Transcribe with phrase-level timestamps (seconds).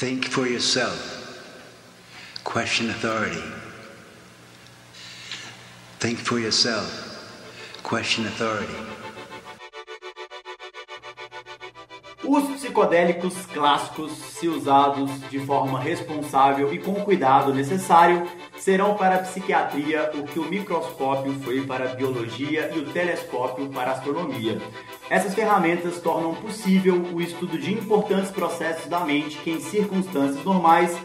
[0.00, 0.96] Think for yourself.
[2.42, 3.42] Question authority.
[5.98, 6.88] Think for yourself.
[7.82, 8.72] Question authority.
[12.24, 18.26] Os psicodélicos clássicos, se usados de forma responsável e com o cuidado necessário,
[18.56, 23.68] serão para a psiquiatria o que o microscópio foi para a biologia e o telescópio
[23.68, 24.62] para a astronomia.
[25.10, 30.96] Essas ferramentas tornam possível o estudo de importantes processos da mente que, em circunstâncias normais,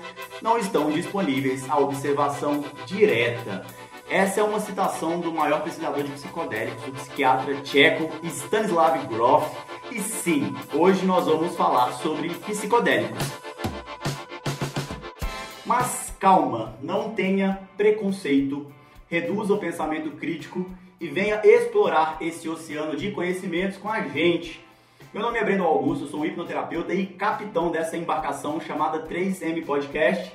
[0.43, 3.65] não estão disponíveis à observação direta.
[4.07, 9.51] Essa é uma citação do maior pesquisador de psicodélicos, o psiquiatra tcheco Stanislav Grof.
[9.91, 13.27] E sim, hoje nós vamos falar sobre psicodélicos.
[15.65, 18.71] Mas calma, não tenha preconceito,
[19.09, 20.69] reduza o pensamento crítico
[20.99, 24.63] e venha explorar esse oceano de conhecimentos com a gente.
[25.13, 30.33] Meu nome é Breno Augusto, sou hipnoterapeuta e capitão dessa embarcação chamada 3M Podcast.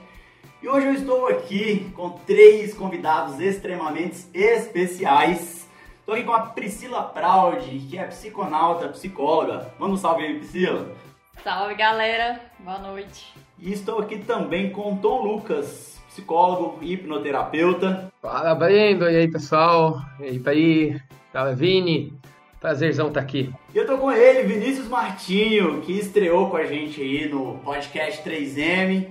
[0.63, 5.69] E hoje eu estou aqui com três convidados extremamente especiais.
[6.01, 9.73] Estou aqui com a Priscila Praudi, que é psiconauta, psicóloga.
[9.79, 10.95] Manda um salve aí, Priscila.
[11.43, 13.33] Salve galera, boa noite.
[13.59, 18.13] E estou aqui também com Tom Lucas, psicólogo e hipnoterapeuta.
[18.21, 20.03] Fala, Brendo, e aí pessoal?
[20.19, 21.01] E aí, Paí?
[21.33, 22.13] Fala, Vini.
[22.61, 23.51] Prazerzão estar tá aqui.
[23.75, 28.23] E eu tô com ele, Vinícius Martinho, que estreou com a gente aí no podcast
[28.23, 29.09] 3M.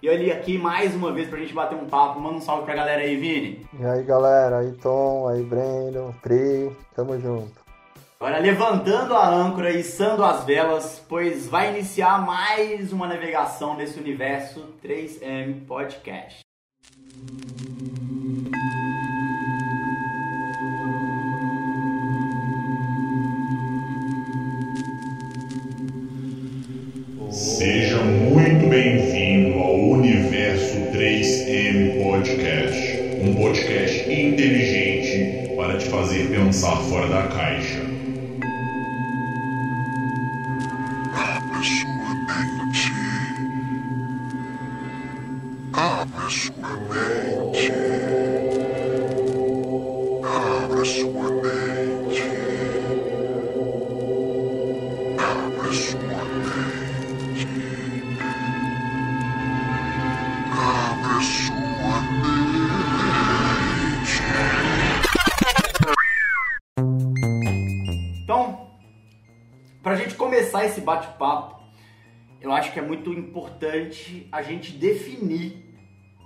[0.00, 2.20] E ele aqui mais uma vez pra gente bater um papo.
[2.20, 3.66] Manda um salve pra galera aí, Vini.
[3.78, 4.58] E aí, galera.
[4.58, 5.28] Aí, Tom.
[5.28, 6.14] Aí, Breno.
[6.22, 6.70] Pri.
[6.94, 7.61] Tamo junto.
[8.22, 13.98] Agora, levantando a âncora e içando as velas, pois vai iniciar mais uma navegação nesse
[13.98, 16.38] universo 3M Podcast.
[27.28, 37.08] Seja muito bem-vindo ao Universo 3M Podcast, um podcast inteligente para te fazer pensar fora
[37.08, 37.81] da caixa.
[73.02, 75.74] Muito importante a gente definir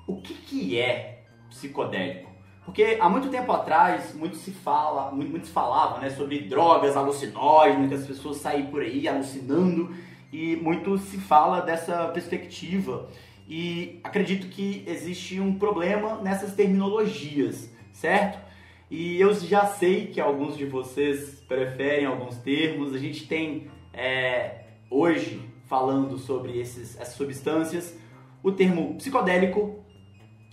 [0.06, 2.31] o que, que é psicodélico.
[2.64, 7.88] Porque há muito tempo atrás, muito se fala, muito, se falava né, sobre drogas alucinógenas,
[7.88, 9.94] que as pessoas saem por aí alucinando,
[10.32, 13.09] e muito se fala dessa perspectiva.
[13.48, 18.44] E acredito que existe um problema nessas terminologias, certo?
[18.91, 22.92] E eu já sei que alguns de vocês preferem alguns termos.
[22.92, 27.94] A gente tem é, hoje falando sobre esses, essas substâncias
[28.43, 29.84] o termo psicodélico,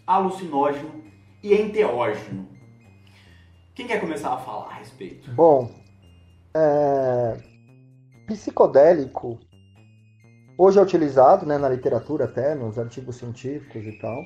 [0.05, 1.03] alucinógeno
[1.41, 2.47] e enteógeno.
[3.75, 5.31] Quem quer começar a falar a respeito?
[5.31, 5.69] Bom,
[6.55, 7.37] é,
[8.27, 9.39] psicodélico
[10.57, 14.25] hoje é utilizado né, na literatura até, nos artigos científicos e tal,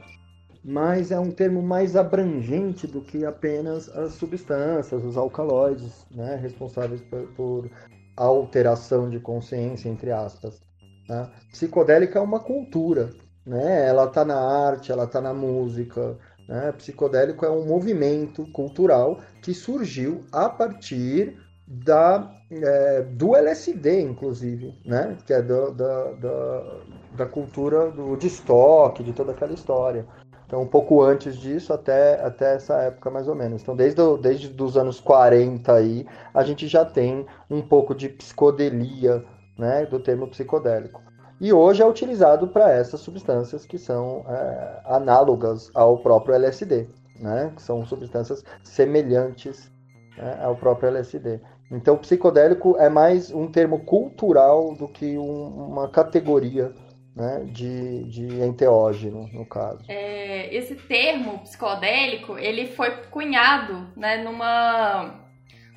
[0.64, 7.02] mas é um termo mais abrangente do que apenas as substâncias, os alcaloides, né, responsáveis
[7.02, 7.72] por, por
[8.16, 10.62] alteração de consciência, entre aspas.
[11.07, 11.29] Né?
[11.51, 13.12] Psicodélica é uma cultura,
[13.45, 13.88] né?
[13.88, 16.18] ela está na arte, ela está na música.
[16.47, 16.72] Né?
[16.73, 21.38] Psicodélico é um movimento cultural que surgiu a partir
[21.68, 25.18] da, é, do LSD, inclusive, né?
[25.25, 26.79] que é do, da, da,
[27.18, 30.06] da cultura do, de estoque, de toda aquela história.
[30.47, 33.62] Então, um pouco antes disso, até, até essa época mais ou menos.
[33.62, 39.25] Então, desde, desde os anos 40 aí, a gente já tem um pouco de psicodelia,
[39.57, 41.01] né, do termo psicodélico.
[41.40, 46.88] E hoje é utilizado para essas substâncias que são é, análogas ao próprio LSD,
[47.19, 49.71] né, que são substâncias semelhantes
[50.18, 51.39] né, ao próprio LSD.
[51.69, 56.74] Então, psicodélico é mais um termo cultural do que um, uma categoria
[57.15, 59.83] né, de, de enteógeno, no caso.
[59.88, 65.25] É, esse termo psicodélico, ele foi cunhado né, numa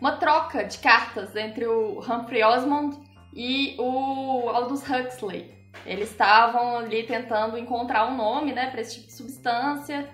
[0.00, 2.97] uma troca de cartas entre o Humphrey Osmond
[3.35, 5.55] e o Aldous Huxley.
[5.87, 10.09] Eles estavam ali tentando encontrar um nome né, para esse tipo de substância.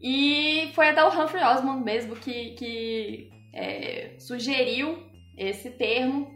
[0.00, 5.06] E foi até o Humphrey Osmond mesmo que, que é, sugeriu
[5.36, 6.30] esse termo.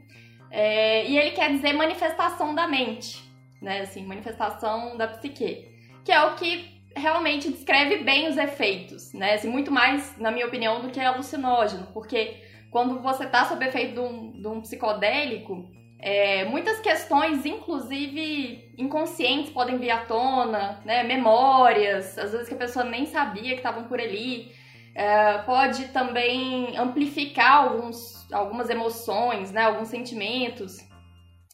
[0.51, 3.25] É, e ele quer dizer manifestação da mente
[3.65, 3.81] né?
[3.81, 5.67] Assim, manifestação da psique,
[6.05, 9.35] que é o que realmente descreve bem os efeitos, né?
[9.35, 12.37] Assim, muito mais, na minha opinião, do que alucinógeno, porque
[12.71, 15.65] quando você está sob efeito de um, de um psicodélico,
[15.99, 21.03] é, muitas questões, inclusive inconscientes, podem vir à tona, né?
[21.03, 24.53] Memórias, às vezes que a pessoa nem sabia que estavam por ali.
[24.95, 29.63] É, pode também amplificar alguns, algumas emoções, né?
[29.63, 30.77] Alguns sentimentos.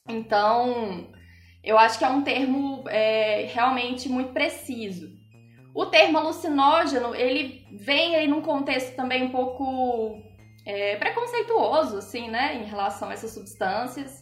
[0.08, 1.08] Então,
[1.62, 5.10] eu acho que é um termo é, realmente muito preciso.
[5.74, 10.18] O termo alucinógeno, ele vem aí num contexto também um pouco
[10.66, 14.19] é, preconceituoso, assim, né, em relação a essas substâncias.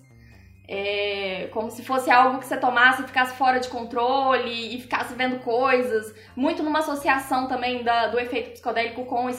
[0.70, 5.14] É, como se fosse algo que você tomasse e ficasse fora de controle e ficasse
[5.14, 9.30] vendo coisas, muito numa associação também da, do efeito psicodélico com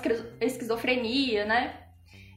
[0.42, 1.76] esquizofrenia, né?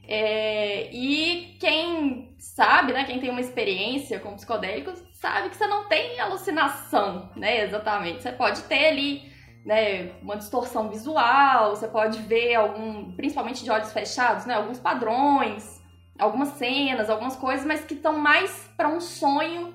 [0.07, 5.87] É, e quem sabe, né, quem tem uma experiência com psicodélicos, sabe que você não
[5.87, 8.21] tem alucinação, né, exatamente.
[8.21, 9.31] Você pode ter ali
[9.65, 15.81] né, uma distorção visual, você pode ver algum, principalmente de olhos fechados, né, alguns padrões,
[16.17, 19.73] algumas cenas, algumas coisas, mas que estão mais para um sonho,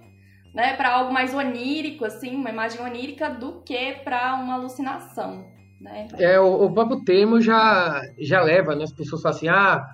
[0.55, 5.45] né, para algo mais onírico, assim, uma imagem onírica do que para uma alucinação.
[5.81, 6.09] Né?
[6.19, 8.85] É, o, o próprio termo já, já leva, né?
[8.85, 9.87] As pessoas falam assim, ah,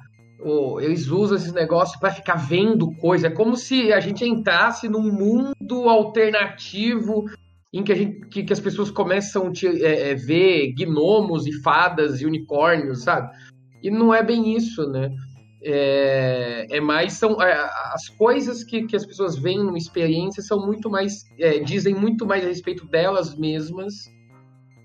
[0.80, 3.26] eles usam esses negócios para ficar vendo coisa.
[3.26, 7.24] É como se a gente entrasse num mundo alternativo
[7.72, 11.52] em que, a gente, que, que as pessoas começam a é, é, ver gnomos e
[11.60, 13.30] fadas e unicórnios, sabe?
[13.82, 15.10] E não é bem isso, né?
[15.66, 17.52] É, é mais são é,
[17.92, 22.26] as coisas que, que as pessoas veem numa experiência são muito mais é, dizem muito
[22.26, 23.94] mais a respeito delas mesmas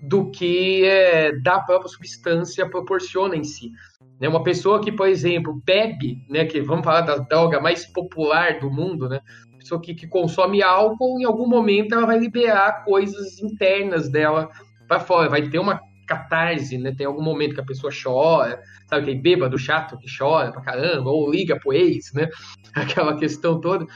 [0.02, 3.70] do que é, da própria substância proporciona em si.
[4.18, 4.26] Né?
[4.28, 8.70] Uma pessoa que, por exemplo, bebe, né, que vamos falar da droga mais popular do
[8.70, 9.20] mundo, né?
[9.60, 14.50] pessoa que, que consome álcool, em algum momento ela vai liberar coisas internas dela
[14.88, 15.80] para fora, vai ter uma
[16.10, 16.92] catarse, né?
[16.92, 21.08] Tem algum momento que a pessoa chora, sabe, aquele bêbado chato que chora pra caramba,
[21.10, 22.28] ou liga pro ex, né?
[22.74, 23.86] Aquela questão toda.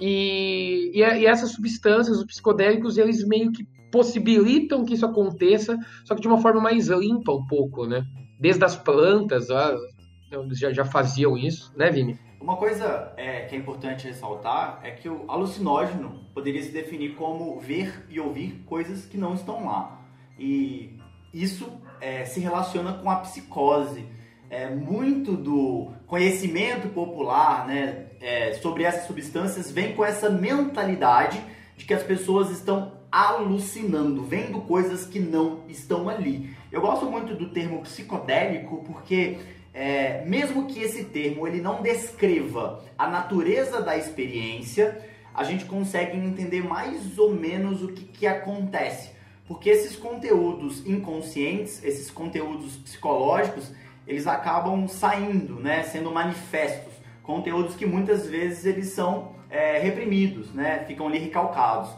[0.00, 6.14] E, e, e, essas substâncias, os psicodélicos, eles meio que possibilitam que isso aconteça, só
[6.14, 8.02] que de uma forma mais limpa um pouco, né?
[8.38, 12.18] Desde as plantas, já, já faziam isso, né, Vini?
[12.40, 17.60] Uma coisa é, que é importante ressaltar é que o alucinógeno poderia se definir como
[17.60, 20.00] ver e ouvir coisas que não estão lá.
[20.38, 20.96] E
[21.32, 24.04] isso é, se relaciona com a psicose.
[24.48, 31.40] É, muito do conhecimento popular né, é, sobre essas substâncias vem com essa mentalidade
[31.76, 36.50] de que as pessoas estão alucinando, vendo coisas que não estão ali.
[36.70, 39.38] Eu gosto muito do termo psicodélico porque
[39.72, 45.00] é, mesmo que esse termo ele não descreva a natureza da experiência,
[45.34, 49.10] a gente consegue entender mais ou menos o que, que acontece.
[49.50, 53.72] Porque esses conteúdos inconscientes, esses conteúdos psicológicos,
[54.06, 56.92] eles acabam saindo, né, sendo manifestos.
[57.20, 61.90] Conteúdos que muitas vezes eles são é, reprimidos, né, ficam ali recalcados.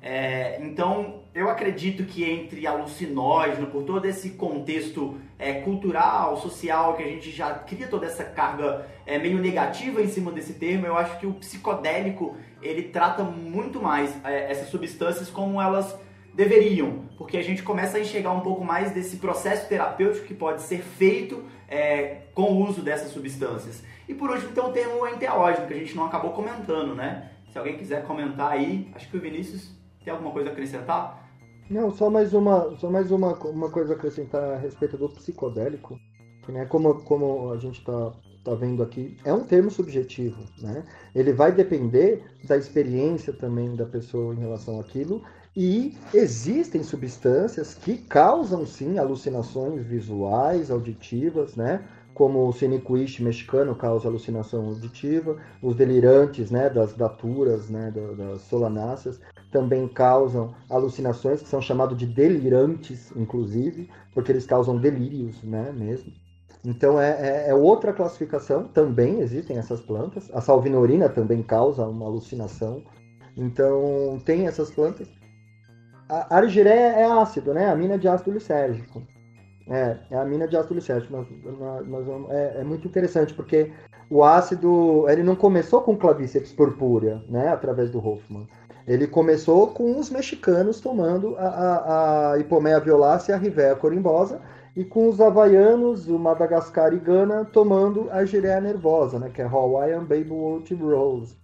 [0.00, 7.02] É, então, eu acredito que entre alucinógeno, por todo esse contexto é, cultural, social, que
[7.02, 10.96] a gente já cria toda essa carga é, meio negativa em cima desse termo, eu
[10.96, 15.98] acho que o psicodélico ele trata muito mais é, essas substâncias como elas
[16.34, 20.62] deveriam, porque a gente começa a enxergar um pouco mais desse processo terapêutico que pode
[20.62, 23.82] ser feito é, com o uso dessas substâncias.
[24.08, 27.30] E por último, tem o termo enteógeno, que a gente não acabou comentando, né?
[27.52, 29.72] Se alguém quiser comentar aí, acho que o Vinícius
[30.04, 31.28] tem alguma coisa a acrescentar?
[31.68, 35.96] Não, só mais uma, só mais uma, uma coisa a acrescentar a respeito do psicodélico,
[36.44, 38.12] que né, como, como a gente está
[38.44, 40.84] tá vendo aqui, é um termo subjetivo, né?
[41.14, 45.22] Ele vai depender da experiência também da pessoa em relação àquilo
[45.56, 51.84] e existem substâncias que causam sim alucinações visuais, auditivas, né?
[52.14, 59.20] Como o Cinequist mexicano causa alucinação auditiva, os delirantes, né, das daturas, né, das solanáceas,
[59.50, 66.12] também causam alucinações, que são chamados de delirantes, inclusive, porque eles causam delírios, né, mesmo.
[66.64, 70.30] Então é, é, é, outra classificação, também existem essas plantas.
[70.34, 72.82] A salvinorina também causa uma alucinação.
[73.36, 75.08] Então tem essas plantas.
[76.10, 77.70] A argiré é ácido, né?
[77.70, 79.00] A mina de ácido lisérgico.
[79.68, 81.24] É, é a mina de ácido lisérgico.
[81.86, 83.70] Mas, é, é, muito interessante porque
[84.10, 87.48] o ácido ele não começou com clavíceps purpúrea, né?
[87.48, 88.48] Através do Hoffman.
[88.88, 94.40] Ele começou com os mexicanos tomando a, a, a hipomeia violácea a rivea corimbosa,
[94.74, 99.44] e com os havaianos, o Madagascar e Gana, tomando a gireia nervosa, né, que é
[99.44, 101.39] Hawaiian Baby Wolf Rose.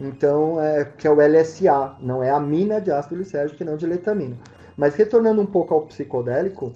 [0.00, 4.36] Então, é, que é o LSA, não é amina de ácido lisérgico, não de letamina.
[4.76, 6.74] Mas retornando um pouco ao psicodélico,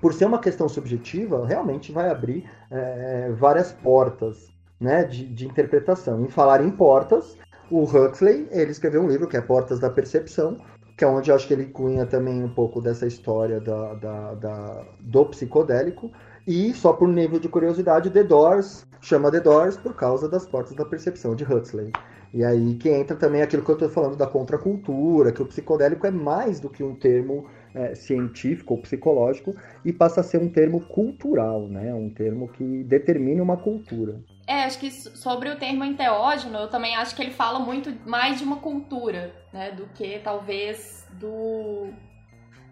[0.00, 6.24] por ser uma questão subjetiva, realmente vai abrir é, várias portas né, de, de, interpretação.
[6.24, 7.38] Em falar em portas,
[7.70, 10.58] o Huxley ele escreveu um livro que é Portas da Percepção,
[10.96, 14.34] que é onde eu acho que ele cunha também um pouco dessa história da, da,
[14.34, 16.10] da, do psicodélico.
[16.46, 20.74] E, só por nível de curiosidade, The Doors chama The Doors por causa das Portas
[20.74, 21.92] da Percepção de Huxley.
[22.34, 26.04] E aí que entra também aquilo que eu estou falando da contracultura, que o psicodélico
[26.04, 30.48] é mais do que um termo é, científico ou psicológico e passa a ser um
[30.48, 31.94] termo cultural, né?
[31.94, 34.20] Um termo que determina uma cultura.
[34.48, 38.38] É, acho que sobre o termo enteógeno, eu também acho que ele fala muito mais
[38.38, 39.70] de uma cultura, né?
[39.70, 41.86] Do que talvez do,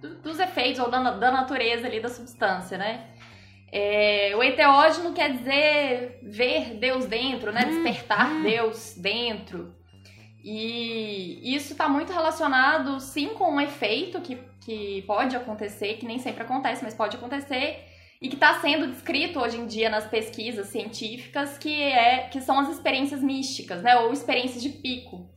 [0.00, 3.11] do dos efeitos ou da, da natureza ali da substância, né?
[3.74, 7.64] É, o enteógeno quer dizer ver Deus dentro, né?
[7.64, 8.42] Hum, Despertar hum.
[8.42, 9.74] Deus dentro.
[10.44, 16.18] E isso está muito relacionado, sim, com um efeito que, que pode acontecer, que nem
[16.18, 17.84] sempre acontece, mas pode acontecer,
[18.20, 22.58] e que está sendo descrito hoje em dia nas pesquisas científicas, que, é, que são
[22.58, 23.96] as experiências místicas, né?
[23.96, 25.30] Ou experiências de pico.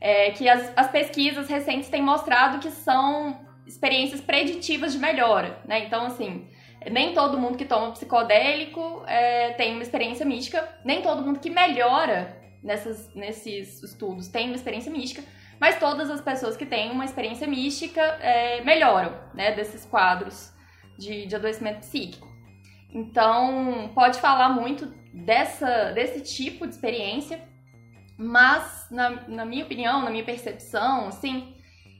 [0.00, 5.84] É, que as, as pesquisas recentes têm mostrado que são experiências preditivas de melhora, né?
[5.84, 6.48] Então, assim,
[6.90, 11.50] nem todo mundo que toma psicodélico é, tem uma experiência mística, nem todo mundo que
[11.50, 15.22] melhora nessas, nesses estudos tem uma experiência mística,
[15.60, 20.52] mas todas as pessoas que têm uma experiência mística é, melhoram né, desses quadros
[20.98, 22.28] de, de adoecimento psíquico.
[22.92, 27.40] Então, pode falar muito dessa, desse tipo de experiência,
[28.18, 31.54] mas, na, na minha opinião, na minha percepção, assim,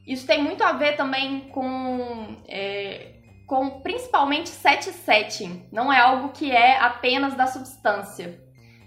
[0.06, 3.21] isso tem muito a ver também com é,
[3.52, 5.66] com principalmente set setting.
[5.70, 8.40] Não é algo que é apenas da substância.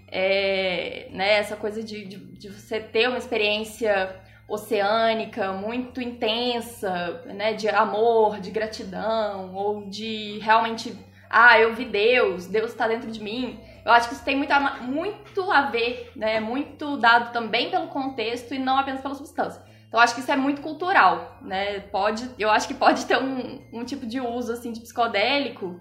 [0.08, 7.52] É, né, essa coisa de, de, de, você ter uma experiência oceânica muito intensa, né,
[7.52, 10.98] de amor, de gratidão, ou de realmente,
[11.30, 13.60] ah, eu vi Deus, Deus está dentro de mim.
[13.84, 17.86] Eu acho que isso tem muito a, muito a ver, né, muito dado também pelo
[17.86, 19.62] contexto e não apenas pela substância.
[19.88, 21.80] Então acho que isso é muito cultural, né?
[21.80, 25.80] Pode, eu acho que pode ter um, um tipo de uso assim de psicodélico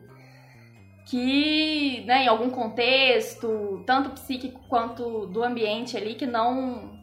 [1.06, 7.00] que, né, em algum contexto, tanto psíquico quanto do ambiente ali, que não,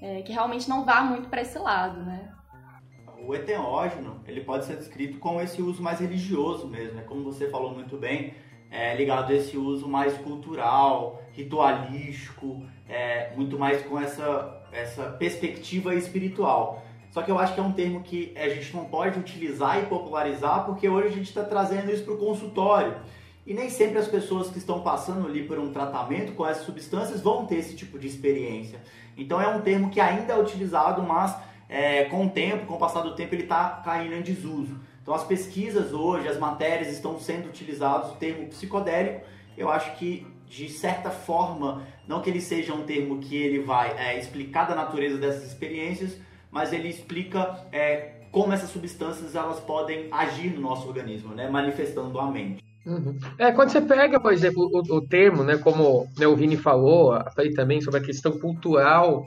[0.00, 2.32] é, que realmente não vá muito para esse lado, né?
[3.26, 7.02] O eteógeno, ele pode ser descrito como esse uso mais religioso mesmo, né?
[7.02, 8.34] Como você falou muito bem,
[8.70, 15.94] é, ligado a esse uso mais cultural, ritualístico, é, muito mais com essa, essa perspectiva
[15.94, 16.82] espiritual.
[17.10, 19.86] Só que eu acho que é um termo que a gente não pode utilizar e
[19.86, 22.96] popularizar, porque hoje a gente está trazendo isso para o consultório.
[23.46, 27.20] E nem sempre as pessoas que estão passando ali por um tratamento com essas substâncias
[27.20, 28.80] vão ter esse tipo de experiência.
[29.16, 31.36] Então é um termo que ainda é utilizado, mas
[31.68, 34.80] é, com o tempo, com o passar do tempo, ele está caindo em desuso.
[35.02, 39.26] Então as pesquisas hoje, as matérias estão sendo utilizados o termo psicodélico.
[39.58, 43.96] Eu acho que de certa forma, não que ele seja um termo que ele vai
[43.98, 46.18] é, explicar da natureza dessas experiências,
[46.50, 52.20] mas ele explica é, como essas substâncias elas podem agir no nosso organismo, né, manifestando
[52.20, 52.62] a mente.
[52.84, 53.18] Uhum.
[53.38, 57.14] É, quando você pega, por exemplo, o, o termo, né, como né, o Vini falou,
[57.38, 59.26] aí também sobre a questão cultural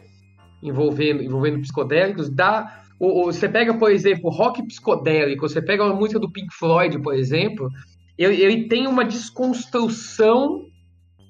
[0.62, 5.96] envolvendo, envolvendo psicodélicos, dá o, o, você pega, por exemplo, rock psicodélico, você pega uma
[5.96, 7.67] música do Pink Floyd, por exemplo,
[8.15, 10.67] ele, ele tem uma desconstrução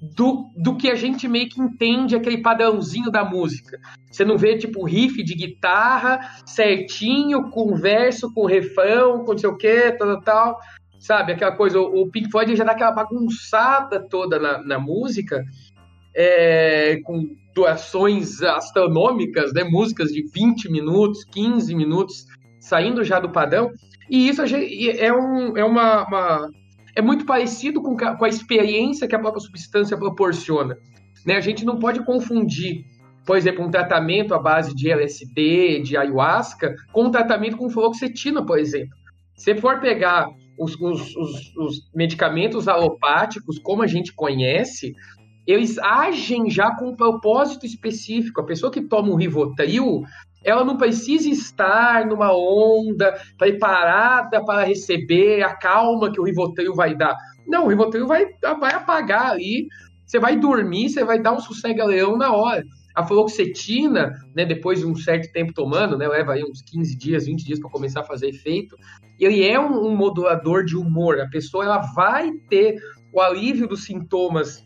[0.00, 3.78] do, do que a gente meio que entende aquele padrãozinho da música.
[4.10, 9.50] Você não vê, tipo, riff de guitarra certinho, com verso, com refrão, com não sei
[9.50, 10.58] o que, tal, tal,
[10.98, 11.32] sabe?
[11.32, 15.44] Aquela coisa, o, Pink Floyd já dá aquela bagunçada toda na, na música,
[16.14, 19.64] é, com durações astronômicas, né?
[19.64, 22.26] Músicas de 20 minutos, 15 minutos,
[22.60, 23.72] saindo já do padrão.
[24.10, 26.50] E isso é, um, é uma, uma,
[26.96, 30.78] é muito parecido com, com a experiência que a própria substância proporciona.
[31.26, 31.36] Né?
[31.36, 32.86] A gente não pode confundir,
[33.26, 38.44] por exemplo, um tratamento à base de LSD, de ayahuasca, com um tratamento com fluoxetina,
[38.44, 38.96] por exemplo.
[39.36, 40.26] Se for pegar
[40.58, 44.94] os, os, os, os medicamentos alopáticos, como a gente conhece,
[45.46, 48.40] eles agem já com um propósito específico.
[48.40, 50.02] A pessoa que toma um Rivotril,
[50.46, 56.94] ela não precisa estar numa onda preparada para receber a calma que o Rivotril vai
[56.94, 57.16] dar.
[57.44, 58.26] Não, o Rivotril vai,
[58.60, 59.66] vai apagar ali,
[60.06, 62.62] você vai dormir, você vai dar um sossega-leão na hora.
[62.94, 67.26] A fluoxetina, né, depois de um certo tempo tomando, né, leva aí uns 15 dias,
[67.26, 68.76] 20 dias para começar a fazer efeito,
[69.18, 71.18] ele é um, um modulador de humor.
[71.18, 72.76] A pessoa ela vai ter
[73.12, 74.64] o alívio dos sintomas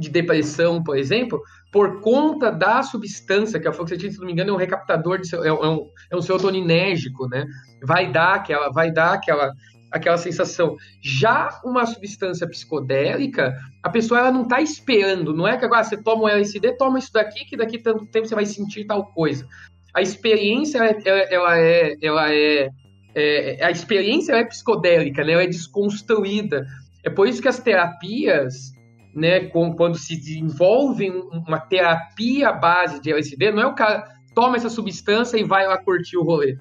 [0.00, 1.40] de depressão, por exemplo,
[1.72, 5.34] por conta da substância, que a fluoxetina, se não me engano, é um recaptador, de,
[5.34, 7.46] é, um, é um serotoninérgico, né?
[7.82, 9.52] Vai dar aquela, vai dar aquela,
[9.90, 10.76] aquela sensação.
[11.00, 15.96] Já uma substância psicodélica, a pessoa ela não está esperando, não é que agora você
[16.02, 19.46] toma um LSD, toma isso daqui, que daqui tanto tempo você vai sentir tal coisa.
[19.94, 22.68] A experiência, ela, ela é, ela é,
[23.14, 25.32] é, a experiência é psicodélica, né?
[25.32, 26.66] Ela é desconstruída.
[27.04, 28.72] É por isso que as terapias,
[29.14, 31.10] né, quando se desenvolve
[31.46, 35.76] uma terapia base de LSD, não é o cara toma essa substância e vai lá
[35.78, 36.56] curtir o rolê.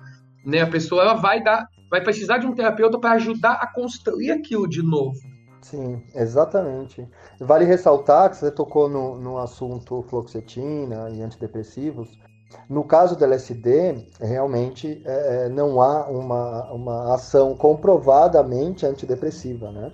[0.45, 0.61] Né?
[0.61, 4.67] A pessoa ela vai dar vai precisar de um terapeuta para ajudar a construir aquilo
[4.67, 5.17] de novo.
[5.61, 7.07] Sim, exatamente.
[7.39, 12.09] Vale ressaltar que você tocou no, no assunto fluoxetina e antidepressivos.
[12.67, 19.91] No caso do LSD, realmente é, é, não há uma, uma ação comprovadamente antidepressiva, né?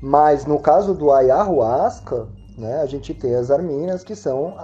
[0.00, 4.56] Mas no caso do ayahuasca, né, a gente tem as arminas que são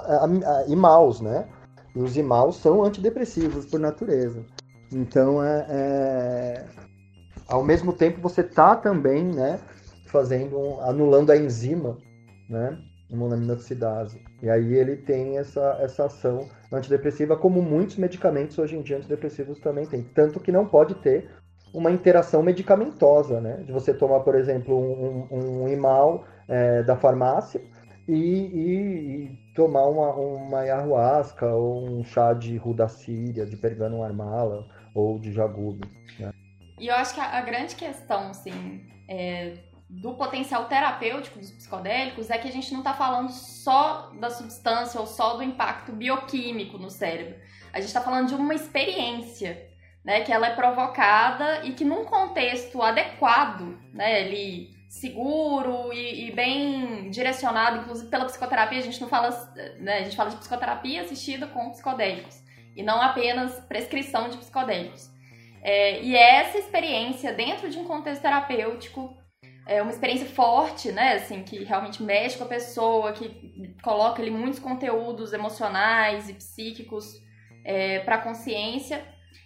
[0.69, 1.47] imaus, né?
[1.95, 4.45] E os imaus são antidepressivos por natureza.
[4.93, 6.65] Então, é, é,
[7.49, 9.61] ao mesmo tempo, você está também né,
[10.07, 11.99] fazendo, anulando a enzima,
[12.49, 12.77] né,
[13.11, 14.21] monoamina oxidase.
[14.43, 19.59] E aí ele tem essa, essa ação antidepressiva, como muitos medicamentos hoje em dia antidepressivos
[19.61, 20.03] também têm.
[20.03, 21.31] Tanto que não pode ter
[21.75, 23.57] uma interação medicamentosa, né?
[23.67, 25.27] De você tomar, por exemplo, um,
[25.65, 27.61] um, imal é, da farmácia
[28.07, 34.65] e, e, e, tomar uma, uma ayahuasca ou um chá de rudacília, de pergano armala
[34.95, 35.91] ou de jagube.
[36.19, 36.33] Né?
[36.79, 39.55] E eu acho que a, a grande questão, assim, é,
[39.91, 45.01] do potencial terapêutico dos psicodélicos é que a gente não está falando só da substância
[45.01, 47.35] ou só do impacto bioquímico no cérebro.
[47.73, 49.74] A gente está falando de uma experiência,
[50.05, 54.29] né, que ela é provocada e que num contexto adequado, né,
[54.89, 59.31] seguro e, e, bem direcionado, inclusive pela psicoterapia, a gente não fala,
[59.79, 62.43] né, a gente fala de psicoterapia assistida com psicodélicos
[62.77, 65.11] e não apenas prescrição de psicodélicos.
[65.63, 69.17] É, e essa experiência dentro de um contexto terapêutico
[69.67, 71.15] é uma experiência forte, né?
[71.15, 77.23] Assim, que realmente mexe com a pessoa, que coloca ali muitos conteúdos emocionais e psíquicos
[77.65, 79.03] é, para a consciência.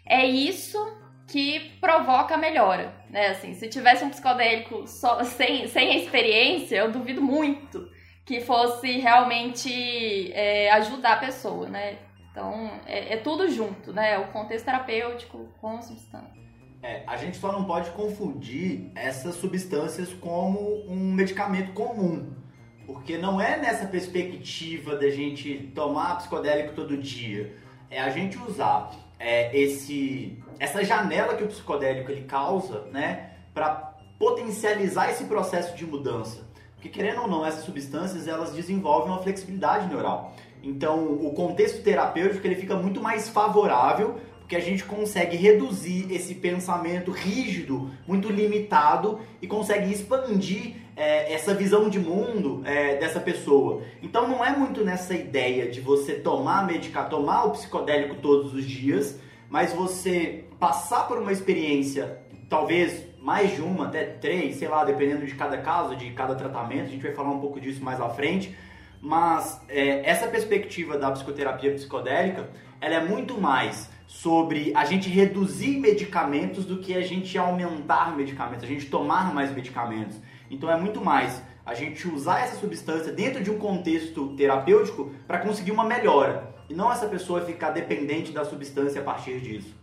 [0.09, 0.79] É isso
[1.27, 3.29] que provoca a melhora, né?
[3.29, 7.91] Assim, se tivesse um psicodélico só, sem, sem experiência, eu duvido muito
[8.25, 11.99] que fosse realmente é, ajudar a pessoa, né?
[12.31, 14.19] Então, é, é tudo junto, né?
[14.19, 16.39] O contexto terapêutico com a substância.
[16.83, 22.33] É, a gente só não pode confundir essas substâncias como um medicamento comum.
[22.87, 27.55] Porque não é nessa perspectiva da gente tomar psicodélico todo dia.
[27.91, 33.31] É a gente usar é, esse, essa janela que o psicodélico ele causa, né?
[33.53, 36.47] Para potencializar esse processo de mudança.
[36.75, 40.35] Porque querendo ou não, essas substâncias elas desenvolvem uma flexibilidade neural.
[40.63, 46.35] Então, o contexto terapêutico ele fica muito mais favorável porque a gente consegue reduzir esse
[46.35, 53.83] pensamento rígido, muito limitado e consegue expandir é, essa visão de mundo é, dessa pessoa.
[54.03, 58.65] Então não é muito nessa ideia de você tomar medicar, tomar o psicodélico todos os
[58.65, 62.19] dias, mas você passar por uma experiência,
[62.51, 66.87] talvez mais de uma, até três, sei lá, dependendo de cada caso, de cada tratamento,
[66.87, 68.55] a gente vai falar um pouco disso mais à frente
[69.01, 72.49] mas é, essa perspectiva da psicoterapia psicodélica,
[72.81, 78.65] ela é muito mais sobre a gente reduzir medicamentos do que a gente aumentar medicamentos,
[78.65, 80.17] a gente tomar mais medicamentos.
[80.51, 85.39] Então é muito mais a gente usar essa substância dentro de um contexto terapêutico para
[85.39, 89.77] conseguir uma melhora e não essa pessoa ficar dependente da substância a partir disso.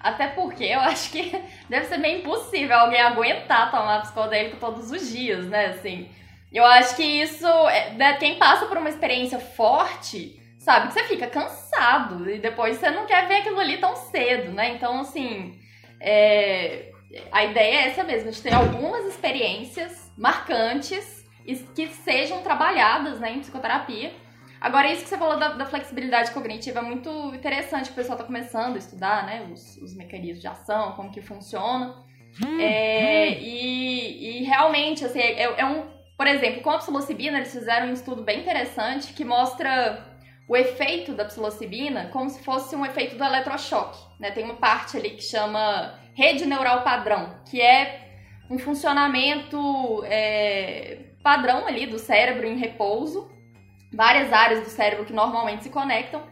[0.00, 1.30] Até porque eu acho que
[1.68, 5.66] deve ser meio impossível alguém aguentar tomar psicodélico todos os dias, né?
[5.66, 6.08] Assim,
[6.50, 11.04] eu acho que isso, é, né, quem passa por uma experiência forte, sabe que você
[11.04, 14.74] fica cansado e depois você não quer ver aquilo ali tão cedo, né?
[14.74, 15.58] Então, assim,
[16.00, 16.89] é,
[17.32, 21.24] a ideia é essa mesmo, de ter algumas experiências marcantes
[21.74, 24.12] que sejam trabalhadas né, em psicoterapia.
[24.60, 28.26] Agora, isso que você falou da, da flexibilidade cognitiva é muito interessante, o pessoal está
[28.26, 31.96] começando a estudar, né, os, os mecanismos de ação, como que funciona.
[32.44, 33.38] Hum, é, hum.
[33.40, 37.94] E, e, realmente, assim, é, é um por exemplo, com a psilocibina, eles fizeram um
[37.94, 40.04] estudo bem interessante que mostra
[40.46, 43.98] o efeito da psilocibina como se fosse um efeito do eletrochoque.
[44.20, 44.30] Né?
[44.30, 48.10] Tem uma parte ali que chama rede neural padrão, que é
[48.50, 53.30] um funcionamento é, padrão ali do cérebro em repouso,
[53.90, 56.22] várias áreas do cérebro que normalmente se conectam.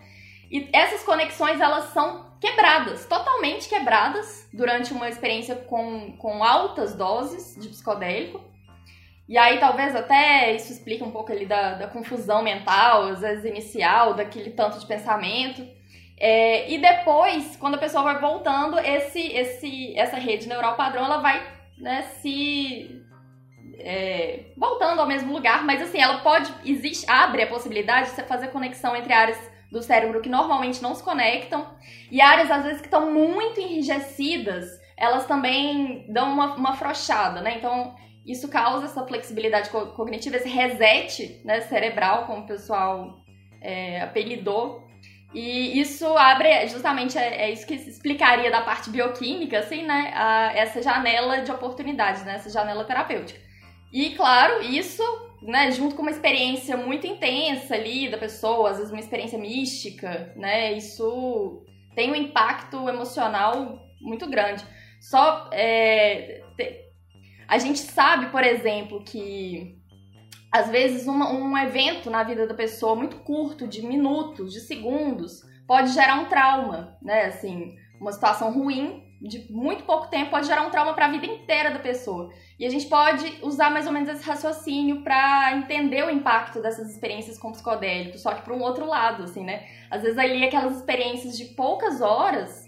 [0.51, 7.57] E essas conexões elas são quebradas, totalmente quebradas durante uma experiência com, com altas doses
[7.59, 8.43] de psicodélico.
[9.27, 13.45] E aí talvez até isso explique um pouco ali da, da confusão mental, às vezes
[13.47, 15.67] inicial, daquele tanto de pensamento.
[16.21, 21.19] É, e depois, quando a pessoa vai voltando, esse, esse, essa rede neural padrão ela
[21.19, 21.41] vai
[21.79, 23.05] né, se
[23.79, 28.23] é, voltando ao mesmo lugar, mas assim, ela pode, existe, abre a possibilidade de você
[28.25, 29.39] fazer conexão entre áreas
[29.71, 31.67] do cérebro que normalmente não se conectam
[32.11, 36.73] e áreas às vezes que estão muito enrijecidas, elas também dão uma, uma
[37.43, 37.57] né?
[37.59, 37.95] Então,
[38.27, 43.21] isso causa essa flexibilidade co cognitiva, esse reset né, cerebral, como o pessoal
[43.61, 44.88] é, apelidou.
[45.35, 50.13] E isso abre, justamente, é, é, isso que explicaria da parte bioquímica, assim, né?
[50.15, 52.35] A, essa janela de oportunidades, né?
[52.37, 53.39] Essa janela terapêutica.
[53.93, 55.03] E, claro, isso,
[55.43, 60.33] né, junto com uma experiência muito intensa ali da pessoa, às vezes uma experiência mística,
[60.35, 60.73] né?
[60.73, 61.63] Isso
[61.95, 64.65] tem um impacto emocional muito grande.
[65.01, 66.89] Só é, te,
[67.47, 69.78] a gente sabe, por exemplo, que
[70.51, 75.43] às vezes uma, um evento na vida da pessoa muito curto, de minutos, de segundos,
[75.67, 77.27] pode gerar um trauma, né?
[77.27, 81.27] Assim, uma situação ruim de muito pouco tempo pode gerar um trauma para a vida
[81.27, 82.31] inteira da pessoa.
[82.59, 86.89] E a gente pode usar mais ou menos esse raciocínio para entender o impacto dessas
[86.91, 89.67] experiências com psicodélicos, só que para um outro lado, assim, né?
[89.91, 92.68] Às vezes ali aquelas experiências de poucas horas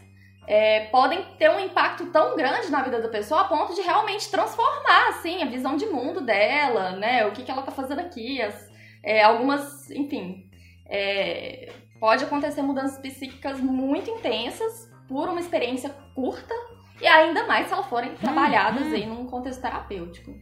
[0.50, 4.28] é, podem ter um impacto tão grande na vida da pessoa a ponto de realmente
[4.28, 7.24] transformar, assim, a visão de mundo dela, né?
[7.24, 8.68] O que, que ela tá fazendo aqui, as,
[9.00, 10.50] é, algumas, enfim,
[10.88, 16.52] é, pode acontecer mudanças psíquicas muito intensas por uma experiência curta
[17.00, 18.94] e ainda mais se elas forem trabalhadas uhum.
[18.94, 20.34] aí num contexto terapêutico.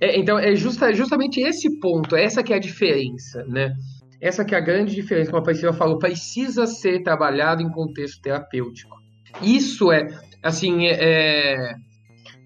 [0.00, 3.74] É, então, é justa, justamente esse ponto, essa que é a diferença, né?
[4.18, 8.22] Essa que é a grande diferença, como a Priscila falou, precisa ser trabalhado em contexto
[8.22, 9.01] terapêutico.
[9.40, 10.08] Isso é,
[10.42, 11.74] assim, é, é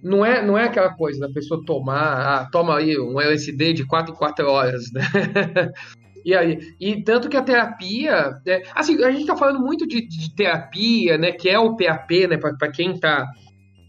[0.03, 3.87] não é, não é aquela coisa da pessoa tomar, ah, toma aí um LSD de
[3.87, 5.03] 4 em 4 horas, né?
[6.25, 10.09] E aí, e tanto que a terapia, é, assim, a gente está falando muito de,
[10.09, 13.31] de, terapia, né, que é o PAP, né, para quem tá,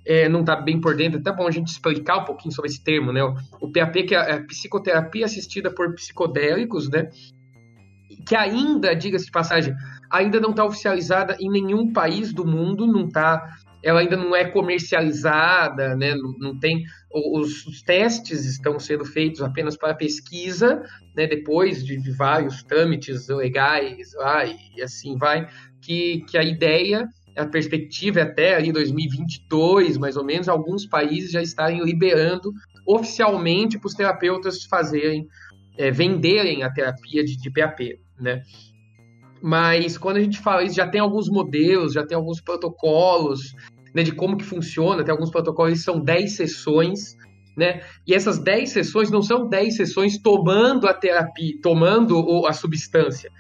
[0.05, 2.83] é, não está bem por dentro, até bom a gente explicar um pouquinho sobre esse
[2.83, 7.09] termo, né, o, o PAP que é a psicoterapia assistida por psicodélicos, né,
[8.27, 9.73] que ainda, diga-se de passagem,
[10.11, 14.43] ainda não está oficializada em nenhum país do mundo, não está ela ainda não é
[14.45, 16.15] comercializada, né?
[16.15, 20.83] não, não tem os, os, testes estão sendo feitos apenas para pesquisa,
[21.15, 21.27] né?
[21.27, 25.47] depois de, de vários trâmites legais lá e, e assim vai,
[25.81, 31.31] que, que a ideia, a perspectiva é até ali 2022, mais ou menos, alguns países
[31.31, 32.51] já estarem liberando
[32.85, 35.27] oficialmente para os terapeutas fazerem,
[35.77, 38.41] é, venderem a terapia de, de PAP, né?
[39.41, 43.53] Mas quando a gente fala isso, já tem alguns modelos, já tem alguns protocolos
[43.93, 47.15] né, de como que funciona, tem alguns protocolos, são 10 sessões,
[47.55, 47.81] né?
[48.05, 53.31] E essas 10 sessões não são 10 sessões tomando a terapia, tomando a substância.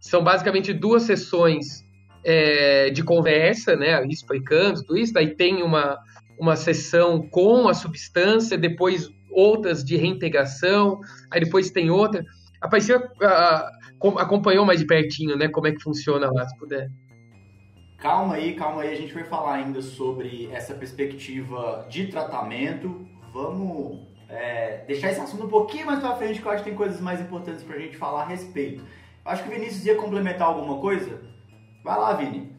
[0.00, 1.84] São basicamente duas sessões
[2.24, 4.02] é, de conversa, né?
[4.06, 5.12] Explicando tudo isso.
[5.12, 5.98] Daí tem uma,
[6.38, 10.98] uma sessão com a substância, depois outras de reintegração,
[11.30, 12.24] aí depois tem outra.
[12.60, 13.10] A Priscila
[14.18, 15.48] acompanhou mais de pertinho, né?
[15.48, 16.90] Como é que funciona lá, se puder.
[17.98, 23.06] Calma aí, calma aí, a gente vai falar ainda sobre essa perspectiva de tratamento.
[23.32, 26.76] Vamos é, deixar esse assunto um pouquinho mais pra frente, que eu acho que tem
[26.76, 28.84] coisas mais importantes pra gente falar a respeito.
[29.24, 31.20] Acho que o Vinícius ia complementar alguma coisa.
[31.82, 32.54] Vai lá, Vini.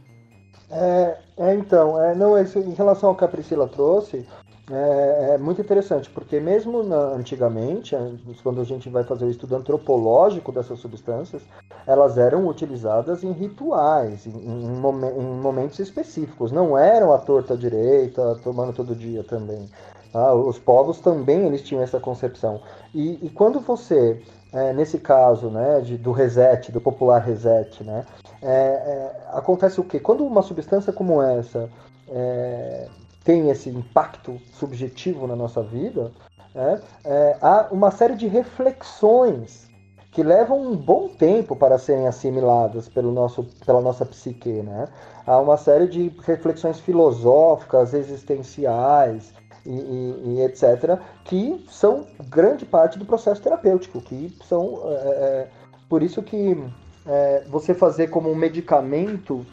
[0.69, 4.27] É, é então, é, não, isso, em relação ao que a Priscila trouxe,
[4.69, 7.95] é, é, muito interessante, porque mesmo na, antigamente,
[8.43, 11.41] quando a gente vai fazer o estudo antropológico dessas substâncias,
[11.85, 16.51] elas eram utilizadas em rituais, em, em, momen em momentos específicos.
[16.51, 19.69] Não eram a torta direita, tomando todo dia também.
[20.13, 22.61] Ah, os povos também eles tinham essa concepção.
[22.93, 28.05] E, e quando você, é, nesse caso, né, de, do reset, do popular reset, né,
[28.41, 29.99] é, é, acontece o quê?
[29.99, 31.69] Quando uma substância como essa
[32.09, 32.87] é,
[33.27, 36.13] tem esse impacto subjetivo na nossa vida,
[36.55, 39.67] é, é, há uma série de reflexões
[40.13, 44.63] que levam um bom tempo para serem assimiladas pelo nosso, pela nossa psique.
[44.63, 44.87] Né?
[45.25, 49.33] Há uma série de reflexões filosóficas, existenciais
[49.65, 54.83] e, e, e etc., que são grande parte do processo terapêutico, que são.
[54.85, 55.47] É, é
[55.89, 56.57] por isso que
[57.05, 59.45] é, você fazer como um medicamento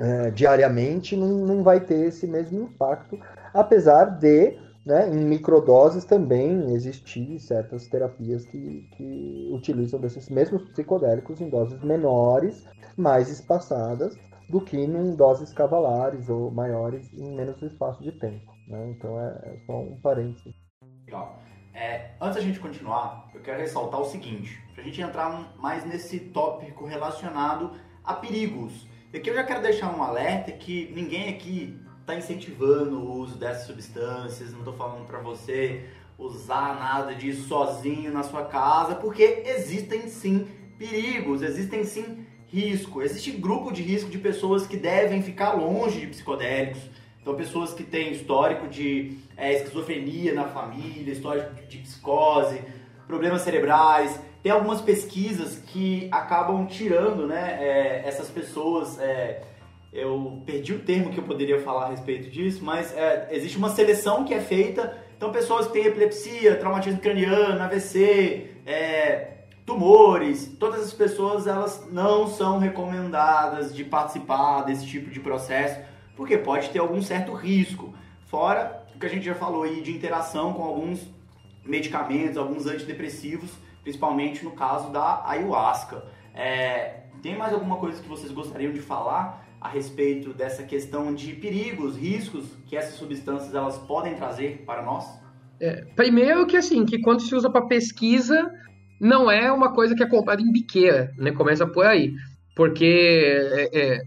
[0.00, 3.18] é, diariamente não, não vai ter esse mesmo impacto,
[3.52, 11.40] apesar de, né, em microdoses também existir certas terapias que, que utilizam desses mesmos psicodélicos
[11.40, 14.16] em doses menores, mais espaçadas,
[14.48, 18.50] do que em doses cavalares ou maiores em menos espaço de tempo.
[18.66, 18.90] Né?
[18.90, 20.54] Então é, é só um parênteses.
[21.06, 21.38] Legal.
[21.72, 25.84] É, antes da gente continuar, eu quero ressaltar o seguinte, para a gente entrar mais
[25.84, 28.88] nesse tópico relacionado a perigos.
[29.12, 33.36] E aqui eu já quero deixar um alerta que ninguém aqui está incentivando o uso
[33.36, 35.84] dessas substâncias, não estou falando para você
[36.16, 40.46] usar nada disso sozinho na sua casa, porque existem sim
[40.78, 43.02] perigos, existem sim risco.
[43.02, 46.82] Existe grupo de risco de pessoas que devem ficar longe de psicodélicos.
[47.20, 52.62] Então, pessoas que têm histórico de é, esquizofrenia na família, histórico de psicose,
[53.08, 54.20] problemas cerebrais.
[54.42, 58.98] Tem algumas pesquisas que acabam tirando né, é, essas pessoas.
[58.98, 59.42] É,
[59.92, 63.70] eu perdi o termo que eu poderia falar a respeito disso, mas é, existe uma
[63.70, 64.96] seleção que é feita.
[65.16, 69.30] Então, pessoas que têm epilepsia, traumatismo craniano, AVC, é,
[69.66, 75.78] tumores, todas as pessoas elas não são recomendadas de participar desse tipo de processo,
[76.16, 77.94] porque pode ter algum certo risco.
[78.26, 81.00] Fora o que a gente já falou aí de interação com alguns
[81.64, 83.50] medicamentos, alguns antidepressivos,
[83.90, 86.04] principalmente no caso da ayahuasca.
[86.32, 91.34] É, tem mais alguma coisa que vocês gostariam de falar a respeito dessa questão de
[91.34, 95.04] perigos, riscos que essas substâncias elas podem trazer para nós?
[95.60, 98.50] É, primeiro que assim, que quando se usa para pesquisa,
[99.00, 101.32] não é uma coisa que é comprada em biqueira, né?
[101.32, 102.12] Começa por aí.
[102.54, 103.22] Porque
[103.52, 104.02] é, é,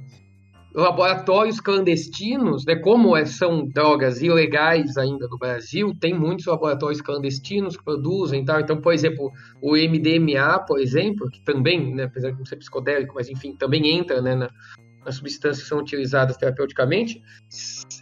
[0.73, 7.77] laboratórios clandestinos, né, como é, são drogas ilegais ainda no Brasil, tem muitos laboratórios clandestinos
[7.77, 8.59] que produzem tal.
[8.59, 9.31] Então, por exemplo,
[9.61, 13.87] o MDMA, por exemplo, que também, né, apesar de não ser psicodélico, mas enfim, também
[13.87, 14.49] entra né, na,
[15.05, 17.21] nas substâncias que são utilizadas terapeuticamente,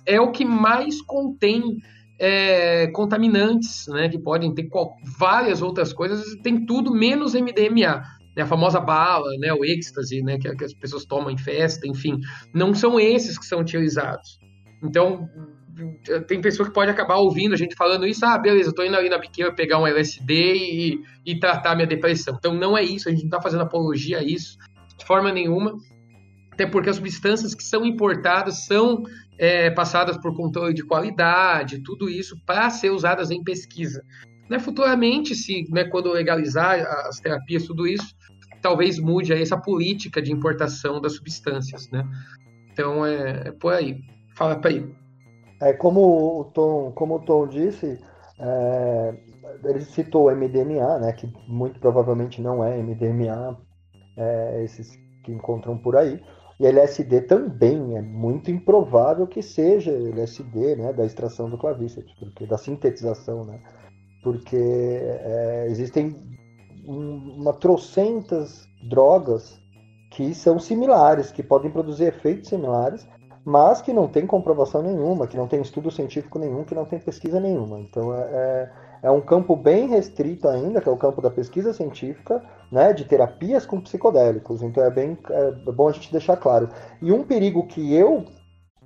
[0.05, 1.81] é o que mais contém
[2.17, 8.20] é, contaminantes, né, que podem ter qual, várias outras coisas, tem tudo menos MDMA.
[8.35, 11.85] Né, a famosa bala, né, o êxtase, né, que, que as pessoas tomam em festa,
[11.87, 12.17] enfim,
[12.53, 14.39] não são esses que são utilizados.
[14.83, 15.29] Então,
[16.27, 18.95] tem pessoa que pode acabar ouvindo a gente falando isso, ah, beleza, eu tô indo
[18.95, 22.35] ali na biqueira pegar um LSD e, e tratar minha depressão.
[22.37, 24.57] Então não é isso, a gente não tá fazendo apologia a isso,
[24.97, 25.75] de forma nenhuma.
[26.51, 29.03] Até porque as substâncias que são importadas são
[29.37, 34.03] é, passadas por controle de qualidade, tudo isso para ser usadas em pesquisa.
[34.49, 38.13] Né, futuramente, se né, quando legalizar as terapias, tudo isso,
[38.62, 42.08] talvez mude aí essa política de importação das substâncias, né?
[42.71, 44.00] Então é, é por aí.
[44.36, 44.86] Fala para aí.
[45.62, 48.00] É como o Tom, como o Tom disse,
[48.39, 49.13] é,
[49.65, 51.13] ele citou o MDMA, né?
[51.13, 53.58] Que muito provavelmente não é MDMA,
[54.17, 56.21] é, esses que encontram por aí.
[56.60, 62.45] E LSD também é muito improvável que seja LSD, né, da extração do clavíceps, porque
[62.45, 63.60] da sintetização, né?
[64.24, 66.15] Porque é, existem
[66.85, 69.59] uma trocentas drogas
[70.11, 73.07] que são similares, que podem produzir efeitos similares,
[73.45, 76.99] mas que não tem comprovação nenhuma, que não tem estudo científico nenhum, que não tem
[76.99, 77.79] pesquisa nenhuma.
[77.79, 78.71] Então é, é
[79.03, 83.05] é um campo bem restrito ainda, que é o campo da pesquisa científica, né, de
[83.05, 84.61] terapias com psicodélicos.
[84.61, 86.69] Então é bem é bom a gente deixar claro.
[87.01, 88.25] E um perigo que eu,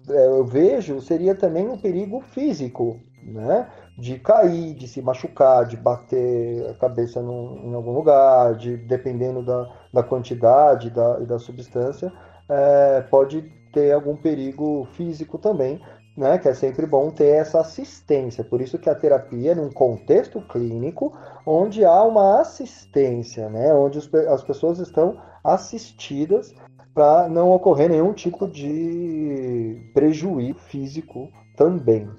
[0.09, 3.67] é, eu vejo seria também um perigo físico, né?
[3.97, 9.43] De cair, de se machucar, de bater a cabeça num, em algum lugar, de dependendo
[9.43, 12.11] da, da quantidade da, e da substância,
[12.49, 15.81] é, pode ter algum perigo físico também,
[16.15, 18.43] né, que é sempre bom ter essa assistência.
[18.43, 21.11] Por isso que a terapia é num contexto clínico
[21.45, 26.53] onde há uma assistência, né, onde as pessoas estão assistidas
[26.93, 32.09] para não ocorrer nenhum tipo de prejuízo físico também.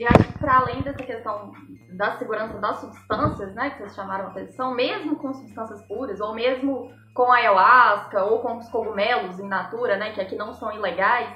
[0.00, 1.52] E acho que para além dessa questão
[1.92, 6.34] da segurança das substâncias, né, que vocês chamaram a atenção, mesmo com substâncias puras, ou
[6.34, 11.28] mesmo com ayahuasca, ou com os cogumelos in natura, né, que aqui não são ilegais,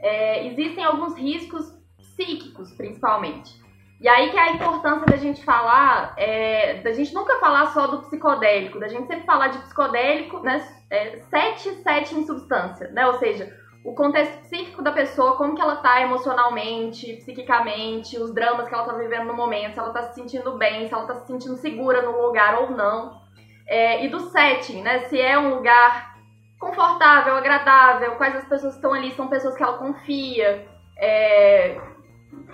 [0.00, 3.58] é, existem alguns riscos psíquicos, principalmente.
[3.98, 7.86] E aí que é a importância da gente falar, é, da gente nunca falar só
[7.86, 13.06] do psicodélico, da gente sempre falar de psicodélico, né, é, sete, sete em substância, né,
[13.06, 13.50] ou seja,
[13.84, 18.84] o contexto psíquico da pessoa, como que ela tá emocionalmente, psiquicamente, os dramas que ela
[18.84, 21.56] tá vivendo no momento, se ela tá se sentindo bem, se ela tá se sentindo
[21.56, 23.22] segura no lugar ou não.
[23.66, 26.16] É, e do setting, né, se é um lugar
[26.58, 30.66] confortável, agradável, quais as pessoas que estão ali são pessoas que ela confia,
[30.96, 31.78] é,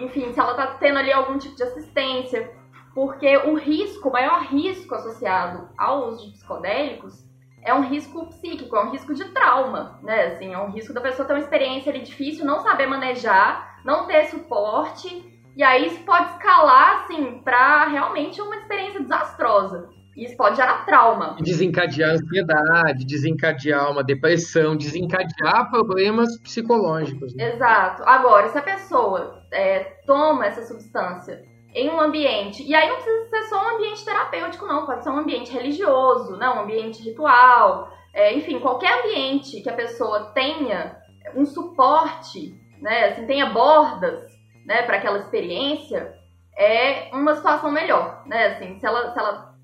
[0.00, 2.50] enfim, se ela está tendo ali algum tipo de assistência.
[2.92, 7.24] Porque o risco, o maior risco associado ao uso de psicodélicos
[7.62, 10.26] é um risco psíquico, é um risco de trauma, né?
[10.26, 14.06] Assim, é um risco da pessoa ter uma experiência ali difícil, não saber manejar, não
[14.06, 19.88] ter suporte, e aí isso pode escalar, assim, para realmente uma experiência desastrosa.
[20.16, 21.36] Isso pode gerar trauma.
[21.40, 27.34] Desencadear ansiedade, desencadear uma depressão, desencadear problemas psicológicos.
[27.34, 27.54] Né?
[27.54, 28.02] Exato.
[28.04, 31.42] Agora, se a pessoa é, toma essa substância
[31.74, 35.10] em um ambiente, e aí não precisa ser só um ambiente terapêutico, não, pode ser
[35.10, 41.00] um ambiente religioso, né, um ambiente ritual, é, enfim, qualquer ambiente que a pessoa tenha
[41.34, 44.22] um suporte, né, assim, tenha bordas,
[44.66, 46.12] né, para aquela experiência,
[46.56, 49.54] é uma situação melhor, né, assim, se ela, se ela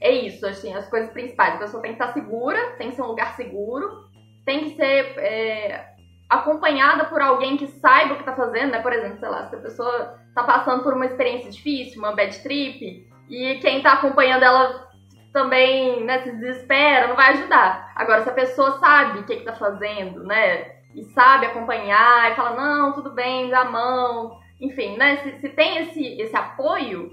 [0.00, 3.02] é isso, assim, as coisas principais, a pessoa tem que estar segura, tem que ser
[3.02, 4.06] um lugar seguro,
[4.44, 5.95] tem que ser é,
[6.28, 8.80] acompanhada por alguém que saiba o que está fazendo, né?
[8.80, 12.38] Por exemplo, sei lá, se a pessoa está passando por uma experiência difícil, uma bad
[12.42, 14.86] trip, e quem está acompanhando ela
[15.32, 17.92] também né, se desespera, não vai ajudar.
[17.94, 20.76] Agora, se a pessoa sabe o que está fazendo, né?
[20.94, 25.18] E sabe acompanhar, e fala, não, tudo bem, dá a mão, enfim, né?
[25.18, 27.10] Se, se tem esse, esse apoio,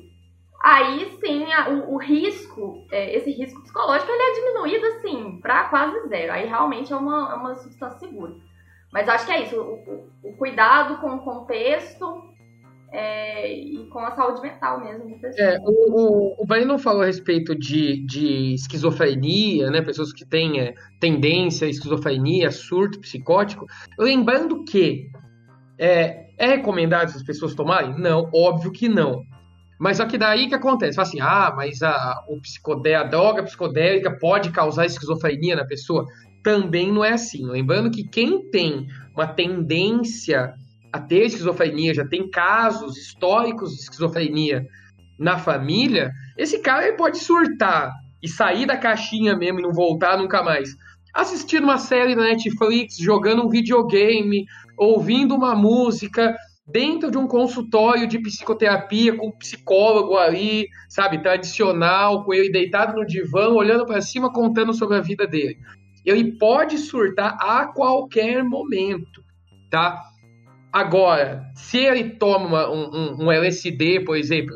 [0.63, 5.65] aí sim a, o, o, risco, é, esse risco psicológico, ele é diminuído assim, para
[5.65, 6.32] quase zero.
[6.32, 8.34] Aí realmente é uma, é uma substância segura.
[8.93, 12.23] Mas acho que é isso, o, o cuidado com o contexto
[12.91, 15.39] é, e com a saúde mental mesmo pessoas.
[15.39, 19.82] É, o, o, o falou a respeito de, de esquizofrenia, né?
[19.82, 23.65] Pessoas que têm é, tendência à esquizofrenia, surto psicótico.
[23.97, 25.10] Lembrando que
[25.79, 27.97] é, é recomendado essas pessoas tomarem?
[27.97, 29.25] Não, óbvio que não.
[29.79, 30.95] Mas só que daí que acontece?
[30.95, 36.06] Fala assim, ah, mas a, o psicodé, a droga psicodélica pode causar esquizofrenia na pessoa?
[36.43, 37.45] Também não é assim.
[37.45, 40.53] Lembrando que quem tem uma tendência
[40.91, 44.67] a ter esquizofrenia, já tem casos históricos de esquizofrenia
[45.17, 50.17] na família, esse cara ele pode surtar e sair da caixinha mesmo e não voltar
[50.17, 50.69] nunca mais.
[51.13, 54.45] Assistindo uma série na Netflix, jogando um videogame,
[54.77, 56.36] ouvindo uma música
[56.67, 62.95] dentro de um consultório de psicoterapia com um psicólogo ali, sabe, tradicional, com ele deitado
[62.95, 65.58] no divã, olhando para cima, contando sobre a vida dele
[66.05, 69.23] ele pode surtar a qualquer momento,
[69.69, 70.01] tá?
[70.71, 74.55] Agora, se ele toma um, um, um LSD, por exemplo,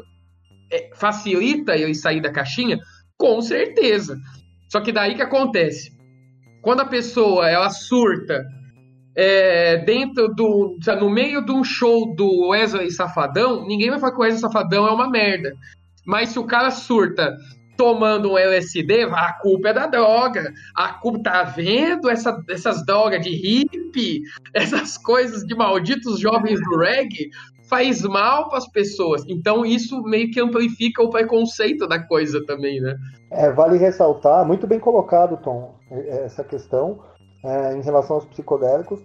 [0.71, 2.79] é, facilita ele sair da caixinha?
[3.17, 4.19] Com certeza.
[4.69, 5.91] Só que daí que acontece?
[6.61, 8.45] Quando a pessoa ela surta
[9.15, 10.77] é, dentro do.
[10.99, 14.87] no meio de um show do Wesley Safadão, ninguém vai falar que o Wesley Safadão
[14.87, 15.53] é uma merda.
[16.05, 17.35] Mas se o cara surta
[17.77, 20.51] tomando um LSD, a culpa é da droga.
[20.75, 26.77] A culpa tá vendo essa, essas drogas de hippie, essas coisas de malditos jovens do
[26.77, 27.29] reggae,
[27.69, 29.23] faz mal para as pessoas.
[29.27, 32.97] Então isso meio que amplifica o preconceito da coisa também, né?
[33.29, 36.99] É, vale ressaltar, muito bem colocado, Tom, essa questão
[37.43, 38.99] é, em relação aos psicodélicos.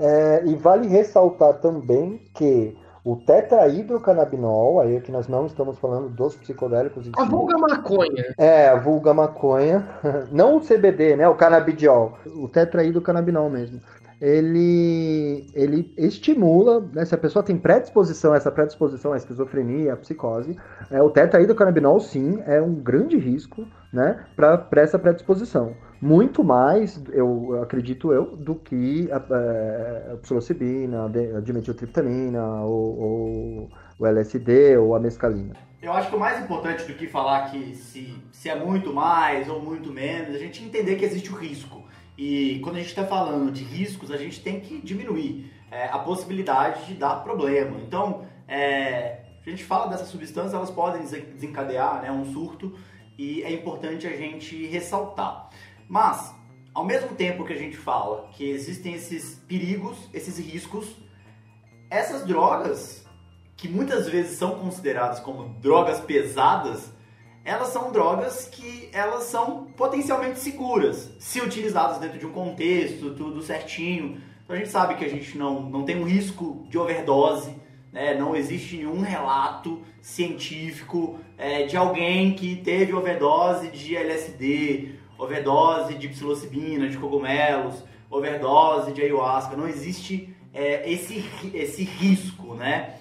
[0.00, 6.08] É, e vale ressaltar também que o tetrahidrocannabinol, aí é que nós não estamos falando
[6.08, 7.10] dos psicodélicos.
[7.16, 8.34] A vulga maconha.
[8.36, 9.86] É, a vulga maconha.
[10.30, 11.28] Não o CBD, né?
[11.28, 12.18] O canabidiol.
[12.26, 13.80] O tetrahidrocannabinol mesmo.
[14.20, 20.56] Ele, ele estimula, né, se a pessoa tem predisposição, essa predisposição à esquizofrenia, à psicose,
[20.90, 27.60] é, o tetrahidrocannabinol, sim, é um grande risco né, para essa predisposição muito mais, eu
[27.62, 34.94] acredito eu, do que a, a, a psilocibina, a dimetiltriptamina, ou, ou, o LSD ou
[34.94, 35.56] a mescalina.
[35.82, 39.48] Eu acho que o mais importante do que falar que se, se é muito mais
[39.48, 41.82] ou muito menos, a gente entender que existe o risco.
[42.16, 45.98] E quando a gente está falando de riscos, a gente tem que diminuir é, a
[45.98, 47.78] possibilidade de dar problema.
[47.80, 52.76] Então, é, a gente fala dessas substâncias, elas podem desencadear né, um surto
[53.16, 55.48] e é importante a gente ressaltar.
[55.88, 56.34] Mas,
[56.74, 60.86] ao mesmo tempo que a gente fala que existem esses perigos, esses riscos,
[61.90, 63.06] essas drogas,
[63.56, 66.92] que muitas vezes são consideradas como drogas pesadas,
[67.44, 73.40] elas são drogas que elas são potencialmente seguras, se utilizadas dentro de um contexto, tudo
[73.40, 74.20] certinho.
[74.44, 77.54] Então a gente sabe que a gente não, não tem um risco de overdose,
[77.90, 78.14] né?
[78.14, 86.08] não existe nenhum relato científico é, de alguém que teve overdose de LSD overdose de
[86.08, 89.56] psilocibina, de cogumelos, overdose de ayahuasca.
[89.56, 92.94] Não existe é, esse, esse risco, né?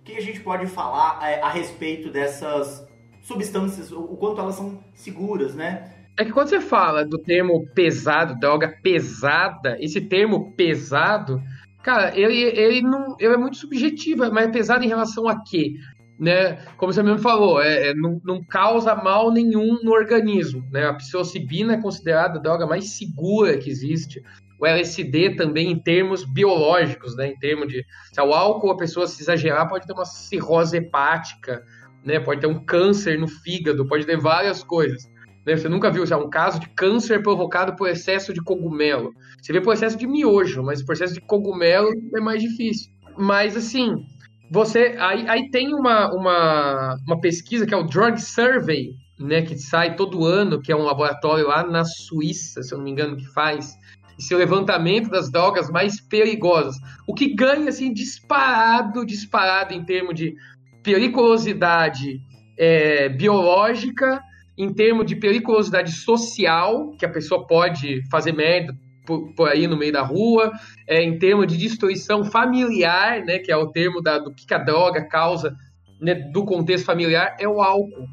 [0.00, 2.88] O que a gente pode falar a, é, a respeito dessas
[3.22, 5.92] substâncias, o quanto elas são seguras, né?
[6.18, 11.40] É que quando você fala do termo pesado, droga pesada, esse termo pesado,
[11.82, 15.74] cara, ele, ele, não, ele é muito subjetivo, mas é pesado em relação a quê?
[16.18, 20.66] Né, como você mesmo falou, é, é, não, não, causa mal nenhum no organismo.
[20.70, 20.84] Né?
[20.84, 24.22] A psilocibina é considerada a droga mais segura que existe.
[24.58, 27.28] O LSD também em termos biológicos, né?
[27.28, 27.84] em termos de...
[28.12, 31.62] Se o álcool, a pessoa se exagerar, pode ter uma cirrose hepática,
[32.04, 32.18] né?
[32.18, 35.04] pode ter um câncer no fígado, pode ter várias coisas.
[35.46, 35.56] Né?
[35.56, 39.12] Você nunca viu um caso de câncer provocado por excesso de cogumelo.
[39.40, 42.90] Você vê por excesso de miojo, mas por excesso de cogumelo é mais difícil.
[43.16, 44.04] Mas, assim,
[44.50, 49.58] Você aí, aí tem uma, uma, uma pesquisa que é o Drug Survey, né, que
[49.58, 53.16] sai todo ano, que é um laboratório lá na Suíça, se eu não me engano,
[53.16, 53.76] que faz
[54.18, 56.76] esse levantamento das drogas mais perigosas.
[57.06, 60.34] O que ganha assim disparado, disparado em termos de
[60.82, 62.20] periculosidade
[62.58, 64.20] é, biológica,
[64.56, 68.74] em termos de periculosidade social, que a pessoa pode fazer merda
[69.08, 70.52] por, por aí no meio da rua,
[70.86, 74.58] é, em termos de destruição familiar, né, que é o termo da, do que a
[74.58, 75.56] droga causa
[75.98, 78.06] né, do contexto familiar, é o álcool.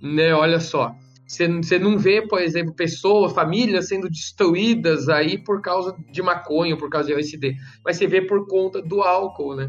[0.00, 0.96] Né, olha só.
[1.28, 6.90] Você não vê, por exemplo, pessoas, famílias sendo destruídas aí por causa de maconha, por
[6.90, 7.54] causa de LSD.
[7.84, 9.66] Mas você vê por conta do álcool, né?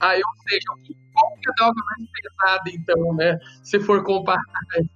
[0.00, 0.66] Aí, ou seja,
[1.12, 3.38] qual que é a droga mais pesada, então, né?
[3.62, 4.42] Se for comparar
[4.72, 4.95] coisas.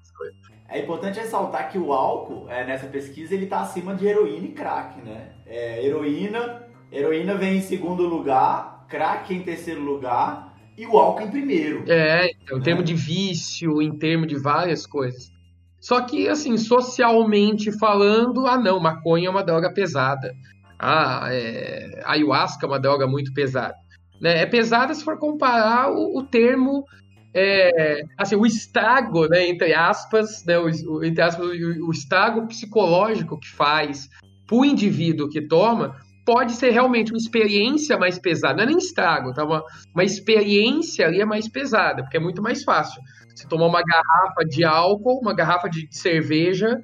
[0.71, 4.53] É importante ressaltar que o álcool, é, nessa pesquisa, ele está acima de heroína e
[4.53, 5.33] crack, né?
[5.45, 6.63] É, heroína,
[6.93, 11.85] heroína vem em segundo lugar, crack em terceiro lugar e o álcool em primeiro.
[11.91, 15.33] É, então, em termos de vício, em termos de várias coisas.
[15.81, 20.33] Só que, assim, socialmente falando, ah, não, maconha é uma droga pesada.
[20.79, 23.75] Ah, é, ayahuasca é uma droga muito pesada.
[24.21, 24.43] Né?
[24.43, 26.85] É pesada se for comparar o, o termo,
[27.33, 33.39] é, assim, o estrago, né, entre aspas, né, o, entre aspas, o, o estrago psicológico
[33.39, 34.09] que faz
[34.47, 38.55] para o indivíduo que toma, pode ser realmente uma experiência mais pesada.
[38.55, 39.45] Não é nem estrago, tá?
[39.45, 39.65] Uma,
[39.95, 43.01] uma experiência ali é mais pesada, porque é muito mais fácil
[43.35, 46.81] você tomar uma garrafa de álcool, uma garrafa de cerveja,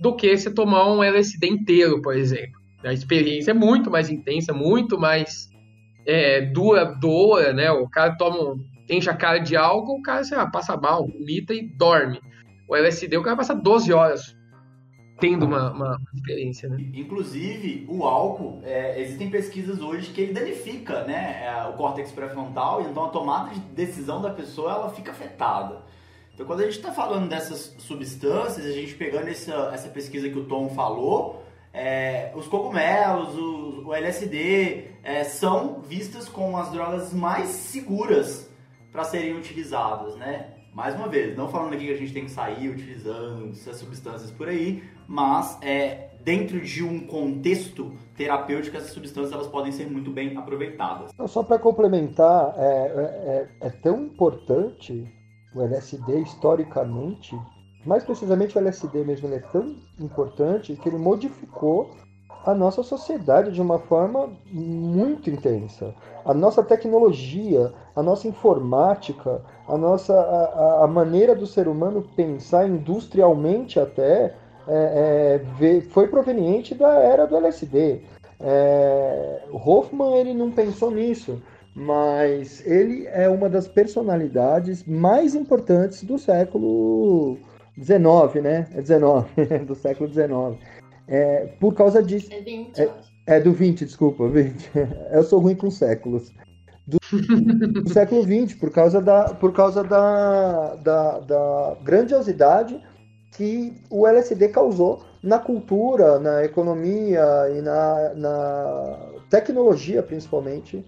[0.00, 2.58] do que você tomar um LSD inteiro, por exemplo.
[2.82, 5.50] A experiência é muito mais intensa, muito mais
[6.06, 7.70] é, duradoura, né?
[7.70, 8.56] O cara toma,
[8.90, 12.20] enche a cara de álcool, o cara sei lá, passa mal, vomita e dorme.
[12.68, 14.36] O LSD, o cara passa 12 horas
[15.20, 16.78] tendo uma, uma experiência, né?
[16.94, 22.80] Inclusive, o álcool, é, existem pesquisas hoje que ele danifica né, é, o córtex pré-frontal,
[22.80, 25.82] então a tomada de decisão da pessoa ela fica afetada.
[26.32, 30.38] Então, quando a gente está falando dessas substâncias, a gente pegando essa, essa pesquisa que
[30.38, 37.12] o Tom falou, é, os cogumelos, o, o LSD é, são vistas como as drogas
[37.12, 38.49] mais seguras
[38.92, 40.54] para serem utilizadas, né?
[40.72, 44.30] Mais uma vez, não falando aqui que a gente tem que sair utilizando essas substâncias
[44.30, 50.10] por aí, mas é, dentro de um contexto terapêutico, essas substâncias elas podem ser muito
[50.10, 51.10] bem aproveitadas.
[51.26, 55.12] Só para complementar, é, é, é, é tão importante
[55.54, 57.36] o LSD historicamente,
[57.84, 61.90] mais precisamente o LSD mesmo, ele é tão importante que ele modificou
[62.44, 65.94] a nossa sociedade de uma forma muito intensa.
[66.24, 72.66] A nossa tecnologia, a nossa informática, a nossa a, a maneira do ser humano pensar
[72.68, 74.34] industrialmente até
[74.68, 78.00] é, é, foi proveniente da era do LSD.
[78.40, 81.40] É, Hoffman ele não pensou nisso
[81.74, 87.38] mas ele é uma das personalidades mais importantes do século
[87.80, 88.68] XIX, né?
[88.74, 89.28] É 19,
[89.66, 90.58] do século XIX.
[91.10, 92.32] É, por causa disso.
[92.32, 92.80] É 20.
[92.80, 92.90] É,
[93.26, 94.70] é, do 20, desculpa, 20.
[95.12, 96.32] Eu sou ruim com séculos.
[96.86, 96.98] Do,
[97.82, 102.80] do século XX, por causa, da, por causa da, da, da grandiosidade
[103.32, 107.22] que o LSD causou na cultura, na economia
[107.56, 108.98] e na, na
[109.28, 110.84] tecnologia, principalmente,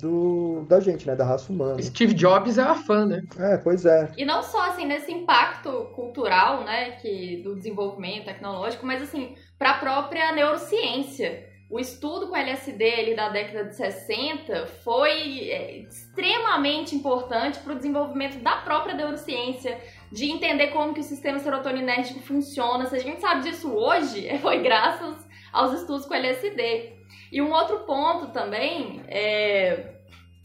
[0.00, 1.14] do, da gente, né?
[1.14, 1.80] Da raça humana.
[1.82, 3.22] Steve Jobs é a fã, né?
[3.38, 4.10] É, pois é.
[4.16, 6.92] E não só, assim, nesse impacto cultural, né?
[6.92, 11.48] Que, do desenvolvimento tecnológico, mas, assim, para a própria neurociência.
[11.70, 17.76] O estudo com LSD ali da década de 60 foi é, extremamente importante para o
[17.76, 19.78] desenvolvimento da própria neurociência,
[20.10, 22.86] de entender como que o sistema serotoninérgico funciona.
[22.86, 25.14] Se a gente sabe disso hoje, foi graças
[25.52, 26.99] aos estudos com LSD.
[27.30, 29.94] E um outro ponto também é,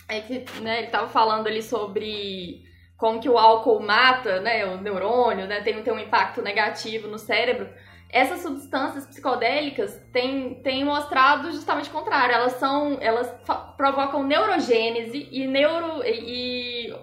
[0.07, 2.63] é que né, ele estava falando ali sobre
[2.97, 7.17] como que o álcool mata né, o neurônio, né, tem, tem um impacto negativo no
[7.17, 7.69] cérebro.
[8.09, 12.35] Essas substâncias psicodélicas têm, têm mostrado justamente o contrário.
[12.35, 13.29] Elas são, elas
[13.75, 16.95] provocam neurogênese e neuro e,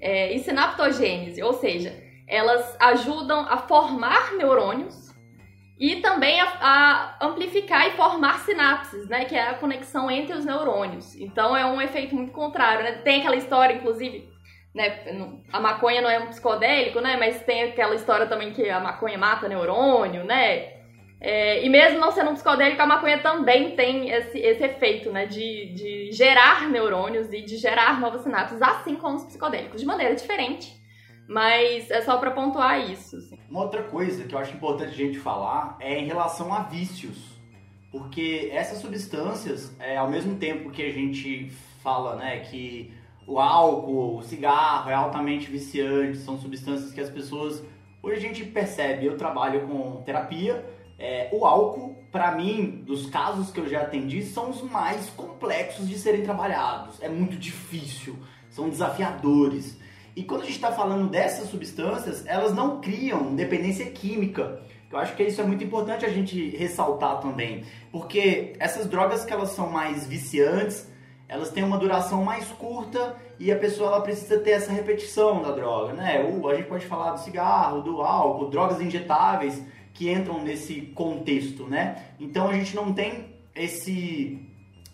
[0.00, 1.94] é, e sinaptogênese, ou seja,
[2.26, 5.03] elas ajudam a formar neurônios
[5.78, 9.24] e também a, a, amplificar e formar sinapses, né?
[9.24, 11.16] Que é a conexão entre os neurônios.
[11.16, 12.92] Então é um efeito muito contrário, né?
[13.04, 14.28] Tem aquela história, inclusive,
[14.74, 15.00] né?
[15.52, 17.16] A maconha não é um psicodélico, né?
[17.16, 20.74] Mas tem aquela história também que a maconha mata neurônio, né?
[21.20, 25.26] É, e mesmo não sendo um psicodélico, a maconha também tem esse, esse efeito, né?
[25.26, 30.14] De, de gerar neurônios e de gerar novas sinapses, assim como os psicodélicos, de maneira
[30.14, 30.83] diferente
[31.28, 33.16] mas é só para pontuar isso.
[33.16, 33.38] Assim.
[33.50, 37.34] Uma outra coisa que eu acho importante a gente falar é em relação a vícios.
[37.90, 41.50] Porque essas substâncias, é, ao mesmo tempo que a gente
[41.82, 42.92] fala né, que
[43.26, 47.62] o álcool, o cigarro é altamente viciante, são substâncias que as pessoas.
[48.02, 50.64] Hoje a gente percebe, eu trabalho com terapia,
[50.98, 55.88] é, o álcool, para mim, dos casos que eu já atendi, são os mais complexos
[55.88, 57.00] de serem trabalhados.
[57.02, 58.16] É muito difícil,
[58.50, 59.78] são desafiadores.
[60.16, 64.60] E quando a gente está falando dessas substâncias, elas não criam dependência química.
[64.90, 69.32] Eu acho que isso é muito importante a gente ressaltar também, porque essas drogas que
[69.32, 70.88] elas são mais viciantes,
[71.28, 75.50] elas têm uma duração mais curta e a pessoa ela precisa ter essa repetição da
[75.50, 76.22] droga, né?
[76.22, 79.60] O, a gente pode falar do cigarro, do álcool, drogas injetáveis
[79.92, 82.04] que entram nesse contexto, né?
[82.20, 84.40] Então a gente não tem esse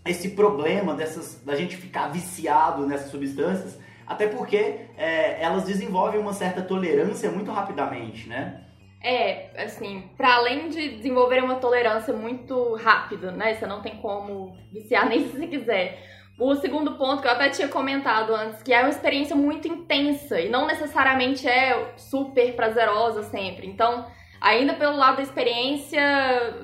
[0.06, 3.78] esse problema dessas da gente ficar viciado nessas substâncias,
[4.10, 8.60] até porque é, elas desenvolvem uma certa tolerância muito rapidamente, né?
[9.00, 13.54] É, assim, para além de desenvolver uma tolerância muito rápida, né?
[13.54, 16.02] Você não tem como viciar nem se você quiser.
[16.36, 20.40] O segundo ponto que eu até tinha comentado antes, que é uma experiência muito intensa
[20.40, 23.68] e não necessariamente é super prazerosa sempre.
[23.68, 24.06] Então,
[24.40, 26.02] ainda pelo lado da experiência,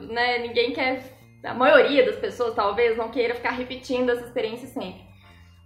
[0.09, 1.01] né, ninguém quer,
[1.45, 5.06] a maioria das pessoas talvez não queira ficar repetindo essa experiência sempre.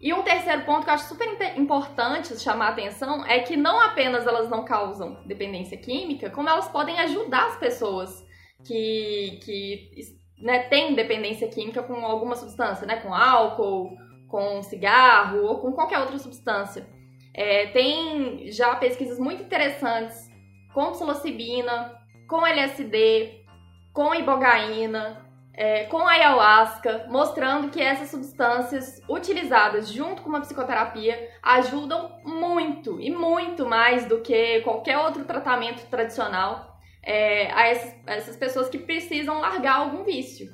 [0.01, 1.28] E um terceiro ponto que eu acho super
[1.59, 6.68] importante chamar a atenção é que não apenas elas não causam dependência química, como elas
[6.68, 8.26] podem ajudar as pessoas
[8.64, 9.90] que, que
[10.38, 13.94] né, têm dependência química com alguma substância, né, com álcool,
[14.26, 16.88] com cigarro ou com qualquer outra substância.
[17.34, 20.30] É, tem já pesquisas muito interessantes
[20.72, 21.94] com psilocibina,
[22.26, 23.44] com LSD,
[23.92, 25.30] com ibogaína,
[25.61, 32.99] é, com a ayahuasca, mostrando que essas substâncias utilizadas junto com uma psicoterapia ajudam muito
[32.99, 37.69] e muito mais do que qualquer outro tratamento tradicional é, a,
[38.07, 40.51] essas, pessoas que precisam largar algum vício.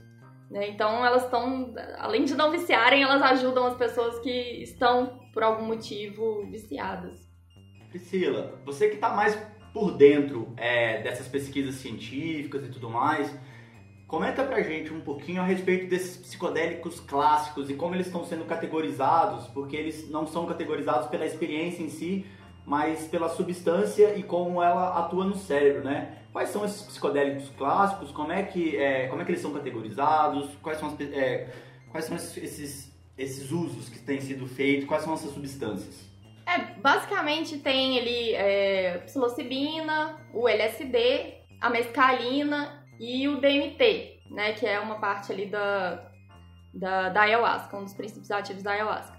[0.50, 0.70] Né?
[0.70, 5.66] Então, elas estão, além de não viciarem, elas ajudam as pessoas que estão, por algum
[5.66, 7.30] motivo, viciadas.
[7.90, 9.38] Priscila, você que está mais
[9.72, 13.32] por dentro é, dessas pesquisas científicas e tudo mais,
[14.06, 18.44] Comenta pra gente um pouquinho a respeito desses psicodélicos clássicos e como eles estão sendo
[18.44, 22.24] categorizados, porque eles não são categorizados pela experiência em si,
[22.64, 26.18] mas pela substância e como ela atua no cérebro, né?
[26.32, 28.12] Quais são esses psicodélicos clássicos?
[28.12, 30.54] Como é que, é, como é que eles são categorizados?
[30.62, 31.52] Quais são, as, é,
[31.90, 34.86] quais são esses, esses usos que têm sido feitos?
[34.86, 36.08] Quais são essas substâncias?
[36.46, 44.66] É, basicamente tem ali é, psilocibina, o LSD, a mescalina e o DMT, né, que
[44.66, 46.10] é uma parte ali da,
[46.72, 49.16] da, da ayahuasca, um dos princípios ativos da ayahuasca.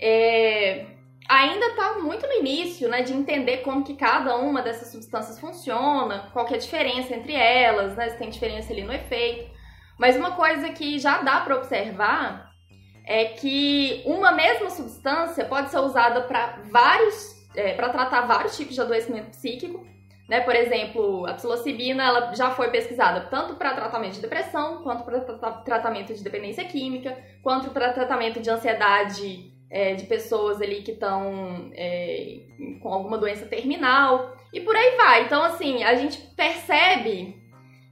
[0.00, 0.86] É,
[1.28, 6.30] ainda está muito no início, né, de entender como que cada uma dessas substâncias funciona,
[6.32, 9.52] qual que é a diferença entre elas, né, se tem diferença ali no efeito.
[9.98, 12.50] Mas uma coisa que já dá para observar
[13.06, 18.74] é que uma mesma substância pode ser usada para vários, é, para tratar vários tipos
[18.74, 19.86] de adoecimento psíquico
[20.28, 20.40] né?
[20.40, 25.20] Por exemplo, a psilocibina ela já foi pesquisada tanto para tratamento de depressão, quanto para
[25.20, 31.70] tratamento de dependência química, quanto para tratamento de ansiedade é, de pessoas ali que estão
[31.74, 32.40] é,
[32.80, 35.24] com alguma doença terminal e por aí vai.
[35.24, 37.42] Então, assim, a gente percebe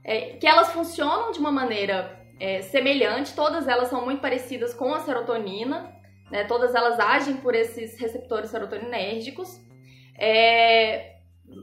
[0.03, 4.93] é, que elas funcionam de uma maneira é, semelhante, todas elas são muito parecidas com
[4.93, 5.93] a serotonina,
[6.31, 6.45] né?
[6.45, 9.61] Todas elas agem por esses receptores serotoninérgicos.
[10.17, 11.12] É,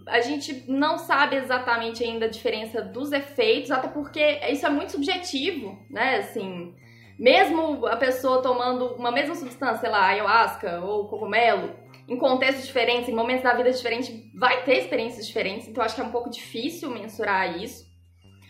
[0.07, 4.93] a gente não sabe exatamente ainda a diferença dos efeitos, até porque isso é muito
[4.93, 6.17] subjetivo, né?
[6.17, 6.75] Assim,
[7.19, 11.75] mesmo a pessoa tomando uma mesma substância, sei lá, ayahuasca ou cogumelo,
[12.09, 16.01] em contextos diferentes, em momentos da vida diferentes, vai ter experiências diferentes, então acho que
[16.01, 17.89] é um pouco difícil mensurar isso.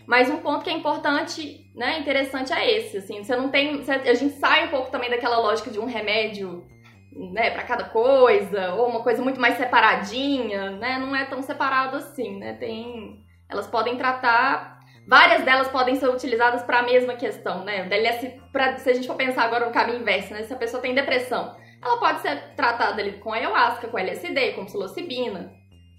[0.06, 4.14] Mas um ponto que é importante, né, interessante é esse, assim, você não tem, a
[4.14, 6.66] gente sai um pouco também daquela lógica de um remédio
[7.12, 10.98] né, para cada coisa, ou uma coisa muito mais separadinha, né?
[10.98, 12.54] Não é tão separado assim, né?
[12.54, 17.84] Tem, elas podem tratar, várias delas podem ser utilizadas para a mesma questão, né?
[17.84, 20.44] DLS, pra, se a gente for pensar agora no caminho inverso, né?
[20.44, 24.66] Se a pessoa tem depressão, ela pode ser tratada ali com ayahuasca, com LSD, com
[24.66, 25.52] psilocibina,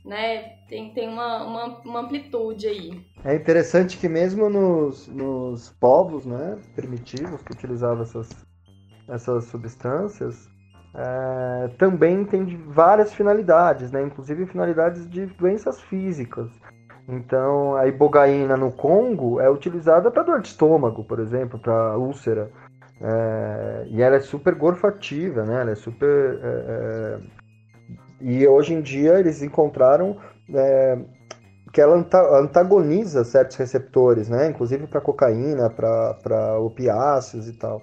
[0.05, 0.61] né?
[0.69, 3.05] Tem, tem uma, uma, uma amplitude aí.
[3.25, 8.29] É interessante que mesmo nos, nos povos, né, primitivos que utilizavam essas,
[9.09, 10.49] essas substâncias,
[10.93, 14.03] é, também tem várias finalidades, né?
[14.03, 16.49] inclusive finalidades de doenças físicas.
[17.07, 22.49] Então, a ibogaína no Congo é utilizada para dor de estômago, por exemplo, para úlcera.
[23.01, 25.61] É, e ela é super gorfativa, né?
[25.61, 26.39] Ela é super.
[26.43, 27.41] É, é
[28.21, 30.15] e hoje em dia eles encontraram
[30.53, 30.99] é,
[31.73, 32.05] que ela
[32.39, 34.49] antagoniza certos receptores, né?
[34.49, 37.81] Inclusive para cocaína, para opiáceos e tal.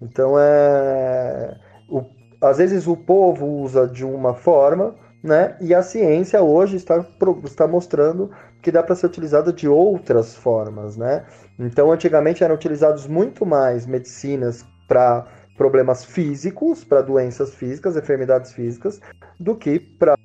[0.00, 2.02] Então, é, o
[2.42, 5.56] às vezes o povo usa de uma forma, né?
[5.60, 7.06] E a ciência hoje está,
[7.44, 8.30] está mostrando
[8.60, 11.24] que dá para ser utilizada de outras formas, né?
[11.58, 15.26] Então, antigamente eram utilizados muito mais medicinas para
[15.56, 19.00] problemas físicos, para doenças físicas, enfermidades físicas,
[19.38, 20.16] do que para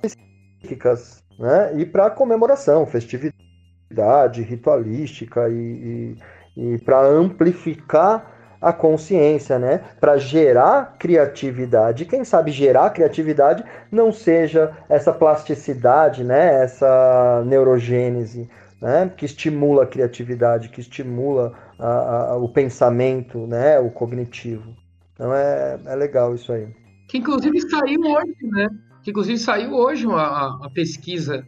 [0.00, 1.76] psíquicas, né?
[1.76, 6.16] E para comemoração, festividade, ritualística e,
[6.56, 9.80] e, e para amplificar a consciência, né?
[10.00, 12.04] Para gerar criatividade.
[12.04, 16.62] Quem sabe gerar criatividade não seja essa plasticidade, né?
[16.62, 18.48] Essa neurogênese,
[18.80, 19.10] né?
[19.16, 23.78] Que estimula a criatividade, que estimula a, a, o pensamento, né?
[23.78, 24.74] O cognitivo.
[25.14, 26.68] Então é, é legal isso aí.
[27.08, 28.68] Que inclusive saiu hoje, né?
[29.02, 31.44] Que inclusive saiu hoje uma, uma pesquisa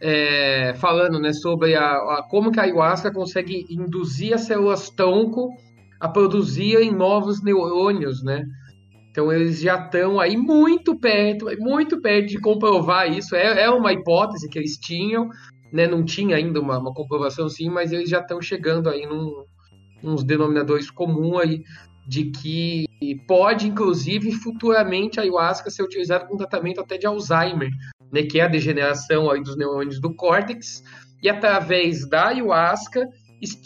[0.00, 1.32] é, falando, né?
[1.32, 5.50] Sobre a, a, como que a ayahuasca consegue induzir as células tronco
[6.00, 8.44] a produzir em novos neurônios, né?
[9.10, 13.34] Então eles já estão aí muito perto, muito perto de comprovar isso.
[13.34, 15.28] É, é uma hipótese que eles tinham,
[15.72, 15.86] né?
[15.86, 19.44] Não tinha ainda uma, uma comprovação sim, mas eles já estão chegando aí num,
[20.04, 21.62] uns denominadores comuns aí
[22.06, 22.86] de que
[23.26, 27.70] pode, inclusive, futuramente a ayahuasca ser utilizada como tratamento até de Alzheimer,
[28.12, 28.22] né?
[28.22, 30.82] Que é a degeneração aí dos neurônios do córtex.
[31.22, 33.04] E através da ayahuasca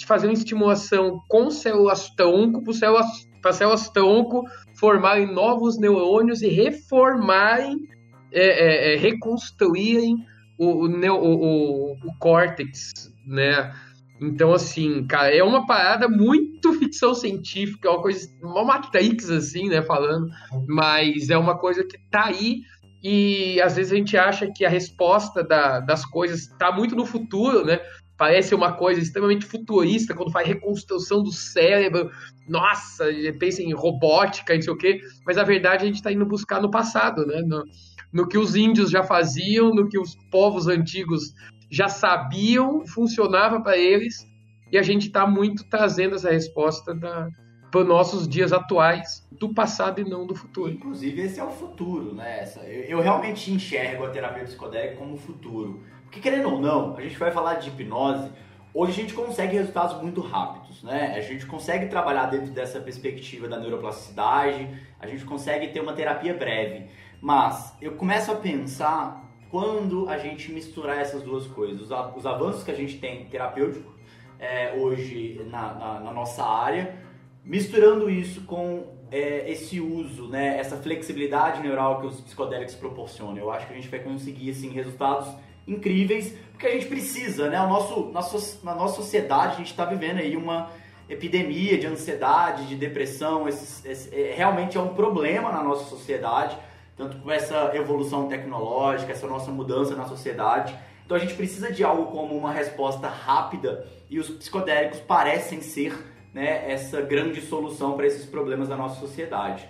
[0.07, 3.07] fazer uma estimulação com células tronco, para células,
[3.53, 4.45] células tronco
[4.79, 7.89] formarem novos neurônios e reformarem,
[8.33, 10.16] é, é, é reconstruírem
[10.59, 13.75] o, o, o, o, córtex, né?
[14.20, 19.68] Então, assim, cara, é uma parada muito ficção científica, é uma coisa, uma Matrix, assim,
[19.68, 20.29] né, falando,
[20.68, 22.61] mas é uma coisa que tá aí
[23.03, 27.05] e às vezes a gente acha que a resposta da, das coisas está muito no
[27.05, 27.81] futuro, né?
[28.23, 32.09] Parece uma coisa extremamente futurista quando faz reconstrução do cérebro.
[32.49, 33.07] Nossa,
[33.37, 35.01] pensa em robótica, não sei o quê.
[35.27, 37.43] Mas a verdade a gente está indo buscar no passado, né?
[37.45, 37.64] No,
[38.12, 41.35] no, que os índios já faziam, no que os povos antigos
[41.68, 44.25] já sabiam, funcionava para eles.
[44.70, 50.01] E a gente está muito trazendo essa resposta para os nossos dias atuais, do passado
[50.01, 50.70] e não do futuro.
[50.70, 52.45] Inclusive, esse é o futuro, né?
[52.87, 57.30] Eu realmente enxergo a terapia psicodélica como futuro porque querendo ou não, a gente vai
[57.30, 58.30] falar de hipnose,
[58.74, 61.14] hoje a gente consegue resultados muito rápidos, né?
[61.16, 64.68] A gente consegue trabalhar dentro dessa perspectiva da neuroplasticidade,
[65.00, 66.84] a gente consegue ter uma terapia breve.
[67.18, 72.70] Mas eu começo a pensar quando a gente misturar essas duas coisas, os avanços que
[72.70, 73.90] a gente tem terapêutico
[74.38, 76.94] é, hoje na, na, na, nossa área,
[77.42, 83.38] misturando isso com é, esse uso, né, essa flexibilidade neural que os psicodélicos proporcionam.
[83.38, 85.34] Eu acho que a gente vai conseguir assim, resultados
[85.66, 87.60] incríveis, porque a gente precisa, né?
[87.60, 90.70] O nosso, nosso, na nossa sociedade a gente está vivendo aí uma
[91.08, 96.56] epidemia de ansiedade, de depressão, esse, esse, é, realmente é um problema na nossa sociedade,
[96.96, 100.76] tanto com essa evolução tecnológica, essa nossa mudança na sociedade.
[101.04, 105.94] Então a gente precisa de algo como uma resposta rápida e os psicodélicos parecem ser
[106.32, 109.68] né, essa grande solução para esses problemas da nossa sociedade.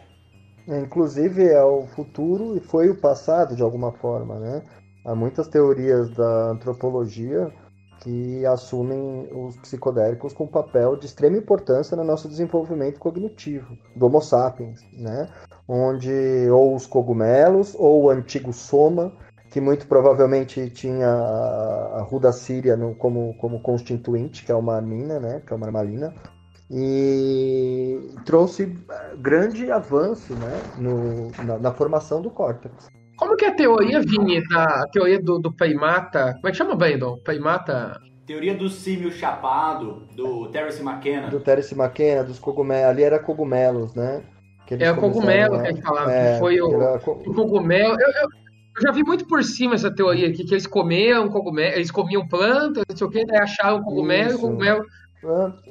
[0.69, 4.63] É, inclusive é o futuro e foi o passado de alguma forma, né?
[5.05, 7.53] Há muitas teorias da antropologia
[8.03, 14.21] que assumem os psicodélicos com papel de extrema importância no nosso desenvolvimento cognitivo do Homo
[14.21, 15.29] sapiens, né?
[15.69, 16.11] Onde
[16.51, 19.13] ou os cogumelos ou o antigo soma,
[19.51, 25.21] que muito provavelmente tinha a ruda síria no, como, como constituinte, que é uma amina,
[25.21, 25.43] né?
[25.47, 26.13] Que é uma armalina,
[26.71, 28.79] e trouxe
[29.19, 30.63] grande avanço né?
[30.79, 32.89] no, na, na formação do córtex.
[33.23, 36.35] Como que é a teoria, Vini, da a teoria do, do Peimata?
[36.35, 37.19] Como é que chama, Brandon?
[37.19, 38.01] Peimata?
[38.27, 41.29] Teoria do símio chapado, do Terence McKenna.
[41.29, 42.91] Do Terence McKenna, dos cogumelos.
[42.91, 44.25] Ali era cogumelos, né?
[44.71, 46.13] é o cogumelo que a gente falava.
[46.13, 47.93] É, foi o, o cogumelo.
[47.93, 51.77] Eu, eu, eu, já vi muito por cima essa teoria aqui, que eles comiam cogumelo,
[51.77, 54.85] eles comiam plantas, não sei o que, daí acharam cogumelo, o cogumelo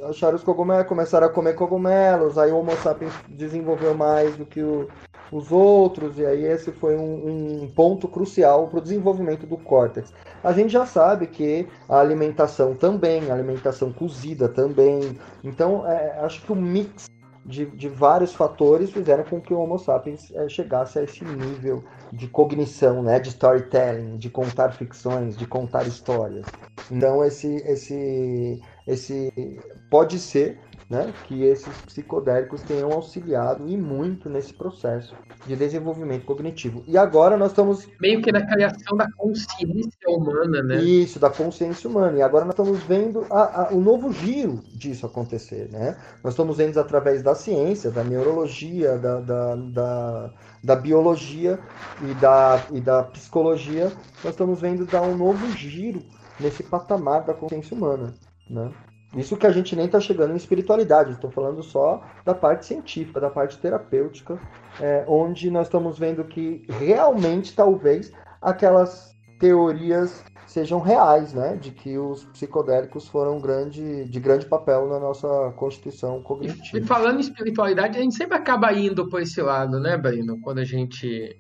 [0.10, 4.62] acharam os cogumelos, começaram a comer cogumelos, aí o Homo sapiens desenvolveu mais do que
[4.62, 4.88] o,
[5.32, 10.14] os outros, e aí esse foi um, um ponto crucial para o desenvolvimento do córtex.
[10.43, 16.41] A gente já sabe que a alimentação também, a alimentação cozida também, então é, acho
[16.41, 17.10] que o mix
[17.45, 21.84] de, de, vários fatores fizeram com que o Homo sapiens é, chegasse a esse nível
[22.14, 26.45] de cognição, né, de storytelling, de contar ficções, de contar histórias.
[26.89, 29.60] Então esse, esse esse
[29.90, 30.60] pode ser
[30.90, 35.16] né, que esses psicodélicos tenham auxiliado e muito nesse processo
[35.48, 36.84] de desenvolvimento cognitivo.
[36.86, 40.82] E agora nós estamos Meio que na criação da consciência humana, né?
[40.84, 42.18] isso, da consciência humana.
[42.18, 45.70] E agora nós estamos vendo a- a- o novo giro disso acontecer.
[45.72, 45.96] Né?
[46.22, 51.58] Nós estamos vendo através da ciência, da neurologia, da, da, da, da biologia
[52.02, 53.86] e da, e da psicologia,
[54.24, 56.04] nós estamos vendo dar um novo giro
[56.38, 58.14] nesse patamar da consciência humana.
[58.52, 58.70] Né?
[59.16, 63.20] Isso que a gente nem está chegando em espiritualidade, estou falando só da parte científica,
[63.20, 64.39] da parte terapêutica,
[64.80, 71.56] é, onde nós estamos vendo que realmente, talvez, aquelas teorias sejam reais, né?
[71.56, 76.78] De que os psicodélicos foram grande, de grande papel na nossa constituição cognitiva.
[76.78, 80.39] e falando em espiritualidade, a gente sempre acaba indo por esse lado, né, Brino?
[80.41, 81.38] Quando a gente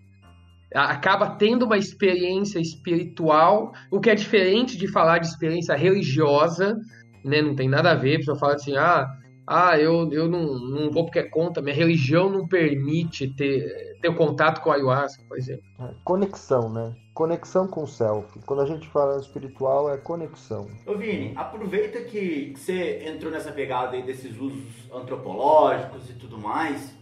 [0.73, 6.77] acaba tendo uma experiência espiritual, o que é diferente de falar de experiência religiosa,
[7.23, 7.41] né?
[7.41, 9.07] Não tem nada a ver, a pessoa fala assim, ah,
[9.45, 14.09] ah eu, eu não, não vou porque é conta, minha religião não permite ter, ter
[14.09, 15.63] o contato com a ayahuasca, por exemplo.
[15.79, 16.95] É, Conexão, né?
[17.13, 18.39] Conexão com o self.
[18.45, 20.67] Quando a gente fala espiritual, é conexão.
[20.85, 26.95] Ô Vini, aproveita que você entrou nessa pegada aí desses usos antropológicos e tudo mais.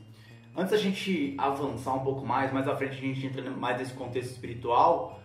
[0.58, 3.94] Antes da gente avançar um pouco mais, mais à frente a gente entra mais nesse
[3.94, 5.19] contexto espiritual,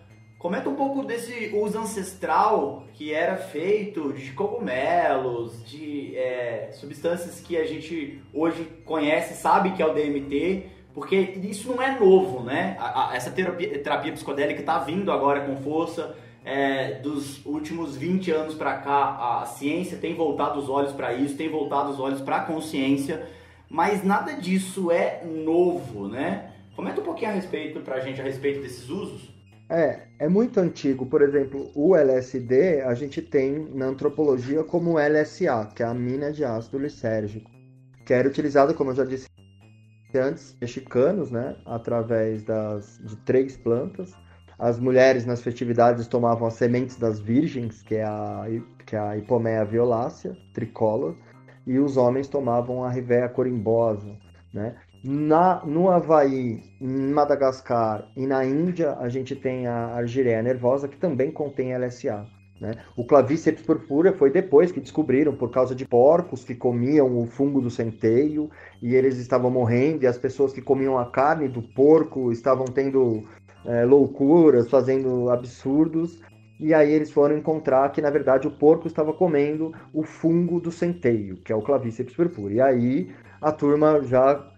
[0.44, 7.56] comenta um pouco desse uso ancestral que era feito de cogumelos, de é, substâncias que
[7.56, 12.76] a gente hoje conhece, sabe que é o DMT, porque isso não é novo, né?
[12.78, 16.14] A- a- essa terapia, terapia psicodélica está vindo agora com força.
[16.44, 21.38] É, dos últimos 20 anos para cá, a ciência tem voltado os olhos para isso,
[21.38, 23.26] tem voltado os olhos para a consciência,
[23.66, 26.50] mas nada disso é novo, né?
[26.76, 29.33] Comenta um pouquinho a respeito pra gente a respeito desses usos.
[29.68, 31.06] É, é muito antigo.
[31.06, 36.30] Por exemplo, o LSD a gente tem na antropologia como LSA, que é a mina
[36.30, 37.50] de ácido lisérgico,
[38.04, 39.28] que era utilizado, como eu já disse
[40.14, 44.12] antes, mexicanos, né, através das, de três plantas.
[44.58, 48.44] As mulheres nas festividades tomavam as sementes das virgens, que é a,
[48.86, 51.16] que é a Hipomea violácea, tricolor,
[51.66, 54.16] e os homens tomavam a Rivea corimbosa,
[54.52, 54.76] né?
[55.06, 60.96] Na, no Havaí, em Madagascar e na Índia, a gente tem a argireia nervosa, que
[60.96, 62.24] também contém LSA.
[62.58, 62.72] Né?
[62.96, 67.60] O clavíceps purpúrea foi depois que descobriram, por causa de porcos que comiam o fungo
[67.60, 68.50] do centeio,
[68.80, 73.24] e eles estavam morrendo, e as pessoas que comiam a carne do porco estavam tendo
[73.66, 76.22] é, loucuras, fazendo absurdos,
[76.58, 80.72] e aí eles foram encontrar que, na verdade, o porco estava comendo o fungo do
[80.72, 82.54] centeio, que é o clavíceps purpúrea.
[82.54, 84.53] E aí a turma já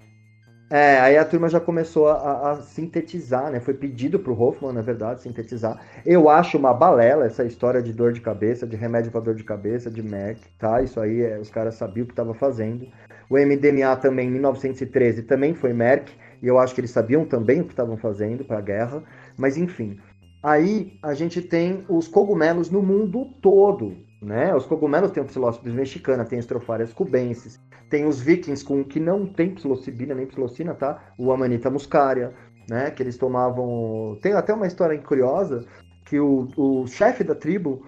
[0.68, 3.60] é, aí a turma já começou a, a sintetizar, né?
[3.60, 5.80] Foi pedido pro Hoffman, na verdade, sintetizar.
[6.04, 9.44] Eu acho uma balela essa história de dor de cabeça, de remédio para dor de
[9.44, 10.82] cabeça, de Merck, tá?
[10.82, 12.88] Isso aí é, os caras sabiam o que estava fazendo.
[13.30, 16.12] O MDMA também, em 1913, também foi Merck,
[16.42, 19.04] e eu acho que eles sabiam também o que estavam fazendo para a guerra.
[19.36, 19.98] Mas enfim,
[20.42, 24.52] aí a gente tem os cogumelos no mundo todo, né?
[24.52, 29.26] Os cogumelos tem o Psilocybus mexicana, tem Stropharia cubensis, tem os vikings com que não
[29.26, 31.12] tem psilocibina nem psilocina, tá?
[31.16, 32.32] O Amanita muscaria,
[32.68, 32.90] né?
[32.90, 34.18] Que eles tomavam.
[34.20, 35.64] Tem até uma história curiosa
[36.04, 37.84] que o, o chefe da tribo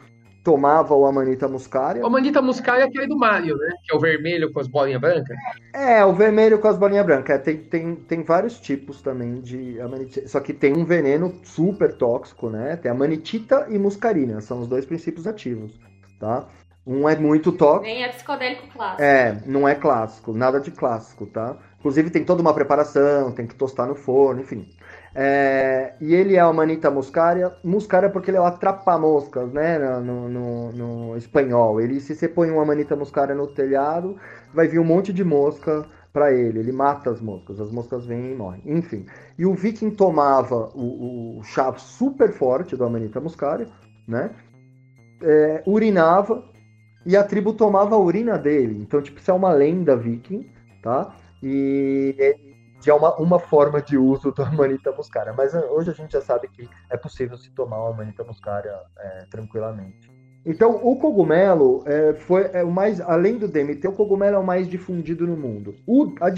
[0.49, 2.07] tomava o Amanita muscaria.
[2.07, 3.71] O Manita Muscaria é aquele do Mario, né?
[3.85, 5.37] Que é o vermelho com as bolinhas brancas.
[5.75, 7.37] É, o vermelho com as bolinhas brancas.
[7.37, 10.27] É, tem, tem, tem vários tipos também de amanitita.
[10.27, 12.77] Só que tem um veneno super tóxico, né?
[12.77, 14.41] Tem amanitita e muscarina.
[14.41, 15.79] São os dois princípios ativos,
[16.19, 16.49] tá?
[16.89, 17.85] Um é muito tóxico.
[17.85, 19.03] Nem é psicodélico clássico.
[19.03, 21.55] É, não é clássico, nada de clássico, tá?
[21.79, 24.67] Inclusive tem toda uma preparação, tem que tostar no forno, enfim.
[25.15, 27.53] É, e ele é a manita muscaria.
[27.63, 29.79] Muscaria porque ele é o atrapa-moscas, né?
[30.01, 31.79] No, no, no espanhol.
[31.79, 34.17] Ele, se você põe uma manita muscaria no telhado,
[34.55, 36.59] vai vir um monte de mosca para ele.
[36.59, 38.63] Ele mata as moscas, as moscas vêm e morrem.
[38.65, 39.05] Enfim.
[39.39, 43.69] E o viking tomava o, o chá super forte do Amanita muscaria,
[44.07, 44.31] né?
[45.21, 46.43] É, urinava
[47.09, 48.77] e a tribo tomava a urina dele.
[48.83, 50.47] Então, tipo, isso é uma lenda viking,
[50.83, 51.17] tá?
[51.43, 52.15] E
[52.87, 55.33] é uma, uma forma de uso da Amanita muscaria.
[55.33, 58.79] Mas eh, hoje a gente já sabe que é possível se tomar uma Amanita muscaria
[58.99, 60.13] é, tranquilamente.
[60.45, 64.45] Então, o cogumelo é, foi é, o mais, além do DMT, o cogumelo é o
[64.45, 65.75] mais difundido no mundo.
[65.87, 66.29] O, a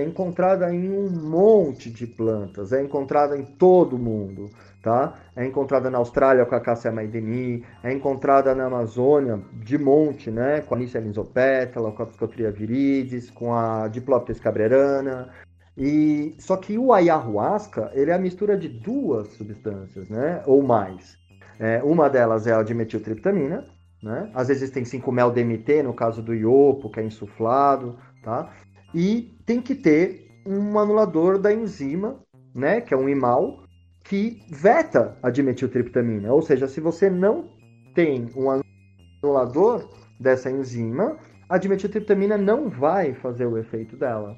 [0.00, 4.48] é encontrada em um monte de plantas, é encontrada em todo o mundo,
[4.84, 5.14] tá?
[5.34, 10.60] É encontrada na Austrália com a Cassia maideni, é encontrada na Amazônia de monte, né?
[10.60, 15.30] Com a Anicia lisopétala, com a Psicotria viridis, com a Diploptes cabrerana.
[15.76, 20.42] E só que o ayahuasca, ele é a mistura de duas substâncias, né?
[20.46, 21.16] Ou mais.
[21.58, 23.66] É, uma delas é a dimetiltriptamina,
[24.02, 24.30] né?
[24.34, 28.52] Às vezes tem 5-mel-DMT, no caso do iopo, que é insuflado, tá?
[28.94, 32.20] E tem que ter um anulador da enzima,
[32.54, 33.63] né, que é um imal,
[34.04, 36.32] que veta a dimetiltriptamina.
[36.32, 37.50] Ou seja, se você não
[37.94, 38.62] tem um
[39.22, 39.88] anulador
[40.20, 41.16] dessa enzima,
[41.48, 44.36] a dimetiltriptamina não vai fazer o efeito dela.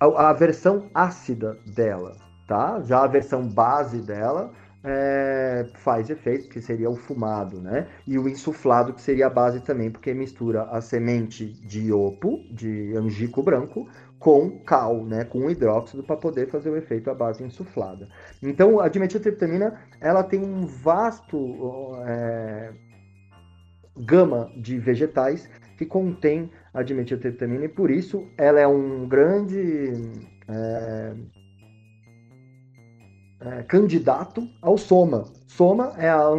[0.00, 2.80] A, a versão ácida dela, tá?
[2.82, 4.52] Já a versão base dela
[4.84, 7.86] é, faz efeito, que seria o fumado, né?
[8.06, 12.96] E o insuflado, que seria a base também, porque mistura a semente de iopo, de
[12.96, 13.88] angico branco,
[14.22, 18.08] com cal, né, com hidróxido para poder fazer o efeito à base insuflada.
[18.40, 22.72] Então, a dimetiltriptamina ela tem um vasto é,
[24.06, 29.92] gama de vegetais que contém a dimetiltriptamina e por isso ela é um grande
[30.46, 31.14] é,
[33.40, 35.24] é, candidato ao soma.
[35.48, 36.30] Soma é, a,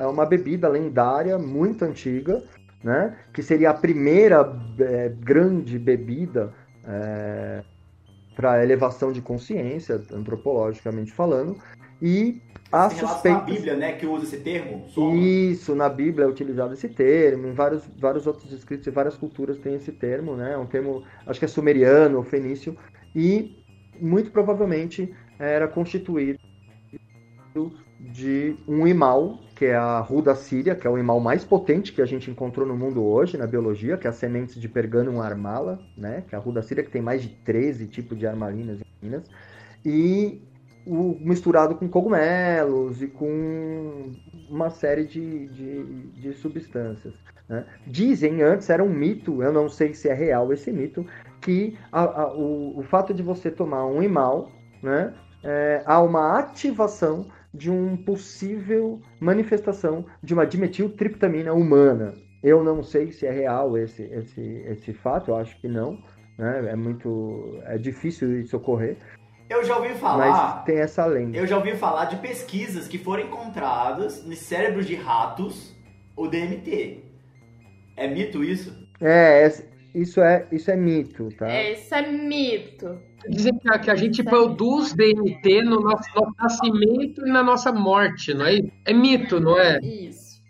[0.00, 2.42] é uma bebida lendária muito antiga,
[2.82, 6.52] né, que seria a primeira é, grande bebida
[6.86, 7.62] é,
[8.34, 11.56] para elevação de consciência, antropologicamente falando,
[12.02, 12.40] e
[12.72, 13.38] a suspeita.
[13.38, 14.88] na Bíblia, né, que usa esse termo?
[14.88, 15.16] Soma.
[15.16, 19.58] Isso, na Bíblia é utilizado esse termo, em vários, vários outros escritos e várias culturas
[19.58, 22.76] tem esse termo, né, é um termo, acho que é sumeriano ou fenício,
[23.14, 23.64] e
[24.00, 26.38] muito provavelmente era constituído
[28.12, 32.02] de um imal, que é a ruda síria, que é o imal mais potente que
[32.02, 35.80] a gente encontrou no mundo hoje, na biologia, que é as sementes de Perganum armala,
[35.96, 36.22] né?
[36.28, 39.24] que é a ruda síria, que tem mais de 13 tipos de armalinas em Minas,
[39.84, 40.42] e
[40.84, 44.12] o, misturado com cogumelos e com
[44.50, 47.14] uma série de, de, de substâncias.
[47.48, 47.64] Né?
[47.86, 51.06] Dizem antes, era um mito, eu não sei se é real esse mito,
[51.40, 54.50] que a, a, o, o fato de você tomar um imal,
[54.82, 62.14] né, é, há uma ativação de um possível manifestação de uma dimetiltriptamina humana.
[62.42, 65.98] Eu não sei se é real esse, esse, esse fato, eu acho que não.
[66.36, 66.72] Né?
[66.72, 67.60] É muito.
[67.64, 68.96] É difícil isso ocorrer.
[69.48, 70.56] Eu já ouvi falar.
[70.56, 71.36] Mas tem essa lenda.
[71.36, 75.74] Eu já ouvi falar de pesquisas que foram encontradas nos cérebros de ratos
[76.16, 77.04] o DMT.
[77.96, 78.76] É mito isso?
[79.00, 79.52] É,
[79.94, 81.48] isso é, isso é mito, tá?
[81.48, 83.00] É, isso é mito.
[83.28, 87.30] Dizem que a, que a gente isso produz é DMT no nosso, nosso nascimento e
[87.30, 88.58] na nossa morte, não é?
[88.84, 89.78] É mito, não é?
[89.78, 90.42] Isso.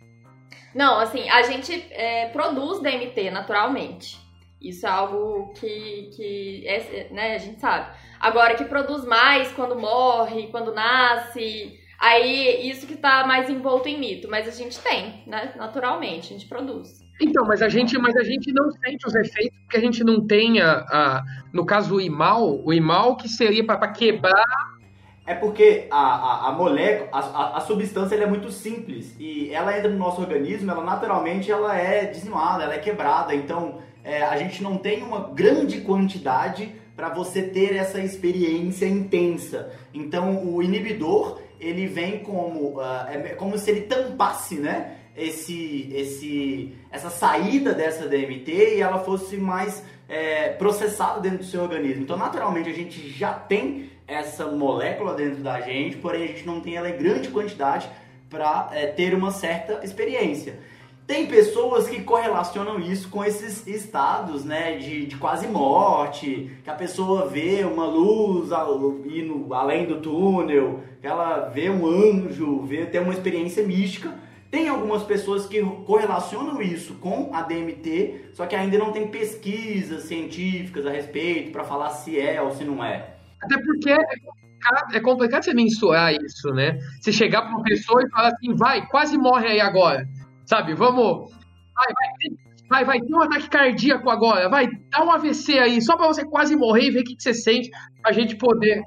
[0.75, 4.19] Não, assim, a gente é, produz DMT naturalmente.
[4.61, 7.95] Isso é algo que, que é, né, a gente sabe.
[8.19, 14.01] Agora, que produz mais quando morre, quando nasce, aí isso que tá mais envolto em
[14.01, 14.27] mito.
[14.29, 15.53] Mas a gente tem, né?
[15.57, 17.04] Naturalmente, a gente produz.
[17.21, 20.27] Então, mas a gente, mas a gente não sente os efeitos porque a gente não
[20.27, 24.45] tem a, no caso o imal, o imal que seria para quebrar.
[25.27, 29.91] É porque a, a, a molécula, a, a, substância é muito simples e ela entra
[29.91, 33.35] no nosso organismo, ela naturalmente ela é dizimada, ela é quebrada.
[33.35, 39.73] Então é, a gente não tem uma grande quantidade para você ter essa experiência intensa.
[39.95, 44.99] Então o inibidor ele vem como uh, é como se ele tampasse, né?
[45.17, 51.63] Esse, esse, essa saída dessa DMT e ela fosse mais é, processada dentro do seu
[51.63, 52.03] organismo.
[52.03, 56.61] Então, naturalmente, a gente já tem essa molécula dentro da gente, porém a gente não
[56.61, 57.89] tem ela em grande quantidade
[58.29, 60.59] para é, ter uma certa experiência.
[61.07, 66.75] Tem pessoas que correlacionam isso com esses estados né, de, de quase morte, que a
[66.75, 68.49] pessoa vê uma luz
[69.05, 74.15] indo além do túnel, que ela vê um anjo, vê ter uma experiência mística
[74.55, 80.05] tem algumas pessoas que correlacionam isso com a DMT, só que ainda não tem pesquisas
[80.05, 83.17] científicas a respeito para falar se é ou se não é.
[83.43, 86.79] Até porque é complicado, é você mensurar isso, né?
[87.01, 90.09] Você chegar para uma pessoa e falar assim, vai, quase morre aí agora,
[90.47, 90.73] sabe?
[90.73, 91.33] Vamos,
[91.75, 92.31] vai, vai,
[92.71, 96.25] vai, vai ter um ataque cardíaco agora, vai, dá um AVC aí, só para você
[96.25, 97.73] quase morrer e ver o que, que você sente,
[98.05, 98.81] a gente poder.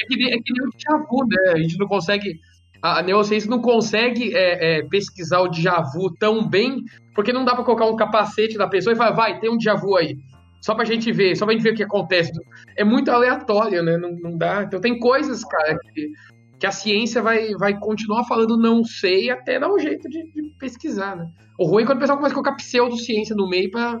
[0.00, 1.52] É que, é que nem o Chavu, né?
[1.52, 2.40] A gente não consegue
[2.82, 6.82] a neurociência não consegue é, é, pesquisar o déjà vu tão bem,
[7.14, 9.74] porque não dá para colocar um capacete na pessoa e falar, vai, tem um déjà
[9.74, 10.16] vu aí.
[10.60, 12.32] Só pra gente ver, só pra gente ver o que acontece.
[12.76, 13.96] É muito aleatório, né?
[13.96, 14.62] Não, não dá.
[14.62, 16.10] Então tem coisas, cara, que,
[16.58, 20.54] que a ciência vai, vai continuar falando não sei até dar um jeito de, de
[20.58, 21.26] pesquisar, né?
[21.58, 23.98] O ruim é quando o pessoal começa a colocar pseudociência no meio pra,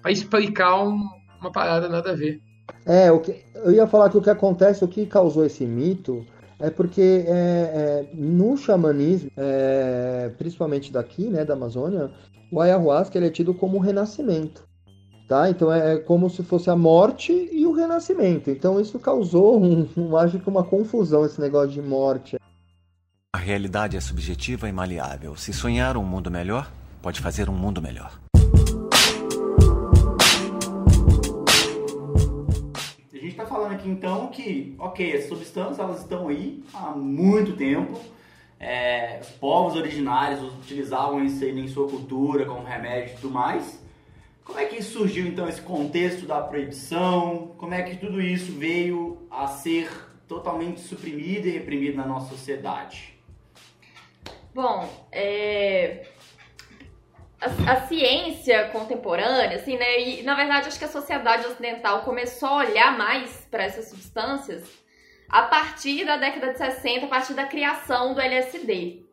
[0.00, 1.02] pra explicar um,
[1.40, 2.40] uma parada nada a ver.
[2.86, 6.24] É, o que, eu ia falar que o que acontece, o que causou esse mito
[6.60, 12.10] é porque é, é, no xamanismo, é, principalmente daqui, né, da Amazônia,
[12.52, 14.68] o ayahuasca ele é tido como o renascimento.
[15.26, 15.48] Tá?
[15.48, 18.50] Então é, é como se fosse a morte e o renascimento.
[18.50, 22.36] Então isso causou, um, um, acho que uma confusão, esse negócio de morte.
[23.32, 25.36] A realidade é subjetiva e maleável.
[25.36, 28.18] Se sonhar um mundo melhor, pode fazer um mundo melhor.
[33.88, 37.98] Então que, ok, as substâncias elas estão aí há muito tempo.
[38.58, 43.80] É, os povos originários utilizavam isso aí em sua cultura como remédio e tudo mais.
[44.44, 47.52] Como é que surgiu então esse contexto da proibição?
[47.56, 49.88] Como é que tudo isso veio a ser
[50.26, 53.14] totalmente suprimido e reprimido na nossa sociedade?
[54.52, 56.06] Bom, é,
[57.40, 60.00] a, a ciência contemporânea, assim, né?
[60.00, 64.80] E na verdade acho que a sociedade ocidental começou a olhar mais para essas substâncias
[65.28, 69.06] a partir da década de 60, a partir da criação do LSD.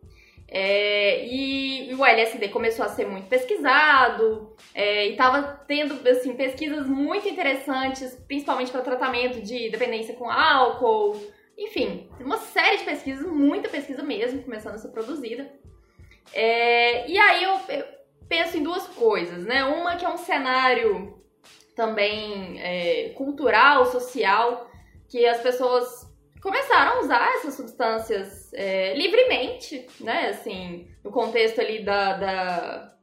[0.50, 6.36] É, e, e, o LSD começou a ser muito pesquisado é, e estava tendo assim,
[6.36, 11.22] pesquisas muito interessantes, principalmente para tratamento de dependência com álcool.
[11.58, 15.52] Enfim, uma série de pesquisas, muita pesquisa mesmo, começando a ser produzida.
[16.34, 17.86] É, e aí eu, eu,
[18.28, 19.64] penso em duas coisas, né?
[19.64, 21.22] Uma que é um cenário
[21.76, 24.70] também é, cultural, social,
[25.08, 26.08] que as pessoas
[26.42, 30.30] começaram a usar essas substâncias é, livremente, né?
[30.30, 32.98] Assim, no contexto ali da, da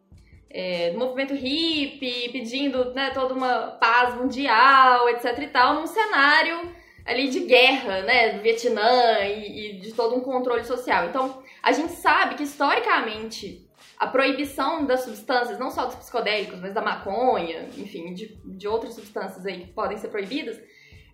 [0.55, 6.73] é, do movimento hippie, pedindo né, toda uma paz mundial, etc e tal, num cenário
[7.05, 11.09] ali de guerra, né, do Vietnã e, e de todo um controle social.
[11.09, 13.64] Então, a gente sabe que historicamente
[14.05, 18.95] a proibição das substâncias, não só dos psicodélicos, mas da maconha, enfim, de, de outras
[18.95, 20.61] substâncias aí que podem ser proibidas,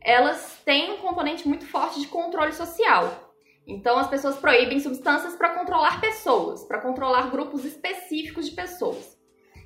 [0.03, 3.32] elas têm um componente muito forte de controle social.
[3.66, 9.16] Então, as pessoas proíbem substâncias para controlar pessoas, para controlar grupos específicos de pessoas.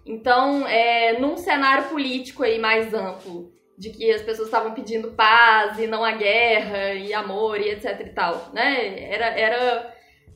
[0.05, 5.79] Então, é, num cenário político aí mais amplo, de que as pessoas estavam pedindo paz
[5.79, 9.11] e não a guerra e amor e etc e tal, né?
[9.11, 9.95] Era, era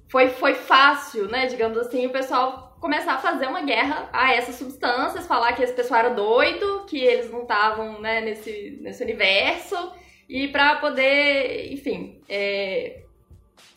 [0.09, 1.47] foi, foi fácil, né?
[1.47, 5.73] Digamos assim, o pessoal começar a fazer uma guerra a essas substâncias, falar que esse
[5.73, 9.93] pessoal era doido, que eles não estavam né, nesse, nesse universo,
[10.29, 13.03] e para poder, enfim, é,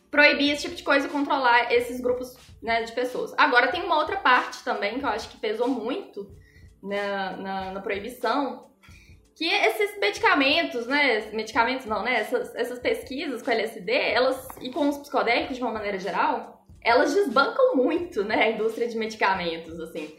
[0.09, 3.33] proibir esse tipo de coisa e controlar esses grupos né, de pessoas.
[3.37, 6.29] Agora tem uma outra parte também que eu acho que pesou muito
[6.83, 8.69] na, na, na proibição,
[9.35, 14.87] que esses medicamentos, né, medicamentos não, né, essas, essas pesquisas com LSD, elas, e com
[14.89, 20.15] os psicodélicos de uma maneira geral, elas desbancam muito, né, a indústria de medicamentos, assim.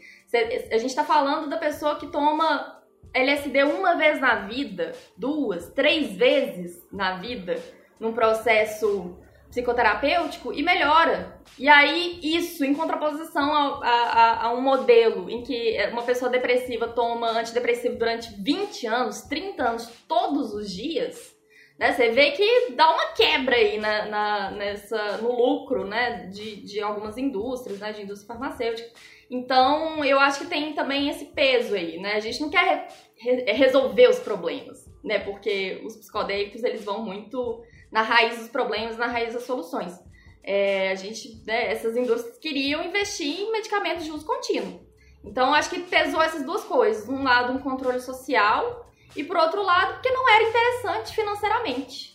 [0.71, 2.81] A gente tá falando da pessoa que toma
[3.13, 7.55] LSD uma vez na vida, duas, três vezes na vida,
[7.99, 9.15] num processo
[9.49, 11.39] psicoterapêutico e melhora.
[11.59, 16.87] E aí, isso em contraposição a, a, a, um modelo em que uma pessoa depressiva
[16.87, 21.32] toma antidepressivo durante 20 anos, 30 anos, todos os dias,
[21.77, 21.91] né?
[21.91, 26.27] Você vê que dá uma quebra aí na, na, nessa, no lucro né?
[26.27, 27.91] de, de algumas indústrias, né?
[27.91, 28.89] de indústria farmacêutica.
[29.29, 32.13] Então, eu acho que tem também esse peso aí, né?
[32.13, 35.17] A gente não quer re, re, resolver os problemas, né?
[35.17, 39.99] Porque os psicodélicos, eles vão muito na raiz dos problemas, na raiz das soluções.
[40.43, 44.85] É, a gente, né, essas indústrias queriam investir em medicamentos de uso contínuo.
[45.23, 47.07] Então, acho que pesou essas duas coisas.
[47.07, 48.82] Um lado, um controle social
[49.15, 52.13] e por outro lado, porque não era interessante financeiramente.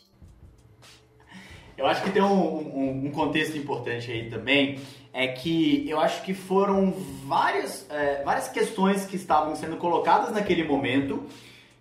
[1.76, 4.80] Eu acho que tem um, um, um contexto importante aí também,
[5.12, 6.92] é que eu acho que foram
[7.24, 11.24] várias, é, várias questões que estavam sendo colocadas naquele momento,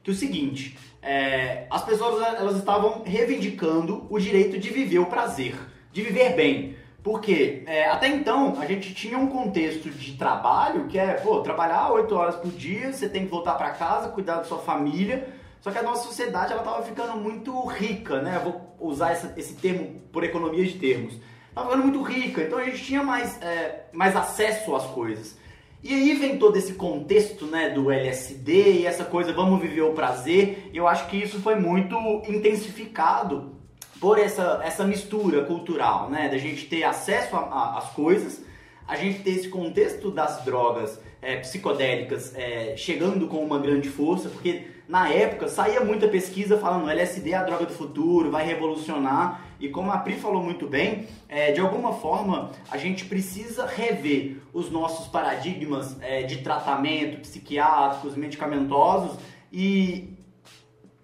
[0.04, 5.08] que é o seguinte, é, as pessoas elas estavam reivindicando o direito de viver o
[5.08, 5.56] prazer,
[5.92, 6.77] de viver bem.
[7.08, 11.90] Porque é, até então a gente tinha um contexto de trabalho que é, pô, trabalhar
[11.94, 15.26] 8 horas por dia, você tem que voltar para casa, cuidar da sua família.
[15.62, 18.36] Só que a nossa sociedade ela tava ficando muito rica, né?
[18.36, 21.18] Eu vou usar essa, esse termo por economia de termos.
[21.56, 25.38] Tava ficando muito rica, então a gente tinha mais, é, mais acesso às coisas.
[25.82, 29.94] E aí vem todo esse contexto né, do LSD e essa coisa, vamos viver o
[29.94, 30.70] prazer.
[30.74, 31.96] Eu acho que isso foi muito
[32.28, 33.57] intensificado
[34.00, 36.30] por essa, essa mistura cultural, né?
[36.30, 38.44] Da gente ter acesso às coisas,
[38.88, 44.30] a gente ter esse contexto das drogas é, psicodélicas é, chegando com uma grande força,
[44.30, 49.42] porque na época saía muita pesquisa falando LSD é a droga do futuro, vai revolucionar.
[49.60, 54.38] E como a Pri falou muito bem, é, de alguma forma a gente precisa rever
[54.54, 59.18] os nossos paradigmas é, de tratamento psiquiátricos, medicamentosos
[59.52, 60.17] e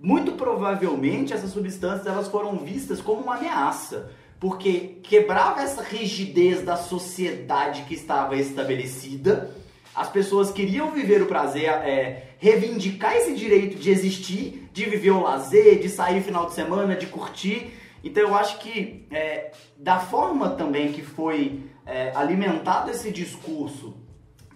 [0.04, 6.76] muito provavelmente essas substâncias elas foram vistas como uma ameaça, porque quebrava essa rigidez da
[6.76, 9.56] sociedade que estava estabelecida.
[9.96, 15.22] As pessoas queriam viver o prazer, é, reivindicar esse direito de existir, de viver o
[15.22, 17.72] lazer, de sair final de semana, de curtir.
[18.04, 23.94] Então eu acho que é, da forma também que foi é, alimentado esse discurso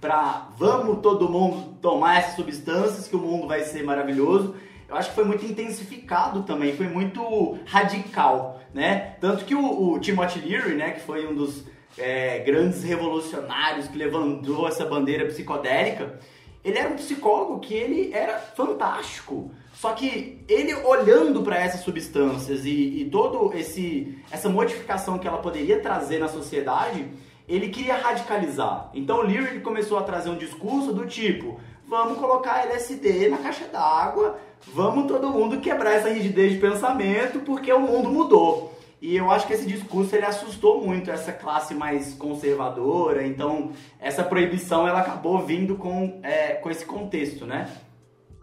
[0.01, 4.53] para vamos todo mundo tomar essas substâncias que o mundo vai ser maravilhoso.
[4.87, 9.15] Eu acho que foi muito intensificado também, foi muito radical, né?
[9.19, 11.65] Tanto que o, o Timothy Leary, né, que foi um dos
[11.97, 16.19] é, grandes revolucionários que levantou essa bandeira psicodélica,
[16.63, 19.51] ele era um psicólogo que ele era fantástico.
[19.73, 25.37] Só que ele olhando para essas substâncias e, e todo esse essa modificação que ela
[25.37, 27.07] poderia trazer na sociedade,
[27.47, 28.89] ele queria radicalizar.
[28.93, 33.65] Então o Leary começou a trazer um discurso do tipo: vamos colocar LSD na caixa
[33.67, 34.37] d'água,
[34.73, 38.77] vamos todo mundo quebrar essa rigidez de pensamento porque o mundo mudou.
[39.01, 43.25] E eu acho que esse discurso ele assustou muito essa classe mais conservadora.
[43.25, 47.69] Então essa proibição ela acabou vindo com, é, com esse contexto, né?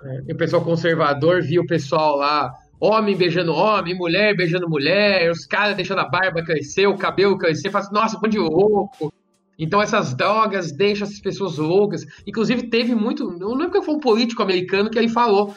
[0.03, 5.47] É, o pessoal conservador via o pessoal lá, homem beijando homem, mulher beijando mulher, os
[5.47, 9.13] caras deixando a barba crescer, o cabelo crescer, fala assim, nossa, um de louco.
[9.59, 12.05] Então essas drogas deixam essas pessoas loucas.
[12.27, 15.55] Inclusive teve muito, não lembro que foi um político americano que ele falou,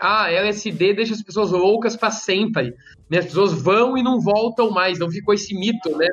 [0.00, 2.74] ah, LSD deixa as pessoas loucas para sempre.
[3.10, 3.18] Né?
[3.18, 4.98] As pessoas vão e não voltam mais.
[4.98, 6.08] Não ficou esse mito, né?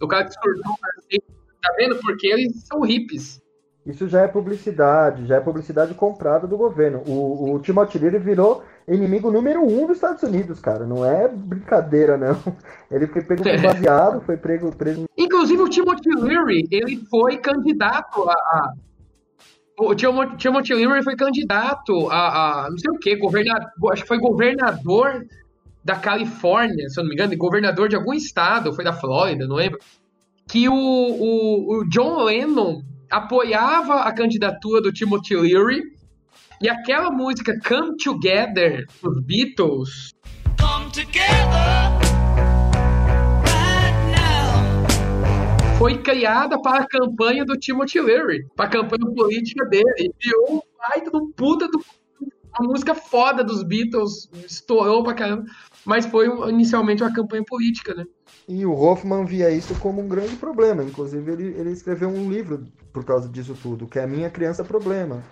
[0.00, 1.40] O cara que surtou para sempre.
[1.62, 1.96] Tá vendo?
[1.96, 3.40] Porque eles são hippies.
[3.86, 7.02] Isso já é publicidade, já é publicidade comprada do governo.
[7.06, 10.86] O, o Timothy Leary virou inimigo número um dos Estados Unidos, cara.
[10.86, 12.36] Não é brincadeira, não.
[12.90, 13.58] Ele foi pego é.
[13.58, 15.04] baseado, foi preso, preso.
[15.16, 18.74] Inclusive o Timothy Leary, ele foi candidato a, a
[19.80, 24.18] o Timothy Leary foi candidato a, a, não sei o que, governador, acho que foi
[24.18, 25.26] governador
[25.82, 29.56] da Califórnia, se eu não me engano, governador de algum estado, foi da Flórida, não
[29.56, 29.78] lembro,
[30.46, 35.82] que o, o, o John Lennon apoiava a candidatura do Timothy Leary
[36.60, 40.12] e aquela música Come Together dos Beatles.
[40.58, 42.09] Come together.
[45.80, 50.12] Foi criada para a campanha do Timothy Leary, para a campanha política dele.
[50.22, 51.82] E um baita do puta do.
[52.52, 55.44] A música foda dos Beatles, estourou pra caramba.
[55.86, 58.04] Mas foi inicialmente uma campanha política, né?
[58.46, 60.84] E o Hoffman via isso como um grande problema.
[60.84, 62.62] Inclusive, ele, ele escreveu um livro
[62.92, 65.22] por causa disso tudo, que é Minha Criança Problema.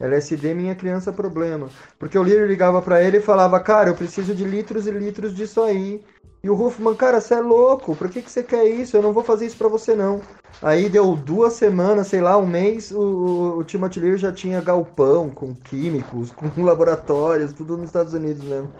[0.00, 1.68] LSD, Minha Criança Problema.
[1.98, 5.34] Porque o Leary ligava para ele e falava, cara, eu preciso de litros e litros
[5.34, 6.00] disso aí.
[6.42, 8.96] E o Huffman, cara, você é louco, por que, que você quer isso?
[8.96, 10.20] Eu não vou fazer isso para você não.
[10.62, 15.30] Aí deu duas semanas, sei lá, um mês, o, o Timothy Leary já tinha galpão
[15.30, 18.72] com químicos, com laboratórios, tudo nos Estados Unidos mesmo.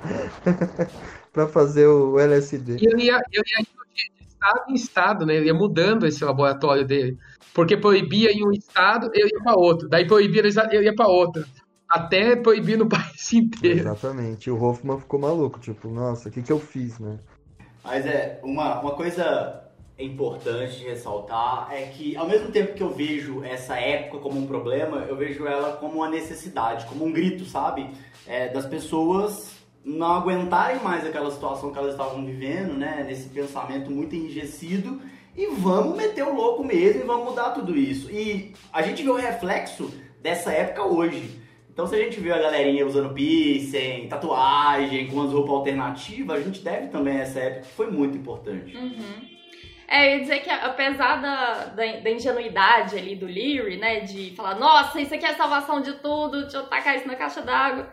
[1.33, 2.77] para fazer o LSD.
[2.81, 5.37] E ele ia, ele ia de estado em estado, né?
[5.37, 7.19] Ele ia mudando esse laboratório dele.
[7.53, 9.89] Porque proibia em um estado, ele ia para outro.
[9.89, 11.45] Daí proibia ele ia para outro
[11.89, 13.81] até proibir no país inteiro.
[13.81, 14.51] Exatamente.
[14.51, 17.19] O Hoffman ficou maluco, tipo, nossa, o que, que eu fiz, né?
[17.89, 19.65] Mas é, uma, uma coisa
[19.99, 25.07] importante ressaltar é que ao mesmo tempo que eu vejo essa época como um problema,
[25.09, 27.89] eu vejo ela como uma necessidade, como um grito, sabe?
[28.27, 33.05] É, das pessoas não aguentarem mais aquela situação que elas estavam vivendo, né?
[33.09, 35.01] Nesse pensamento muito enrijecido
[35.35, 38.11] e vamos meter o louco mesmo e vamos mudar tudo isso.
[38.11, 41.41] E a gente vê o reflexo dessa época hoje.
[41.79, 46.43] Então, se a gente viu a galerinha usando piercing, tatuagem, com umas roupas alternativas, a
[46.43, 48.77] gente deve também a essa época, que foi muito importante.
[48.77, 49.29] Uhum.
[49.87, 54.35] É, eu ia dizer que apesar da, da, da, ingenuidade ali do Leary, né, de
[54.35, 57.43] falar, nossa, isso aqui é a salvação de tudo, deixa eu tacar isso na caixa
[57.43, 57.89] d'água,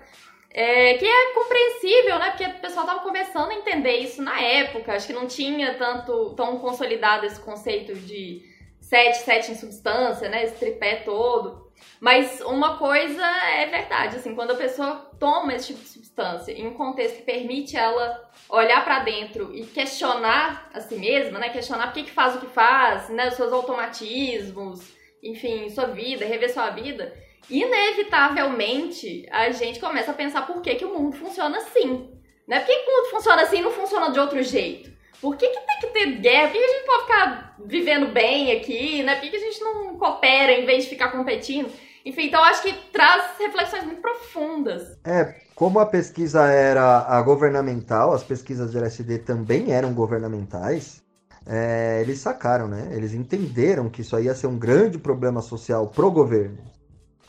[0.50, 4.94] é, que é compreensível, né, porque o pessoal tava começando a entender isso na época,
[4.94, 8.42] acho que não tinha tanto, tão consolidado esse conceito de
[8.86, 11.66] sete, sete em substância, né, esse tripé todo.
[12.00, 16.68] Mas uma coisa é verdade, assim, quando a pessoa toma esse tipo de substância em
[16.68, 21.50] um contexto que permite ela olhar para dentro e questionar a si mesma, né?
[21.50, 23.28] Questionar por que, que faz o que faz, né?
[23.28, 27.14] Os seus automatismos, enfim, sua vida, rever sua vida.
[27.50, 32.10] Inevitavelmente, a gente começa a pensar por que, que o mundo funciona assim.
[32.48, 32.60] Né?
[32.60, 34.95] Por que, que o mundo funciona assim e não funciona de outro jeito?
[35.22, 36.50] Por que, que tem que ter guerra?
[36.50, 39.16] Por que, a gente pode ficar vivendo bem aqui, né?
[39.16, 41.70] Por que, que a gente não coopera em vez de ficar competindo?
[42.06, 44.98] Enfim, então acho que traz reflexões muito profundas.
[45.04, 51.04] É, como a pesquisa era a governamental, as pesquisas de LSD também eram governamentais,
[51.48, 52.90] é, eles sacaram, né?
[52.92, 56.58] Eles entenderam que isso aí ia ser um grande problema social pro governo.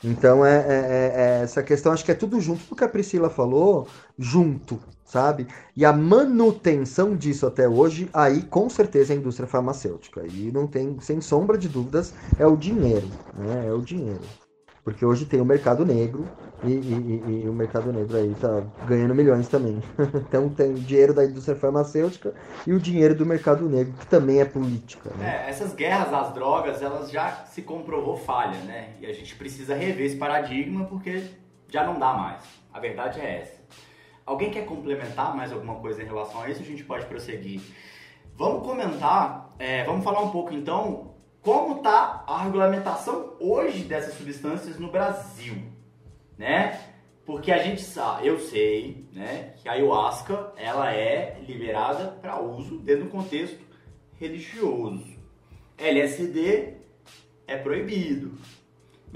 [0.04, 2.88] Então, é, é, é, é essa questão, acho que é tudo junto do que a
[2.88, 3.88] Priscila falou,
[4.18, 5.46] junto, sabe?
[5.74, 10.26] E a manutenção disso até hoje, aí com certeza é a indústria farmacêutica.
[10.26, 13.66] E não tem, sem sombra de dúvidas, é o dinheiro, né?
[13.68, 14.20] É o dinheiro.
[14.84, 16.24] Porque hoje tem o mercado negro
[16.62, 19.82] e, e- e- e o mercado negro aí tá ganhando milhões também.
[20.28, 22.32] então tem o dinheiro da indústria farmacêutica
[22.64, 25.10] e o dinheiro do mercado negro, que também é política.
[25.18, 25.44] Né?
[25.44, 28.90] É, essas guerras às drogas, elas já se comprovou falha, né?
[29.00, 31.24] E a gente precisa rever esse paradigma porque
[31.68, 32.42] já não dá mais.
[32.72, 33.55] A verdade é essa.
[34.26, 36.60] Alguém quer complementar mais alguma coisa em relação a isso?
[36.60, 37.60] A gente pode prosseguir.
[38.34, 44.80] Vamos comentar, é, vamos falar um pouco então como está a regulamentação hoje dessas substâncias
[44.80, 45.54] no Brasil,
[46.36, 46.78] né?
[47.24, 52.78] Porque a gente sabe, eu sei, né, que a ayahuasca ela é liberada para uso
[52.78, 53.60] dentro do contexto
[54.18, 55.16] religioso.
[55.78, 56.74] LSD
[57.46, 58.32] é proibido.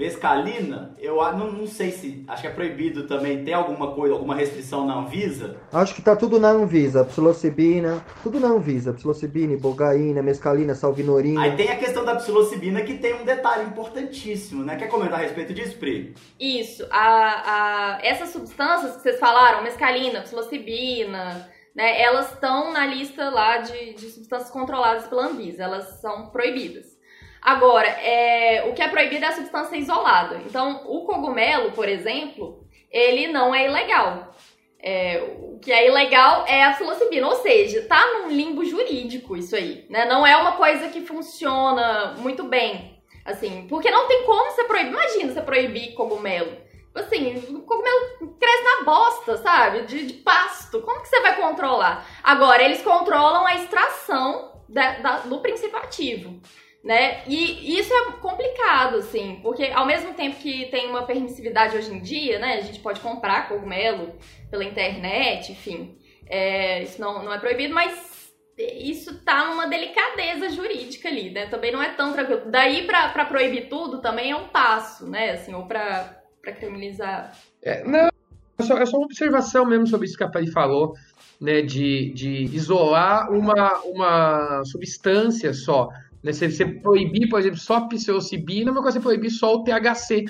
[0.01, 2.23] Mescalina, eu não, não sei se.
[2.27, 3.43] Acho que é proibido também.
[3.43, 5.57] Tem alguma coisa, alguma restrição na Anvisa?
[5.71, 11.41] Acho que tá tudo na Anvisa, psilocibina, tudo na Anvisa, psilocibina, ibogaína, mescalina, salvinorina.
[11.41, 14.75] Aí tem a questão da psilocibina que tem um detalhe importantíssimo, né?
[14.75, 16.13] Quer comentar a respeito disso, Pri?
[16.39, 23.29] Isso, a, a- essas substâncias que vocês falaram, mescalina, psilocibina, né, elas estão na lista
[23.29, 26.99] lá de, de substâncias controladas pela Anvisa, elas são proibidas.
[27.41, 30.37] Agora, é, o que é proibido é a substância isolada.
[30.45, 34.35] Então, o cogumelo, por exemplo, ele não é ilegal.
[34.83, 39.55] É, o que é ilegal é a psilocibina, ou seja, tá num limbo jurídico isso
[39.55, 40.05] aí, né?
[40.05, 44.91] Não é uma coisa que funciona muito bem, assim, porque não tem como você proibir.
[44.93, 46.57] Imagina você proibir cogumelo.
[46.93, 49.83] Assim, o cogumelo cresce na bosta, sabe?
[49.83, 50.81] De, de pasto.
[50.81, 52.05] Como que você vai controlar?
[52.23, 56.39] Agora, eles controlam a extração da- da- do princípio ativo
[56.83, 57.23] né?
[57.27, 62.01] E isso é complicado, assim, porque ao mesmo tempo que tem uma permissividade hoje em
[62.01, 62.55] dia, né?
[62.55, 64.15] A gente pode comprar cogumelo
[64.49, 65.97] pela internet, enfim,
[66.27, 71.47] é, isso não, não é proibido, mas isso tá numa delicadeza jurídica ali, né?
[71.47, 72.43] Também não é tão tranquilo.
[72.47, 75.31] Daí pra proibir tudo também é um passo, né?
[75.31, 77.31] Assim, ou pra criminalizar.
[77.61, 78.09] É, não,
[78.57, 80.93] é só, é só uma observação mesmo sobre isso que a Pari falou,
[81.39, 85.89] né, de, de isolar uma, uma substância só.
[86.23, 89.55] Né, você, você proibir, por exemplo, só a psilocibina, é uma coisa é proibir só
[89.55, 90.25] o THC.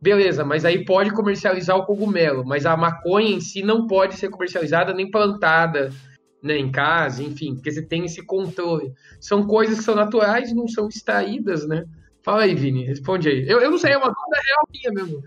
[0.00, 4.30] Beleza, mas aí pode comercializar o cogumelo, mas a maconha em si não pode ser
[4.30, 5.90] comercializada nem plantada
[6.42, 8.92] né, em casa, enfim, porque você tem esse controle.
[9.20, 11.84] São coisas que são naturais, não são extraídas, né?
[12.22, 13.48] Fala aí, Vini, responde aí.
[13.48, 15.22] Eu, eu não sei, é uma dúvida real minha mesmo.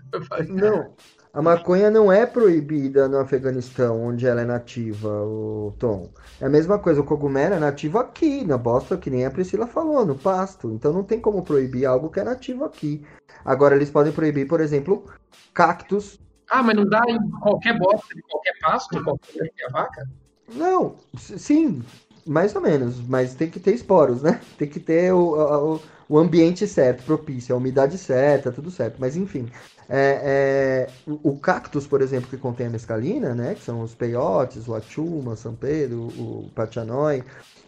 [0.48, 0.94] Não,
[1.34, 6.08] a maconha não é proibida no Afeganistão, onde ela é nativa, o Tom.
[6.40, 9.66] É a mesma coisa, o cogumelo é nativo aqui, na bosta, que nem a Priscila
[9.66, 10.70] falou, no pasto.
[10.70, 13.04] Então não tem como proibir algo que é nativo aqui.
[13.44, 15.06] Agora eles podem proibir, por exemplo,
[15.52, 16.20] cactos.
[16.48, 20.08] Ah, mas não dá em qualquer bosta de qualquer pasto, qualquer vaca?
[20.54, 21.82] Não, sim,
[22.24, 24.40] mais ou menos, mas tem que ter esporos, né?
[24.56, 25.34] Tem que ter o,
[25.74, 28.96] o, o ambiente certo, propício, a umidade certa, tudo certo.
[28.98, 29.48] Mas enfim,
[29.88, 33.54] é, é, o, cactus, por exemplo, que contém a mescalina, né?
[33.54, 37.22] Que são os peiotes, o achuma, São Pedro, o pachanoi,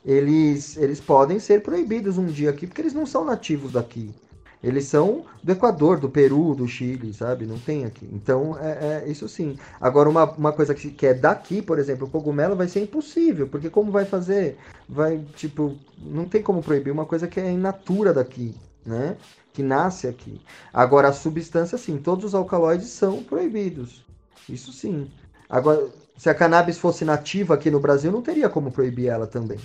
[0.04, 4.14] eles, eles podem ser proibidos um dia aqui, porque eles não são nativos daqui.
[4.62, 7.46] Eles são do Equador, do Peru, do Chile, sabe?
[7.46, 8.08] Não tem aqui.
[8.12, 9.56] Então, é, é isso sim.
[9.80, 13.46] Agora, uma, uma coisa que, que é daqui, por exemplo, o cogumelo vai ser impossível,
[13.46, 14.58] porque como vai fazer?
[14.88, 18.54] Vai, tipo, não tem como proibir uma coisa que é in natura daqui,
[18.84, 19.16] né?
[19.52, 20.40] Que nasce aqui.
[20.72, 24.04] Agora, a substância, sim, todos os alcaloides são proibidos.
[24.48, 25.10] Isso sim.
[25.48, 29.58] Agora, se a cannabis fosse nativa aqui no Brasil, não teria como proibir ela também.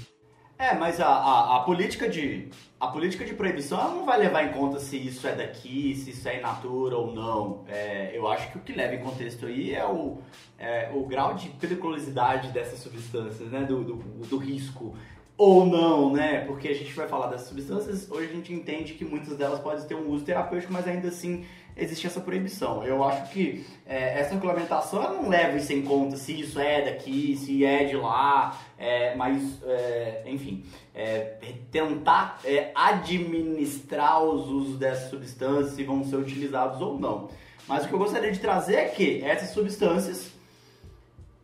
[0.62, 2.48] É, mas a, a, a política de
[2.80, 6.30] a política de proibição não vai levar em conta se isso é daqui, se isso
[6.30, 7.66] é in natura ou não.
[7.68, 10.20] É, eu acho que o que leva em contexto aí é o,
[10.60, 13.62] é, o grau de periculosidade dessas substâncias, né?
[13.64, 13.96] Do, do,
[14.28, 14.96] do risco
[15.36, 16.42] ou não, né?
[16.46, 19.84] Porque a gente vai falar dessas substâncias, hoje a gente entende que muitas delas podem
[19.88, 21.44] ter um uso terapêutico, mas ainda assim
[21.82, 22.84] existe essa proibição.
[22.84, 27.36] Eu acho que é, essa regulamentação não leva isso em conta se isso é daqui,
[27.36, 30.64] se é de lá, é, mas, é, enfim,
[30.94, 31.38] é,
[31.72, 37.30] tentar é, administrar os usos dessas substâncias, se vão ser utilizados ou não.
[37.68, 40.32] Mas o que eu gostaria de trazer é que essas substâncias,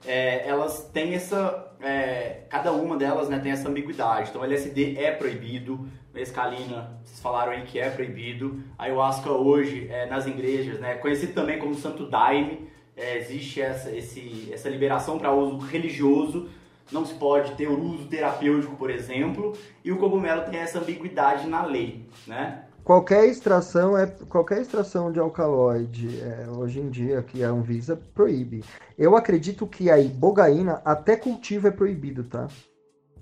[0.05, 4.30] é, elas têm essa, é, cada uma delas né, tem essa ambiguidade.
[4.30, 5.88] Então, LSD é proibido,
[6.18, 11.60] mescalina, vocês falaram aí que é proibido, ayahuasca hoje é, nas igrejas, né, conhecido também
[11.60, 16.49] como Santo Daime, é, existe essa, esse, essa liberação para uso religioso,
[16.91, 19.53] não se pode ter o uso terapêutico, por exemplo,
[19.84, 22.64] e o cogumelo tem essa ambiguidade na lei, né?
[22.84, 28.64] Qualquer extração é qualquer extração de alcaloide é, hoje em dia que a Anvisa proíbe.
[28.98, 32.48] Eu acredito que a ibogaína até cultivo é proibido, tá?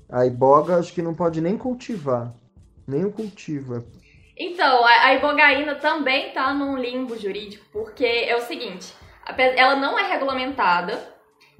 [0.08, 2.32] A iboga acho que não pode nem cultivar,
[2.88, 3.78] nem o cultivo.
[3.78, 3.84] é-
[4.38, 8.94] Então, a, a ibogaína também tá num limbo jurídico, porque é o seguinte,
[9.56, 11.14] ela não é regulamentada,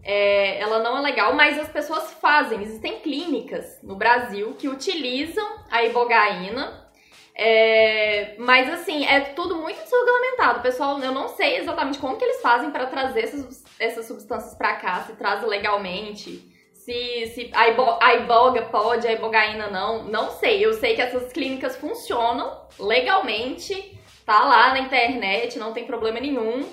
[0.04, 2.62] é, ela não é legal, mas as pessoas fazem.
[2.62, 6.86] Existem clínicas no Brasil que utilizam a ibogaína,
[7.34, 10.62] é, mas assim, é tudo muito desregulamentado.
[10.62, 14.76] Pessoal, eu não sei exatamente como que eles fazem para trazer essas, essas substâncias para
[14.76, 16.54] cá, se traz legalmente.
[16.86, 20.64] Se, se a, ibo, a iboga pode, a ibogaína não, não sei.
[20.64, 26.64] Eu sei que essas clínicas funcionam legalmente, tá lá na internet, não tem problema nenhum.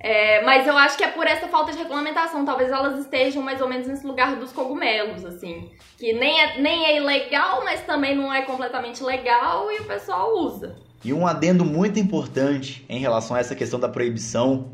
[0.00, 2.44] É, mas eu acho que é por essa falta de regulamentação.
[2.44, 5.70] Talvez elas estejam mais ou menos nesse lugar dos cogumelos, assim.
[5.96, 10.36] Que nem é, nem é ilegal, mas também não é completamente legal e o pessoal
[10.36, 10.74] usa.
[11.04, 14.72] E um adendo muito importante em relação a essa questão da proibição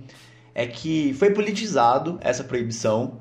[0.55, 3.21] é que foi politizado essa proibição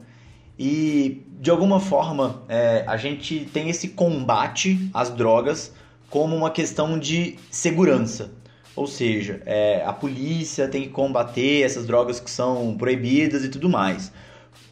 [0.60, 5.74] e de alguma forma é, a gente tem esse combate às drogas
[6.10, 8.32] como uma questão de segurança.
[8.76, 13.70] Ou seja, é, a polícia tem que combater essas drogas que são proibidas e tudo
[13.70, 14.12] mais.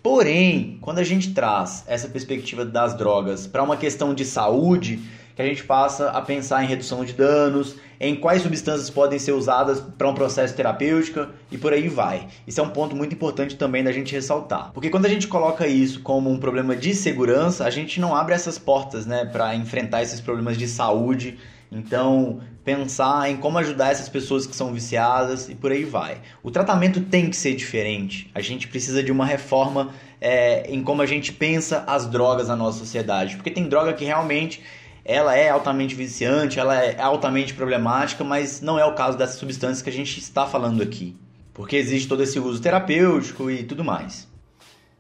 [0.04, 5.00] Porém, quando a gente traz essa perspectiva das drogas para uma questão de saúde,
[5.38, 9.34] que a gente passa a pensar em redução de danos, em quais substâncias podem ser
[9.34, 12.28] usadas para um processo terapêutico e por aí vai.
[12.48, 14.72] Isso é um ponto muito importante também da gente ressaltar.
[14.74, 18.34] Porque quando a gente coloca isso como um problema de segurança, a gente não abre
[18.34, 21.38] essas portas, né, para enfrentar esses problemas de saúde.
[21.72, 26.18] Então, pensar em como ajudar essas pessoas que são viciadas e por aí vai.
[26.42, 28.32] O tratamento tem que ser diferente.
[28.34, 32.56] A gente precisa de uma reforma é, em como a gente pensa as drogas na
[32.56, 33.36] nossa sociedade.
[33.36, 34.64] Porque tem droga que realmente
[35.08, 39.82] ela é altamente viciante, ela é altamente problemática, mas não é o caso dessas substâncias
[39.82, 41.16] que a gente está falando aqui.
[41.54, 44.28] Porque existe todo esse uso terapêutico e tudo mais.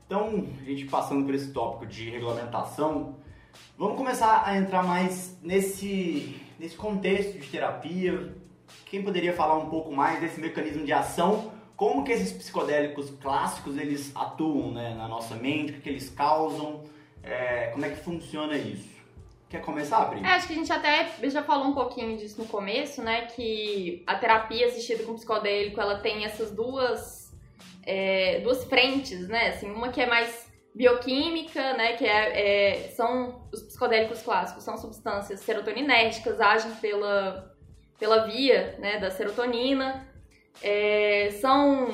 [0.06, 3.18] Então, a gente passando por esse tópico de regulamentação,
[3.78, 8.34] vamos começar a entrar mais nesse, nesse contexto de terapia.
[8.86, 11.52] Quem poderia falar um pouco mais desse mecanismo de ação?
[11.76, 15.74] Como que esses psicodélicos clássicos eles atuam né, na nossa mente?
[15.74, 16.86] O que, que eles causam?
[17.22, 18.97] É, como é que funciona isso?
[19.50, 20.20] Quer começar, Pri?
[20.20, 23.28] É, acho que a gente até já falou um pouquinho disso no começo, né?
[23.28, 27.34] Que a terapia assistida com psicodélico, ela tem essas duas,
[27.84, 29.50] é, duas frentes, né?
[29.50, 31.94] Assim, uma que é mais bioquímica, né?
[31.94, 37.56] Que é, é, são os psicodélicos clássicos, são substâncias serotoninérgicas, agem pela,
[37.98, 40.08] pela via né, da serotonina,
[40.62, 41.88] é, são,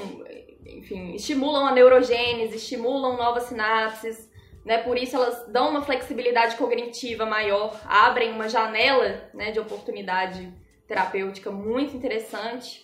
[0.65, 4.29] enfim, estimulam a neurogênese, estimulam novas sinapses,
[4.65, 4.77] né?
[4.77, 10.51] Por isso elas dão uma flexibilidade cognitiva maior, abrem uma janela né, de oportunidade
[10.87, 12.83] terapêutica muito interessante.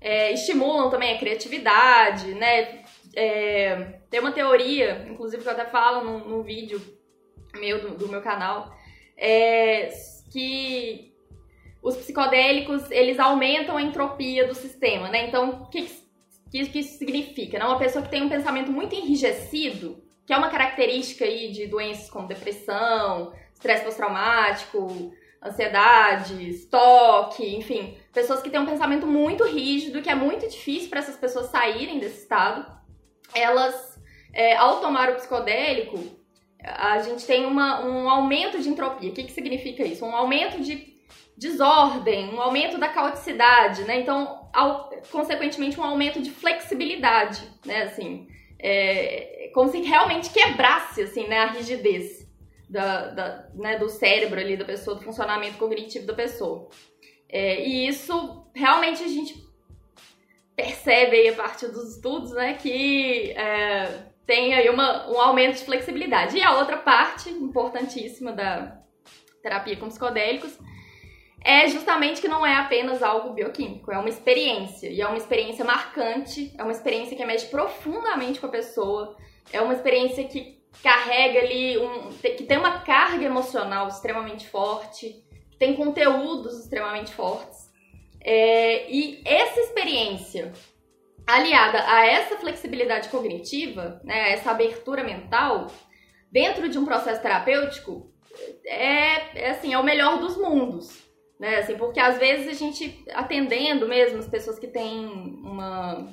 [0.00, 2.84] É, estimulam também a criatividade, né?
[3.14, 6.80] É, tem uma teoria, inclusive que eu até falo num, num vídeo
[7.58, 8.74] meu do, do meu canal,
[9.16, 9.88] é,
[10.30, 11.14] que
[11.82, 15.26] os psicodélicos eles aumentam a entropia do sistema, né?
[15.26, 15.88] Então, o que,
[16.50, 17.58] que, que isso significa?
[17.58, 17.64] Né?
[17.64, 22.10] Uma pessoa que tem um pensamento muito enrijecido, que é uma característica aí de doenças
[22.10, 30.10] como depressão, estresse pós-traumático, ansiedade, estoque, enfim, pessoas que têm um pensamento muito rígido, que
[30.10, 32.66] é muito difícil para essas pessoas saírem desse estado,
[33.32, 34.00] elas,
[34.32, 35.98] é, ao tomar o psicodélico,
[36.60, 39.10] a gente tem uma, um aumento de entropia.
[39.10, 40.04] O que, que significa isso?
[40.04, 40.96] Um aumento de
[41.36, 44.00] desordem, um aumento da caoticidade, né?
[44.00, 47.82] Então, ao, consequentemente, um aumento de flexibilidade, né?
[47.82, 48.26] Assim,
[48.58, 52.26] é, como se realmente quebrasse, assim, né, a rigidez
[52.68, 56.68] da, da, né, do cérebro ali da pessoa, do funcionamento cognitivo da pessoa.
[57.28, 59.34] É, e isso, realmente, a gente
[60.54, 65.64] percebe aí a partir dos estudos, né, que é, tem aí uma, um aumento de
[65.64, 66.36] flexibilidade.
[66.36, 68.80] E a outra parte importantíssima da
[69.42, 70.58] terapia com psicodélicos
[71.42, 74.88] é justamente que não é apenas algo bioquímico, é uma experiência.
[74.88, 79.16] E é uma experiência marcante, é uma experiência que mexe profundamente com a pessoa,
[79.52, 85.56] é uma experiência que carrega ali, um, que tem uma carga emocional extremamente forte, que
[85.56, 87.70] tem conteúdos extremamente fortes.
[88.20, 90.52] É, e essa experiência,
[91.26, 95.68] aliada a essa flexibilidade cognitiva, né, essa abertura mental,
[96.30, 98.12] dentro de um processo terapêutico,
[98.66, 101.05] é, é assim, é o melhor dos mundos
[101.38, 101.56] né?
[101.56, 105.06] Assim, porque às vezes a gente atendendo mesmo as pessoas que têm
[105.42, 106.12] uma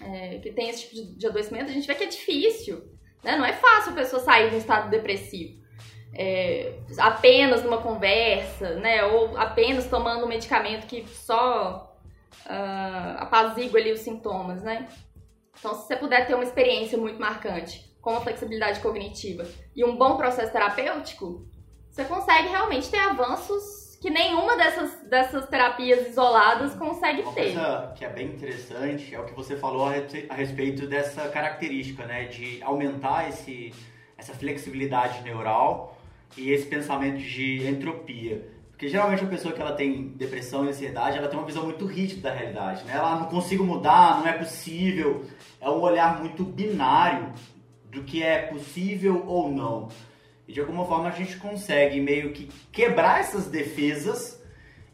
[0.00, 2.84] é, que tem esse tipo de, de adoecimento, a gente vê que é difícil,
[3.22, 3.36] né?
[3.36, 5.58] Não é fácil a pessoa sair de um estado depressivo.
[6.14, 9.04] É, apenas numa conversa, né?
[9.04, 11.96] Ou apenas tomando um medicamento que só
[12.46, 14.88] uh, apazigua ali os sintomas, né?
[15.58, 19.44] Então, se você puder ter uma experiência muito marcante com a flexibilidade cognitiva
[19.74, 21.46] e um bom processo terapêutico,
[21.90, 27.52] você consegue realmente ter avanços que nenhuma dessas, dessas terapias isoladas consegue Uma ter.
[27.54, 31.28] coisa que é bem interessante é o que você falou a respe- a respeito dessa
[31.28, 32.24] característica, né?
[32.26, 33.74] De aumentar esse,
[34.16, 35.98] essa flexibilidade neural
[36.36, 38.48] e esse pensamento de entropia.
[38.70, 41.84] Porque geralmente a pessoa que ela tem depressão e ansiedade, ela tem uma visão muito
[41.84, 42.92] rígida da realidade, né?
[42.94, 45.24] Ela não consigo mudar, não é possível.
[45.60, 47.32] É um olhar muito binário
[47.90, 49.88] do que é possível ou não.
[50.48, 54.42] E de alguma forma a gente consegue meio que quebrar essas defesas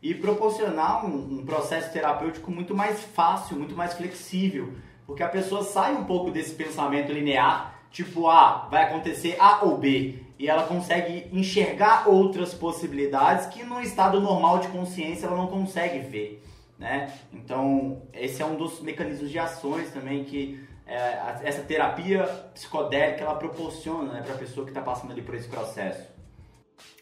[0.02, 4.74] e proporcionar um, um processo terapêutico muito mais fácil, muito mais flexível.
[5.06, 9.78] Porque a pessoa sai um pouco desse pensamento linear, tipo, ah, vai acontecer A ou
[9.78, 10.18] B.
[10.36, 16.00] E ela consegue enxergar outras possibilidades que no estado normal de consciência ela não consegue
[16.00, 16.42] ver.
[16.76, 17.12] Né?
[17.32, 23.36] Então, esse é um dos mecanismos de ações também que é, essa terapia psicodélica ela
[23.36, 26.12] proporciona né, para a pessoa que está passando ali por esse processo.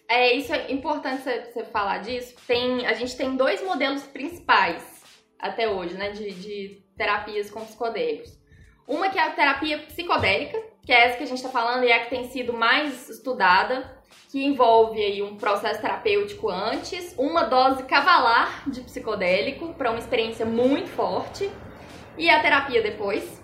[0.08, 2.34] É, isso é importante você falar disso.
[2.46, 5.02] Tem, a gente tem dois modelos principais
[5.38, 8.38] até hoje, né, de, de terapias com psicodélicos.
[8.86, 11.88] Uma que é a terapia psicodélica, que é essa que a gente está falando e
[11.88, 17.44] é a que tem sido mais estudada, que envolve aí um processo terapêutico antes, uma
[17.44, 21.50] dose cavalar de psicodélico para uma experiência muito forte
[22.16, 23.41] e a terapia depois.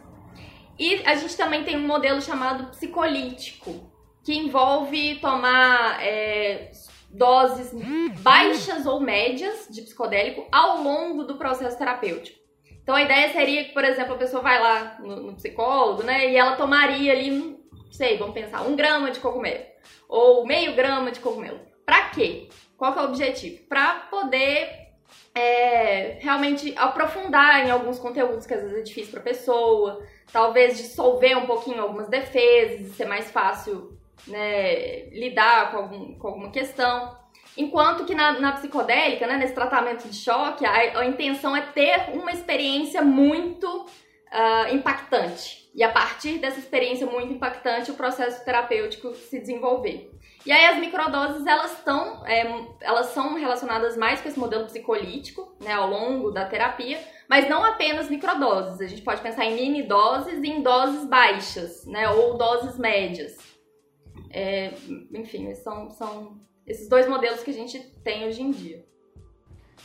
[0.78, 3.90] E a gente também tem um modelo chamado psicolítico,
[4.24, 6.70] que envolve tomar é,
[7.10, 7.72] doses
[8.20, 12.38] baixas ou médias de psicodélico ao longo do processo terapêutico.
[12.82, 16.30] Então a ideia seria que, por exemplo, a pessoa vai lá no, no psicólogo, né,
[16.30, 17.58] e ela tomaria ali, não
[17.90, 19.64] sei, vamos pensar, um grama de cogumelo
[20.08, 21.60] ou meio grama de cogumelo.
[21.84, 22.48] Pra quê?
[22.76, 23.66] Qual é o objetivo?
[23.68, 24.77] Pra poder
[25.34, 31.36] é, realmente aprofundar em alguns conteúdos que às vezes é difícil pra pessoa, talvez dissolver
[31.36, 37.16] um pouquinho algumas defesas, ser mais fácil né, lidar com, algum, com alguma questão.
[37.56, 42.10] Enquanto que na, na psicodélica, né, nesse tratamento de choque, a, a intenção é ter
[42.14, 43.86] uma experiência muito
[44.30, 45.68] ah, impactante.
[45.74, 50.10] E a partir dessa experiência muito impactante, o processo terapêutico se desenvolver.
[50.46, 52.22] E aí as microdoses, elas estão,
[52.80, 56.98] elas são relacionadas mais com esse modelo psicolítico, né, ao longo da terapia,
[57.28, 58.80] mas não apenas microdoses.
[58.80, 63.36] A gente pode pensar em mini doses e em doses baixas, né, ou doses médias.
[64.30, 64.72] É,
[65.12, 68.86] enfim, são, são esses dois modelos que a gente tem hoje em dia.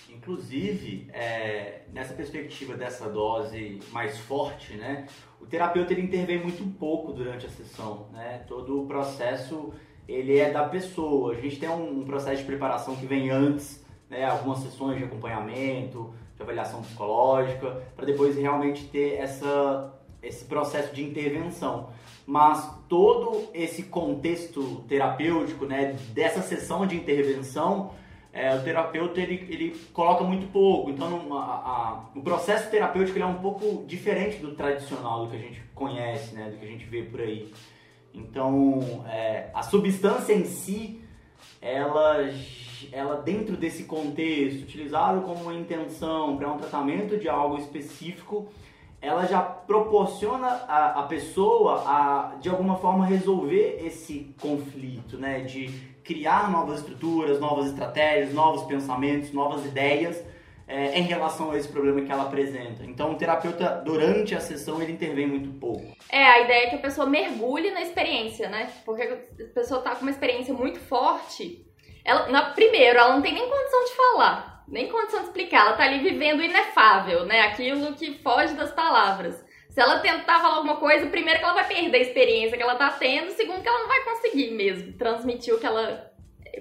[0.10, 5.08] Inclusive, é, nessa perspectiva dessa dose mais forte, né,
[5.42, 8.46] o terapeuta ele intervém muito pouco durante a sessão, né?
[8.48, 9.74] Todo o processo
[10.08, 11.34] ele é da pessoa.
[11.34, 16.14] A gente tem um, processo de preparação que vem antes, né, algumas sessões de acompanhamento,
[16.36, 21.90] de avaliação psicológica, para depois realmente ter essa esse processo de intervenção.
[22.26, 27.92] Mas todo esse contexto terapêutico, né, dessa sessão de intervenção,
[28.32, 30.90] é, o terapeuta ele, ele coloca muito pouco.
[30.90, 35.36] Então, não- a- a- o processo terapêutico é um pouco diferente do tradicional, do que
[35.36, 37.54] a gente conhece, né, do que a gente vê por aí.
[38.14, 41.02] Então, é, a substância em si,
[41.62, 42.18] ela,
[42.92, 48.48] ela dentro desse contexto, utilizada como uma intenção para um tratamento de algo específico,
[49.02, 55.42] ela já proporciona a, a pessoa a, de alguma forma, resolver esse conflito, né?
[55.42, 55.68] De
[56.04, 60.24] criar novas estruturas, novas estratégias, novos pensamentos, novas ideias
[60.68, 62.84] é, em relação a esse problema que ela apresenta.
[62.84, 65.96] Então, o terapeuta, durante a sessão, ele intervém muito pouco.
[66.10, 68.72] É, a ideia é que a pessoa mergulhe na experiência, né?
[68.86, 71.66] Porque a pessoa tá com uma experiência muito forte.
[72.06, 75.68] Ela, na, primeiro, ela não tem nem condição de falar, nem condição de explicar.
[75.68, 77.42] Ela tá ali vivendo o inefável, né?
[77.42, 79.44] Aquilo que foge das palavras.
[79.70, 82.76] Se ela tentar falar alguma coisa, primeiro que ela vai perder a experiência que ela
[82.76, 86.14] tá tendo, segundo que ela não vai conseguir mesmo transmitir o que ela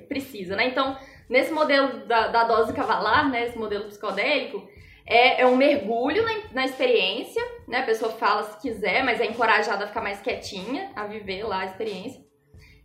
[0.08, 0.66] precisa, né?
[0.66, 0.96] Então,
[1.32, 3.46] nesse modelo da, da dose cavalar, né?
[3.46, 4.68] Esse modelo psicodélico,
[5.06, 7.78] é, é um mergulho na, na experiência, né?
[7.78, 11.60] A pessoa fala se quiser, mas é encorajada a ficar mais quietinha, a viver lá
[11.60, 12.22] a experiência.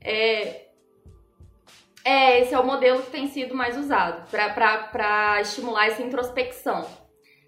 [0.02, 0.68] É,
[2.06, 6.88] é, esse é o modelo que tem sido mais usado para estimular essa introspecção.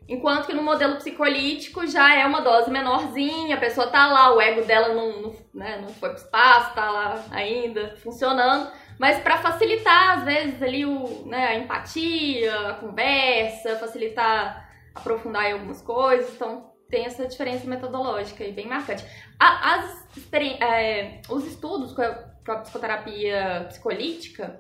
[0.06, 4.42] Enquanto que no modelo psicolítico já é uma dose menorzinha, a pessoa tá lá, o
[4.42, 8.70] ego dela não, não, né, não foi pro espaço, tá lá ainda funcionando,
[9.00, 15.54] mas para facilitar, às vezes, ali o, né, a empatia, a conversa, facilitar, aprofundar em
[15.54, 19.06] algumas coisas, então tem essa diferença metodológica e bem marcante.
[19.40, 22.14] As é, os estudos com a,
[22.46, 24.60] com a psicoterapia psicolítica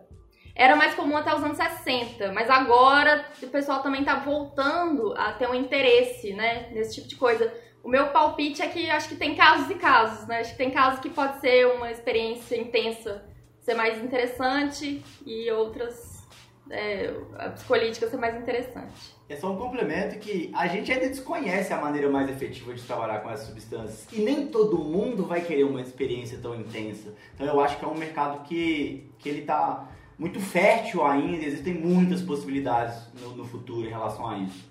[0.56, 5.34] era mais comum até os anos 60, mas agora o pessoal também tá voltando a
[5.34, 7.54] ter um interesse, né, nesse tipo de coisa.
[7.84, 10.42] O meu palpite é que acho que tem casos e casos, né?
[10.42, 13.29] Acho que tem casos que pode ser uma experiência intensa
[13.70, 16.28] ser mais interessante e outras
[16.72, 19.16] é, a psicolítica ser mais interessante.
[19.28, 23.20] É só um complemento que a gente ainda desconhece a maneira mais efetiva de trabalhar
[23.20, 24.08] com essas substâncias.
[24.12, 27.14] E nem todo mundo vai querer uma experiência tão intensa.
[27.36, 29.88] Então eu acho que é um mercado que, que ele tá
[30.18, 34.69] muito fértil ainda, existem muitas possibilidades no, no futuro em relação a isso.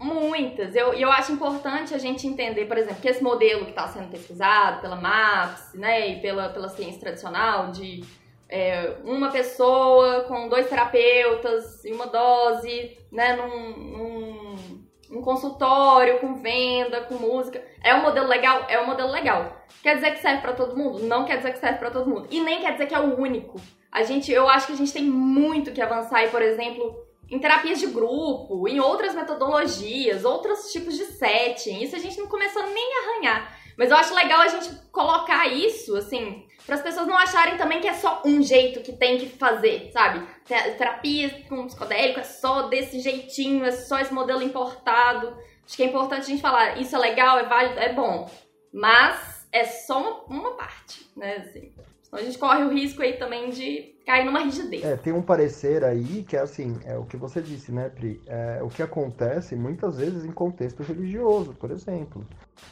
[0.00, 0.74] Muitas.
[0.74, 4.10] Eu, eu acho importante a gente entender, por exemplo, que esse modelo que está sendo
[4.10, 8.02] pesquisado pela MAPS né, e pela, pela ciência tradicional de
[8.48, 16.34] é, uma pessoa com dois terapeutas e uma dose né, num, num, num consultório, com
[16.34, 17.62] venda, com música.
[17.82, 18.66] É um modelo legal?
[18.68, 19.64] É um modelo legal.
[19.82, 21.00] Quer dizer que serve para todo mundo?
[21.00, 22.28] Não quer dizer que serve para todo mundo.
[22.30, 23.60] E nem quer dizer que é o único.
[23.90, 27.38] A gente, eu acho que a gente tem muito que avançar e, por exemplo, em
[27.38, 31.82] terapias de grupo, em outras metodologias, outros tipos de setting.
[31.82, 33.58] Isso a gente não começou nem a arranhar.
[33.76, 37.80] Mas eu acho legal a gente colocar isso, assim, para as pessoas não acharem também
[37.80, 40.26] que é só um jeito que tem que fazer, sabe?
[40.46, 45.36] Terapia com psicodélico é só desse jeitinho, é só esse modelo importado.
[45.66, 48.30] Acho que é importante a gente falar, isso é legal, é válido, é bom.
[48.72, 51.36] Mas é só uma, uma parte, né?
[51.38, 51.72] Assim.
[52.06, 54.84] Então a gente corre o risco aí também de cair numa rigidez.
[54.84, 58.20] É, tem um parecer aí que é assim, é o que você disse, né, Pri?
[58.26, 62.26] É o que acontece muitas vezes em contexto religioso, por exemplo.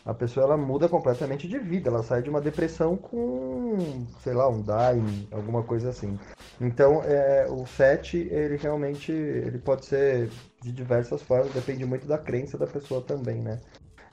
[0.05, 4.49] A pessoa ela muda completamente de vida, ela sai de uma depressão com, sei lá,
[4.49, 6.19] um dying, alguma coisa assim.
[6.61, 10.29] Então, é, o set, ele realmente, ele pode ser
[10.61, 13.61] de diversas formas, depende muito da crença da pessoa também, né?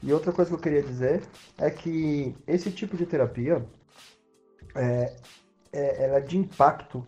[0.02, 1.22] E outra coisa que eu queria dizer
[1.58, 3.64] é que esse tipo de terapia,
[4.74, 5.14] é,
[5.72, 7.06] é, ela é de impacto,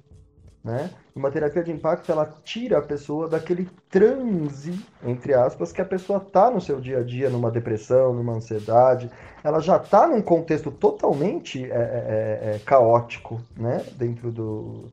[0.64, 0.92] né?
[1.16, 6.20] Uma terapia de impacto ela tira a pessoa daquele transe, entre aspas, que a pessoa
[6.20, 9.12] tá no seu dia a dia, numa depressão, numa ansiedade.
[9.44, 13.84] Ela já tá num contexto totalmente é, é, é, caótico, né?
[13.98, 14.90] Dentro do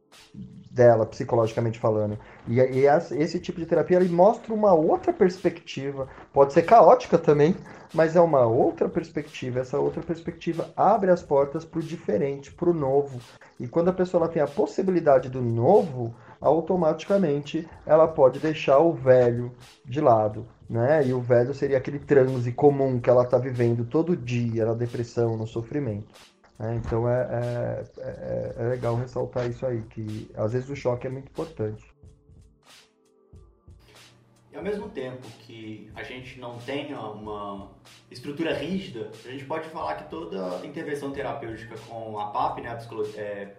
[0.78, 2.16] dela, psicologicamente falando.
[2.46, 2.86] E, e
[3.20, 6.08] esse tipo de terapia ele mostra uma outra perspectiva.
[6.32, 7.56] Pode ser caótica também,
[7.92, 9.58] mas é uma outra perspectiva.
[9.58, 13.20] Essa outra perspectiva abre as portas para o diferente, para o novo.
[13.58, 18.92] E quando a pessoa ela tem a possibilidade do novo, automaticamente ela pode deixar o
[18.92, 19.50] velho
[19.84, 20.46] de lado.
[20.70, 21.08] Né?
[21.08, 25.36] E o velho seria aquele transe comum que ela está vivendo todo dia, na depressão,
[25.36, 26.06] no sofrimento.
[26.58, 26.76] Né?
[26.76, 31.10] Então é, é, é, é legal ressaltar isso aí, que às vezes o choque é
[31.10, 31.84] muito importante.
[34.52, 37.70] E ao mesmo tempo que a gente não tenha uma
[38.10, 43.20] estrutura rígida, a gente pode falar que toda intervenção terapêutica com a PAP, né, a
[43.20, 43.54] é,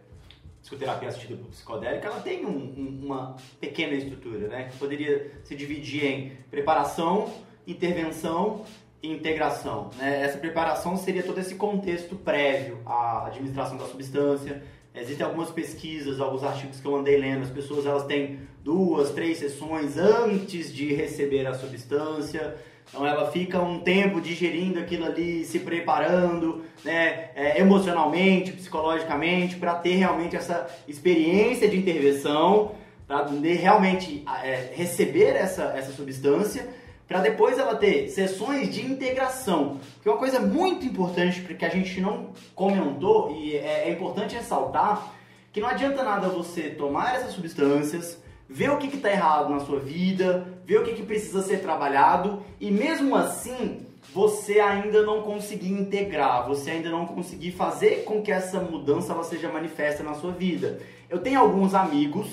[0.62, 5.56] psicoterapia assistida por psicodélica, ela tem um, um, uma pequena estrutura, né, que poderia se
[5.56, 7.32] dividir em preparação,
[7.66, 8.66] intervenção
[9.02, 9.90] integração.
[9.98, 10.24] Né?
[10.24, 14.62] Essa preparação seria todo esse contexto prévio à administração da substância,
[14.96, 19.38] Existem algumas pesquisas, alguns artigos que eu andei lendo, as pessoas elas têm duas, três
[19.38, 22.56] sessões antes de receber a substância,
[22.90, 29.76] então ela fica um tempo digerindo aquilo ali, se preparando, né, é, emocionalmente, psicologicamente, para
[29.76, 32.72] ter realmente essa experiência de intervenção,
[33.08, 36.68] para realmente é, receber essa, essa substância
[37.10, 39.80] para depois ela ter sessões de integração.
[40.02, 44.36] Que é uma coisa muito importante que a gente não comentou e é, é importante
[44.36, 45.16] ressaltar
[45.52, 49.80] que não adianta nada você tomar essas substâncias, ver o que está errado na sua
[49.80, 55.72] vida, ver o que, que precisa ser trabalhado e mesmo assim você ainda não conseguir
[55.72, 60.32] integrar, você ainda não conseguir fazer com que essa mudança ela seja manifesta na sua
[60.32, 60.80] vida.
[61.10, 62.28] Eu tenho alguns amigos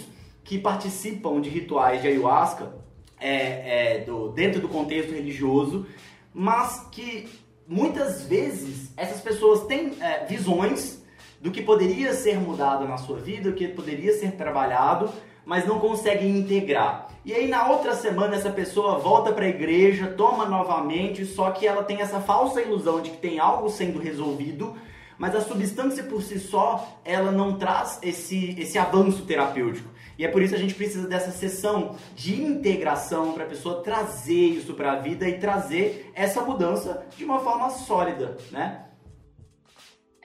[0.45, 2.86] que participam de rituais de ayahuasca
[3.21, 5.87] é, é, do, dentro do contexto religioso,
[6.33, 7.29] mas que
[7.67, 11.03] muitas vezes essas pessoas têm é, visões
[11.41, 15.11] do que poderia ser mudado na sua vida, do que poderia ser trabalhado,
[15.45, 17.09] mas não conseguem integrar.
[17.25, 21.67] E aí na outra semana essa pessoa volta para a igreja, toma novamente, só que
[21.67, 24.77] ela tem essa falsa ilusão de que tem algo sendo resolvido,
[25.19, 29.89] mas a substância por si só, ela não traz esse, esse avanço terapêutico.
[30.19, 33.83] E é por isso que a gente precisa dessa sessão de integração para a pessoa
[33.83, 38.87] trazer isso para a vida e trazer essa mudança de uma forma sólida, né?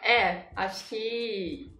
[0.03, 1.70] É, acho que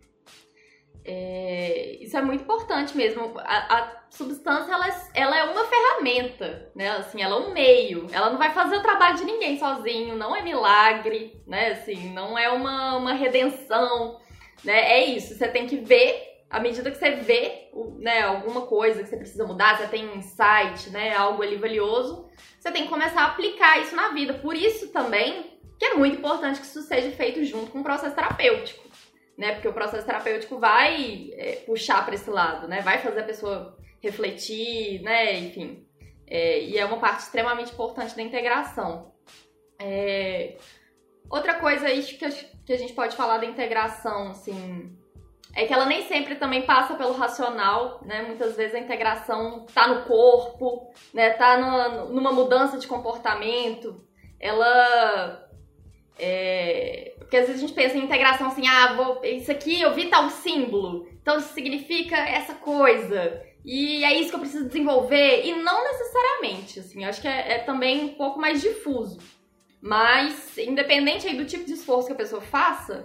[1.03, 3.34] é, isso é muito importante mesmo.
[3.40, 6.91] A, a, substância ela, ela é uma ferramenta, né?
[6.91, 8.07] Assim, ela é um meio.
[8.11, 10.15] Ela não vai fazer o trabalho de ninguém sozinho.
[10.15, 11.72] Não é milagre, né?
[11.72, 14.19] Assim, não é uma, uma redenção,
[14.64, 14.94] né?
[14.94, 15.36] É isso.
[15.36, 19.48] Você tem que ver à medida que você vê né, alguma coisa que você precisa
[19.48, 22.30] mudar, você tem um insight, né, algo ali valioso,
[22.60, 24.34] você tem que começar a aplicar isso na vida.
[24.34, 28.14] Por isso também que é muito importante que isso seja feito junto com o processo
[28.14, 28.91] terapêutico.
[29.42, 29.54] Né?
[29.54, 32.82] Porque o processo terapêutico vai é, puxar para esse lado, né?
[32.82, 35.34] Vai fazer a pessoa refletir, né?
[35.40, 35.84] Enfim.
[36.28, 39.12] É, e é uma parte extremamente importante da integração.
[39.80, 40.58] É,
[41.28, 42.30] outra coisa aí que
[42.64, 44.96] que a gente pode falar da integração, assim,
[45.56, 48.22] é que ela nem sempre também passa pelo racional, né?
[48.22, 51.32] Muitas vezes a integração tá no corpo, né?
[51.32, 54.06] Tá no, numa mudança de comportamento.
[54.40, 55.41] Ela
[56.22, 57.15] é...
[57.18, 59.26] Porque às vezes a gente pensa em integração assim, ah, vou...
[59.26, 63.41] isso aqui eu vi tal símbolo, então isso significa essa coisa.
[63.65, 65.45] E é isso que eu preciso desenvolver.
[65.45, 69.19] E não necessariamente, assim, acho que é, é também um pouco mais difuso.
[69.81, 73.03] Mas, independente aí do tipo de esforço que a pessoa faça,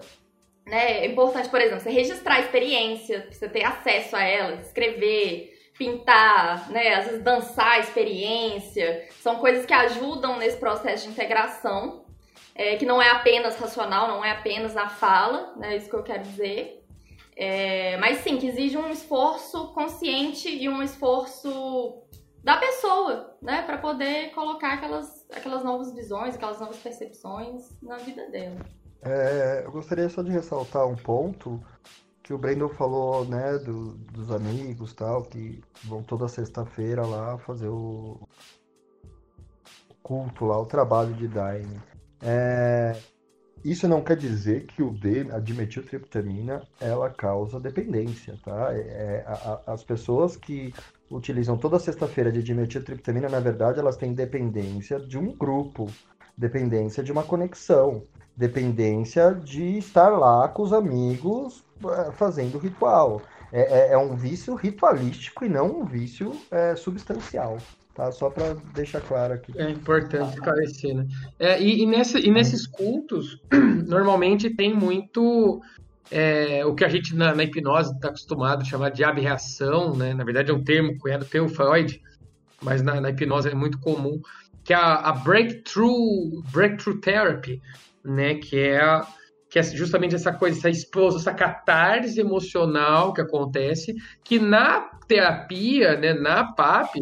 [0.66, 5.56] né, é importante, por exemplo, você registrar a experiência, você ter acesso a ela, escrever,
[5.78, 12.04] pintar, né, às vezes dançar a experiência, são coisas que ajudam nesse processo de integração,
[12.56, 15.96] é, que não é apenas racional, não é apenas na fala, né, é isso que
[15.96, 16.82] eu quero dizer.
[17.36, 22.02] É, mas sim, que exige um esforço consciente e um esforço
[22.42, 28.30] da pessoa, né, para poder colocar aquelas, aquelas novas visões, aquelas novas percepções na vida
[28.30, 28.60] dela.
[29.02, 31.62] É, eu gostaria só de ressaltar um ponto
[32.22, 37.68] que o Brandon falou, né, do, dos amigos tal, que vão toda sexta-feira lá fazer
[37.68, 38.18] o
[40.02, 41.80] culto lá, o trabalho de Daime.
[42.26, 42.96] É,
[43.64, 48.74] isso não quer dizer que o D, a dimetiltriptamina, ela causa dependência, tá?
[48.74, 49.32] É, é a,
[49.66, 50.74] a, as pessoas que
[51.10, 55.86] utilizam toda sexta-feira de dimetiltriptamina, na verdade, elas têm dependência de um grupo,
[56.36, 58.02] dependência de uma conexão
[58.36, 63.22] dependência de estar lá com os amigos eh, fazendo ritual.
[63.50, 67.56] É, é, é um vício ritualístico e não um vício é, substancial.
[67.96, 68.12] Tá?
[68.12, 69.52] Só para deixar claro aqui.
[69.56, 71.06] É importante esclarecer, né?
[71.38, 73.40] É, e, e, nesse, e nesses cultos,
[73.88, 75.62] normalmente tem muito
[76.10, 80.12] é, o que a gente na, na hipnose está acostumado a chamar de abreação, né?
[80.12, 82.00] Na verdade é um termo cunhado pelo Freud,
[82.60, 84.20] mas na, na hipnose é muito comum,
[84.62, 87.62] que é a, a breakthrough, breakthrough therapy,
[88.04, 88.34] né?
[88.34, 89.00] Que é,
[89.48, 95.96] que é justamente essa coisa, essa explosão, essa catarse emocional que acontece, que na terapia,
[95.96, 96.94] né, na PAP,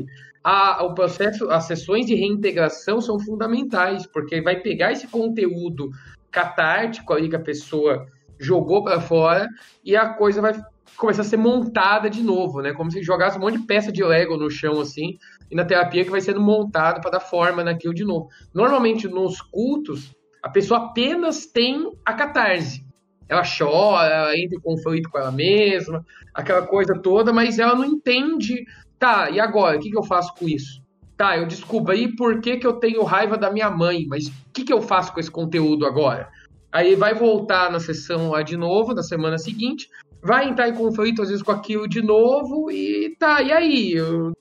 [0.45, 5.91] a, o processo, as sessões de reintegração são fundamentais, porque vai pegar esse conteúdo
[6.31, 8.07] catártico ali que a pessoa
[8.39, 9.49] jogou para fora
[9.83, 10.53] e a coisa vai
[10.99, 12.73] começar a ser montada de novo, né?
[12.75, 15.17] Como se jogasse um monte de peça de Lego no chão assim,
[15.51, 18.29] e na terapia que vai sendo montado para dar forma naquilo de novo.
[18.53, 22.85] Normalmente nos cultos a pessoa apenas tem a catarse.
[23.27, 26.05] Ela chora, ela entra em conflito com ela mesma,
[26.35, 28.67] aquela coisa toda, mas ela não entende.
[29.05, 29.77] Tá, e agora?
[29.77, 30.83] O que, que eu faço com isso?
[31.15, 34.65] Tá, eu descobri por que, que eu tenho raiva da minha mãe, mas o que,
[34.65, 36.27] que eu faço com esse conteúdo agora?
[36.73, 39.91] Aí vai voltar na sessão lá de novo, na semana seguinte,
[40.23, 43.93] vai entrar em conflito às vezes com aquilo de novo e tá, e aí?
[43.93, 44.33] Eu,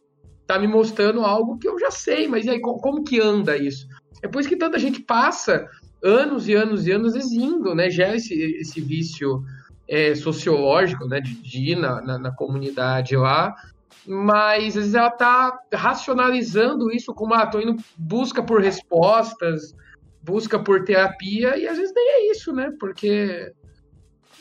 [0.48, 3.58] tá me mostrando algo que eu já sei, mas e aí, como, como que anda
[3.58, 3.86] isso?
[4.22, 5.68] É por isso que tanta gente passa
[6.02, 7.90] anos e anos e anos exindo, né?
[7.90, 9.44] Gera esse, esse vício
[9.90, 11.20] é, sociológico, né?
[11.20, 13.54] De, de ir na, na, na, comunidade lá.
[14.06, 19.76] Mas às vezes ela tá racionalizando isso como, ah, tô indo busca por respostas,
[20.22, 22.72] busca por terapia, e às vezes nem é isso, né?
[22.80, 23.52] Porque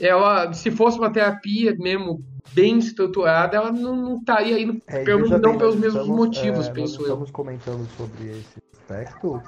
[0.01, 5.29] ela, se fosse uma terapia mesmo bem estruturada, ela não, não estaria indo, é, pelo,
[5.29, 7.03] não bem, pelos mesmos estamos, motivos, é, penso eu.
[7.03, 9.43] Estamos comentando sobre esse aspecto,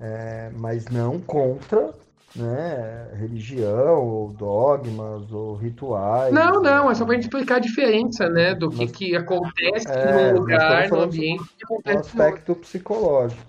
[0.00, 1.92] é, mas não contra
[2.36, 6.32] né, religião, ou dogmas, ou rituais.
[6.32, 9.88] Não, não, é só para a gente explicar a diferença né, do que, que acontece
[9.88, 11.44] é, no lugar, no ambiente.
[11.56, 12.56] Que acontece aspecto no...
[12.56, 13.42] psicológico.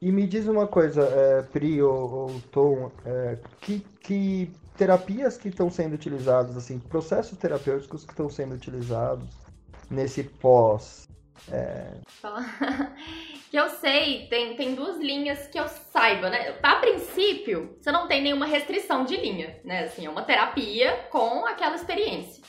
[0.00, 5.48] E me diz uma coisa, é, Pri ou, ou Tom, é, que, que terapias que
[5.48, 9.28] estão sendo utilizadas, assim, processos terapêuticos que estão sendo utilizados
[9.90, 11.08] nesse pós.
[11.50, 11.86] É...
[13.52, 16.56] que eu sei, tem, tem duas linhas que eu saiba, né?
[16.62, 19.84] A princípio, você não tem nenhuma restrição de linha, né?
[19.84, 22.42] Assim, é uma terapia com aquela experiência.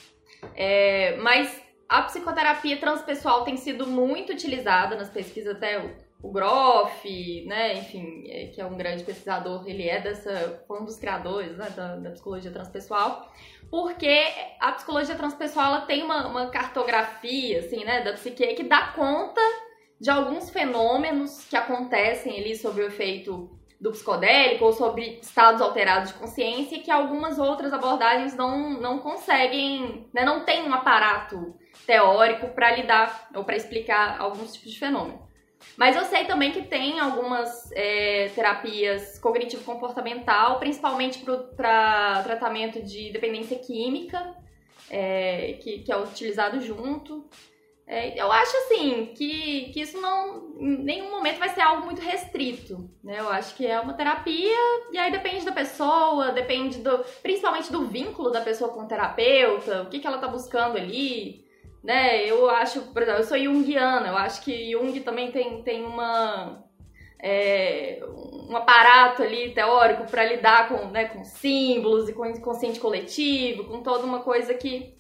[0.56, 5.94] É, mas a psicoterapia transpessoal tem sido muito utilizada nas pesquisas, até o,
[6.24, 7.74] o Groff, né?
[7.80, 11.98] Enfim, é, que é um grande pesquisador, ele é dessa, um dos criadores né, da,
[11.98, 13.30] da psicologia transpessoal
[13.70, 14.28] porque
[14.60, 19.42] a psicologia transpessoal ela tem uma, uma, cartografia assim, né, da psique que dá conta
[20.04, 23.50] de alguns fenômenos que acontecem ali sobre o efeito
[23.80, 30.06] do psicodélico ou sobre estados alterados de consciência que algumas outras abordagens não, não conseguem,
[30.14, 31.56] né, não tem um aparato
[31.88, 35.26] teórico para lidar ou para explicar alguns tipos de fenômeno.
[35.78, 41.24] Mas eu sei também que tem algumas é, terapias cognitivo-comportamental, principalmente
[41.56, 44.36] para tratamento de dependência química,
[44.90, 47.26] é, que, que é utilizado junto.
[47.86, 52.02] É, eu acho assim que, que isso não em nenhum momento vai ser algo muito
[52.02, 53.20] restrito, né?
[53.20, 54.58] Eu acho que é uma terapia
[54.92, 59.82] e aí depende da pessoa, depende do principalmente do vínculo da pessoa com o terapeuta,
[59.82, 61.44] o que, que ela tá buscando ali,
[61.84, 62.26] né?
[62.26, 66.64] Eu acho, por exemplo, eu sou junguiana, eu acho que Jung também tem, tem uma
[67.22, 68.02] é,
[68.50, 73.82] um aparato ali teórico para lidar com, né, com símbolos e com inconsciente coletivo, com
[73.82, 74.94] toda uma coisa que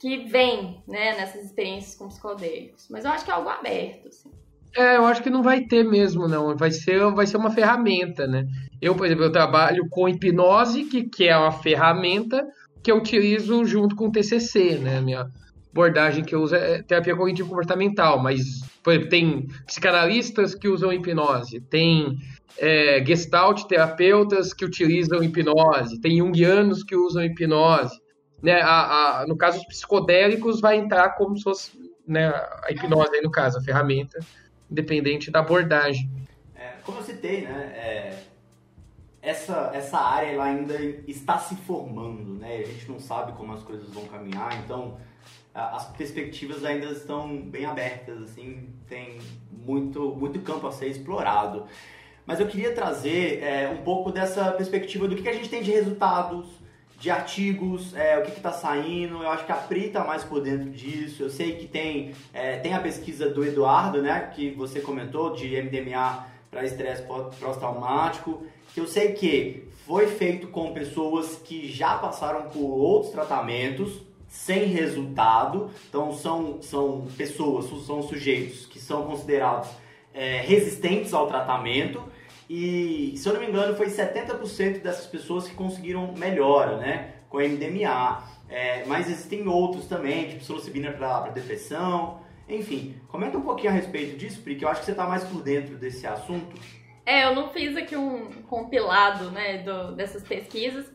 [0.00, 2.86] que vem, né, nessas experiências com psicodélicos.
[2.90, 4.30] Mas eu acho que é algo aberto, assim.
[4.76, 6.54] É, eu acho que não vai ter mesmo, não.
[6.56, 8.46] Vai ser, vai ser uma ferramenta, né?
[8.80, 12.46] Eu, por exemplo, eu trabalho com hipnose, que, que é uma ferramenta
[12.82, 15.00] que eu utilizo junto com o TCC, né?
[15.00, 15.26] Minha
[15.72, 20.92] abordagem que eu uso é terapia cognitivo comportamental, mas por exemplo, tem psicanalistas que usam
[20.92, 22.16] hipnose, tem
[22.58, 27.98] é, gestalt terapeutas que utilizam hipnose, tem junguianos que usam hipnose
[28.46, 33.16] né, a, a, no caso, os psicodélicos vai entrar como se fosse né, a hipnose
[33.16, 34.20] aí no caso, a ferramenta,
[34.70, 36.08] independente da abordagem.
[36.54, 38.22] É, como eu citei, né, é,
[39.20, 43.64] essa, essa área ela ainda está se formando, né, a gente não sabe como as
[43.64, 44.96] coisas vão caminhar, então
[45.52, 49.18] as perspectivas ainda estão bem abertas, assim, tem
[49.50, 51.64] muito, muito campo a ser explorado.
[52.24, 55.62] Mas eu queria trazer é, um pouco dessa perspectiva do que, que a gente tem
[55.62, 56.46] de resultados,
[56.98, 59.22] de artigos, é, o que está saindo.
[59.22, 61.22] Eu acho que a Pri está mais por dentro disso.
[61.22, 65.60] Eu sei que tem, é, tem a pesquisa do Eduardo, né, que você comentou, de
[65.60, 68.42] MDMA para estresse pós-traumático,
[68.72, 74.64] que eu sei que foi feito com pessoas que já passaram por outros tratamentos sem
[74.66, 75.70] resultado.
[75.88, 79.68] Então são, são pessoas, são sujeitos que são considerados
[80.14, 82.02] é, resistentes ao tratamento
[82.48, 87.14] e, se eu não me engano, foi 70% dessas pessoas que conseguiram melhora, né?
[87.28, 88.22] Com MDMA.
[88.48, 92.20] É, mas existem outros também, tipo psilocibina para depressão.
[92.48, 95.42] Enfim, comenta um pouquinho a respeito disso, porque eu acho que você está mais por
[95.42, 96.56] dentro desse assunto.
[97.04, 100.86] É, eu não fiz aqui um compilado né, do, dessas pesquisas,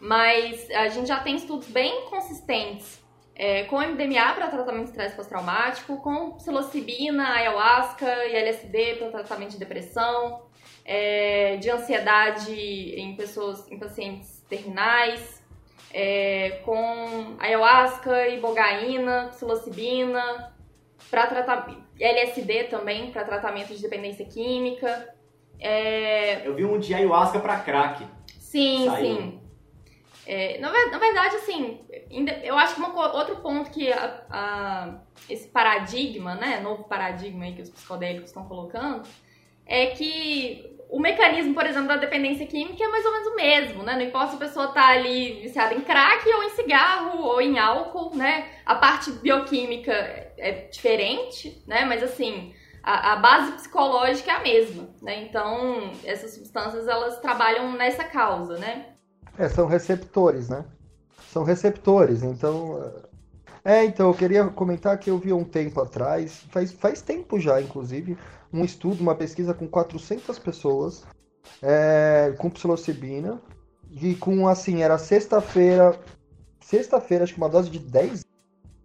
[0.00, 3.02] mas a gente já tem estudos bem consistentes
[3.34, 9.52] é, com MDMA para tratamento de estresse pós-traumático, com psilocibina, ayahuasca e LSD para tratamento
[9.52, 10.42] de depressão,
[10.84, 15.42] é, de ansiedade em pessoas, em pacientes terminais,
[15.92, 20.52] é, com ayahuasca, ibogaína, psilocibina,
[21.10, 21.66] para tratar
[22.00, 25.14] LSD também para tratamento de dependência química.
[25.60, 26.46] É...
[26.46, 28.06] Eu vi um de ayahuasca para crack.
[28.26, 29.16] Sim, Saiu.
[29.16, 29.42] sim.
[30.24, 31.80] É, na, na, verdade, assim,
[32.44, 34.94] eu acho que uma, outro ponto que a, a,
[35.28, 39.02] esse paradigma, né, novo paradigma aí que os psicodélicos estão colocando,
[39.66, 43.82] é que o mecanismo, por exemplo, da dependência química é mais ou menos o mesmo,
[43.82, 43.94] né?
[43.94, 47.58] Não importa se a pessoa tá ali viciada em crack ou em cigarro ou em
[47.58, 48.48] álcool, né?
[48.66, 49.90] A parte bioquímica
[50.36, 51.86] é diferente, né?
[51.86, 52.52] Mas assim,
[52.82, 55.22] a, a base psicológica é a mesma, né?
[55.22, 58.88] Então, essas substâncias, elas trabalham nessa causa, né?
[59.38, 60.62] É, são receptores, né?
[61.30, 62.92] São receptores, então...
[63.64, 67.62] É, então, eu queria comentar que eu vi um tempo atrás, faz, faz tempo já,
[67.62, 68.18] inclusive,
[68.52, 71.04] um estudo, uma pesquisa com 400 pessoas,
[71.62, 73.40] é, com psilocibina,
[73.90, 75.98] e com, assim, era sexta-feira,
[76.60, 78.24] sexta-feira, acho que uma dose de 10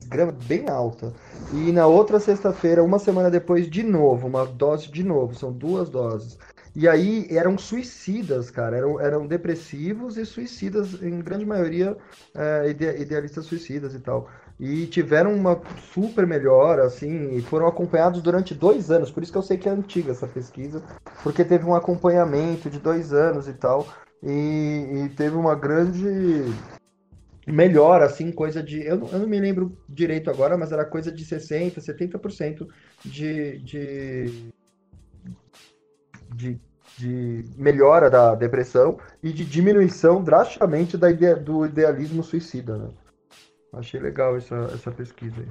[0.08, 1.14] gramas, bem alta.
[1.54, 5.90] E na outra sexta-feira, uma semana depois, de novo, uma dose de novo, são duas
[5.90, 6.38] doses.
[6.76, 11.98] E aí eram suicidas, cara, eram, eram depressivos e suicidas, em grande maioria
[12.36, 14.30] é, idealistas suicidas e tal
[14.60, 15.62] e tiveram uma
[15.94, 19.12] super melhora, assim, e foram acompanhados durante dois anos.
[19.12, 20.82] Por isso que eu sei que é antiga essa pesquisa,
[21.22, 23.88] porque teve um acompanhamento de dois anos e tal,
[24.24, 26.46] e, e teve uma grande
[27.46, 28.84] melhora, assim, coisa de.
[28.84, 32.68] Eu não, eu não me lembro direito agora, mas era coisa de 60%, 70%
[33.06, 34.52] de, de,
[36.34, 36.60] de,
[36.98, 42.90] de melhora da depressão e de diminuição drasticamente da do idealismo suicida, né?
[43.74, 45.48] Achei legal essa, essa pesquisa aí.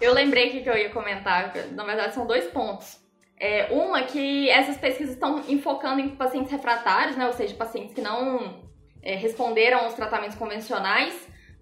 [0.00, 2.98] Eu lembrei que eu ia comentar, na verdade são dois pontos.
[3.38, 8.00] É, uma que essas pesquisas estão enfocando em pacientes refratários, né, ou seja, pacientes que
[8.00, 8.62] não
[9.02, 11.14] é, responderam aos tratamentos convencionais,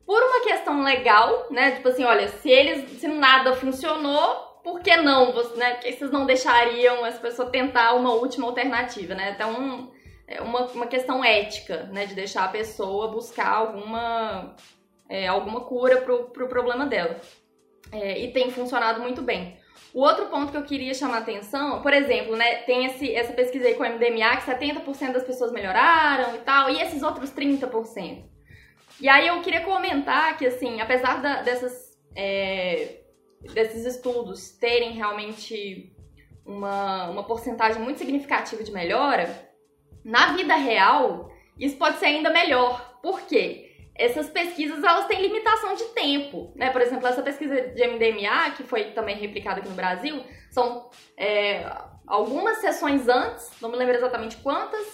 [0.05, 4.97] por uma questão legal, né, tipo assim, olha, se eles, se nada funcionou, por que
[4.97, 9.93] não, né, que vocês não deixariam essa pessoa tentar uma última alternativa, né, então
[10.27, 14.57] é uma, uma questão ética, né, de deixar a pessoa buscar alguma
[15.09, 17.21] é, alguma cura pro, pro problema dela.
[17.91, 19.57] É, e tem funcionado muito bem.
[19.95, 23.67] O outro ponto que eu queria chamar atenção, por exemplo, né, tem esse, essa pesquisa
[23.67, 28.25] aí com o MDMA que 70% das pessoas melhoraram e tal, e esses outros 30%.
[29.01, 33.01] E aí eu queria comentar que, assim, apesar da, dessas, é,
[33.55, 35.93] desses estudos terem realmente
[36.45, 39.49] uma, uma porcentagem muito significativa de melhora,
[40.05, 42.99] na vida real, isso pode ser ainda melhor.
[43.03, 43.68] Por quê?
[43.99, 46.71] Essas pesquisas, elas têm limitação de tempo, né?
[46.71, 51.65] Por exemplo, essa pesquisa de MDMA, que foi também replicada aqui no Brasil, são é,
[52.07, 54.87] algumas sessões antes, não me lembro exatamente quantas,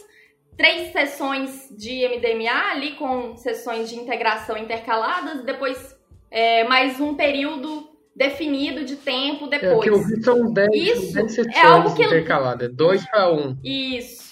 [0.57, 5.95] três sessões de MDMA ali com sessões de integração intercaladas, depois
[6.31, 9.81] é, mais um período definido de tempo depois.
[9.81, 13.31] É, que eu vi são 10, Isso 10 sessões é algo que- intercaladas, 2 para
[13.33, 13.59] 1.
[13.63, 14.24] Isso.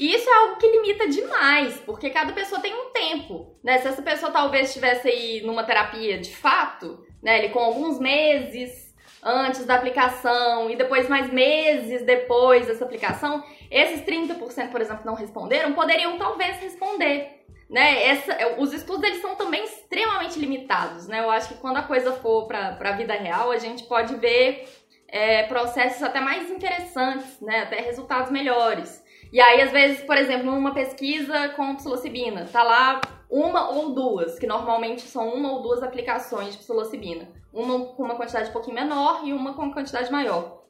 [0.00, 3.76] E isso é algo que limita demais, porque cada pessoa tem um tempo, né?
[3.78, 8.94] Se essa pessoa talvez estivesse aí numa terapia de fato, né, ele com alguns meses
[9.22, 15.06] antes da aplicação e depois mais meses depois dessa aplicação, esses 30%, por exemplo, que
[15.06, 17.44] não responderam, poderiam talvez responder.
[17.68, 18.06] Né?
[18.06, 21.06] Essa, os estudos eles são também extremamente limitados.
[21.08, 21.20] Né?
[21.20, 24.66] Eu acho que quando a coisa for para a vida real, a gente pode ver
[25.06, 27.64] é, processos até mais interessantes, né?
[27.64, 29.09] até resultados melhores.
[29.32, 33.00] E aí, às vezes, por exemplo, numa pesquisa com psilocibina, tá lá
[33.30, 37.28] uma ou duas, que normalmente são uma ou duas aplicações de psilocibina.
[37.52, 40.64] Uma com uma quantidade um pouquinho menor e uma com uma quantidade maior.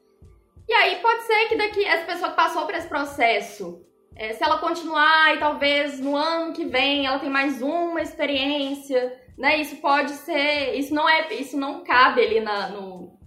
[0.67, 3.83] E aí pode ser que daqui essa pessoa que passou por esse processo,
[4.15, 9.19] é, se ela continuar e talvez no ano que vem ela tem mais uma experiência,
[9.37, 9.57] né?
[9.57, 13.17] Isso pode ser, isso não é, isso não cabe ali na, no,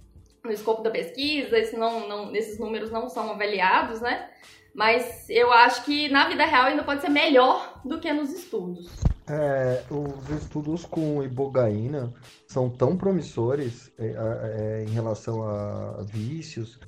[0.45, 4.31] no escopo da pesquisa, isso não, não, esses números não são avaliados, né?
[4.75, 8.91] Mas eu acho que na vida real ainda pode ser melhor do que nos estudos.
[9.27, 12.13] É, os estudos com ibogaína
[12.47, 16.79] são tão promissores é, é, em relação a vícios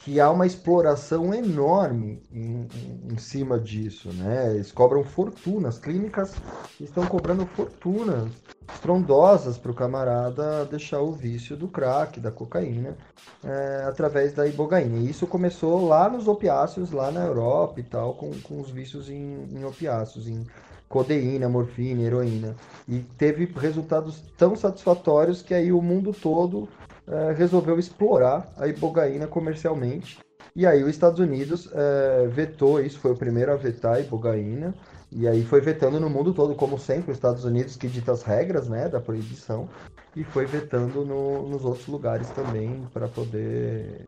[0.00, 2.66] que há uma exploração enorme em,
[3.10, 4.54] em, cima disso, né?
[4.54, 6.34] Eles cobram fortunas, clínicas
[6.80, 8.30] estão cobrando fortunas
[8.74, 12.96] estrondosas para o camarada deixar o vício do crack, da cocaína,
[13.44, 14.98] é, através da ibogaína.
[14.98, 19.10] E isso começou lá nos opiáceos, lá na Europa e tal, com, com os vícios
[19.10, 20.46] em, em opiáceos, em
[20.88, 22.56] codeína, morfina, heroína.
[22.88, 26.68] E teve resultados tão satisfatórios que aí o mundo todo
[27.10, 30.18] é, resolveu explorar a ibogaína comercialmente.
[30.54, 34.74] E aí os Estados Unidos é, vetou isso, foi o primeiro a vetar a ibogaína.
[35.12, 38.22] E aí foi vetando no mundo todo, como sempre, os Estados Unidos que dita as
[38.22, 39.68] regras né, da proibição.
[40.14, 44.06] E foi vetando no, nos outros lugares também para poder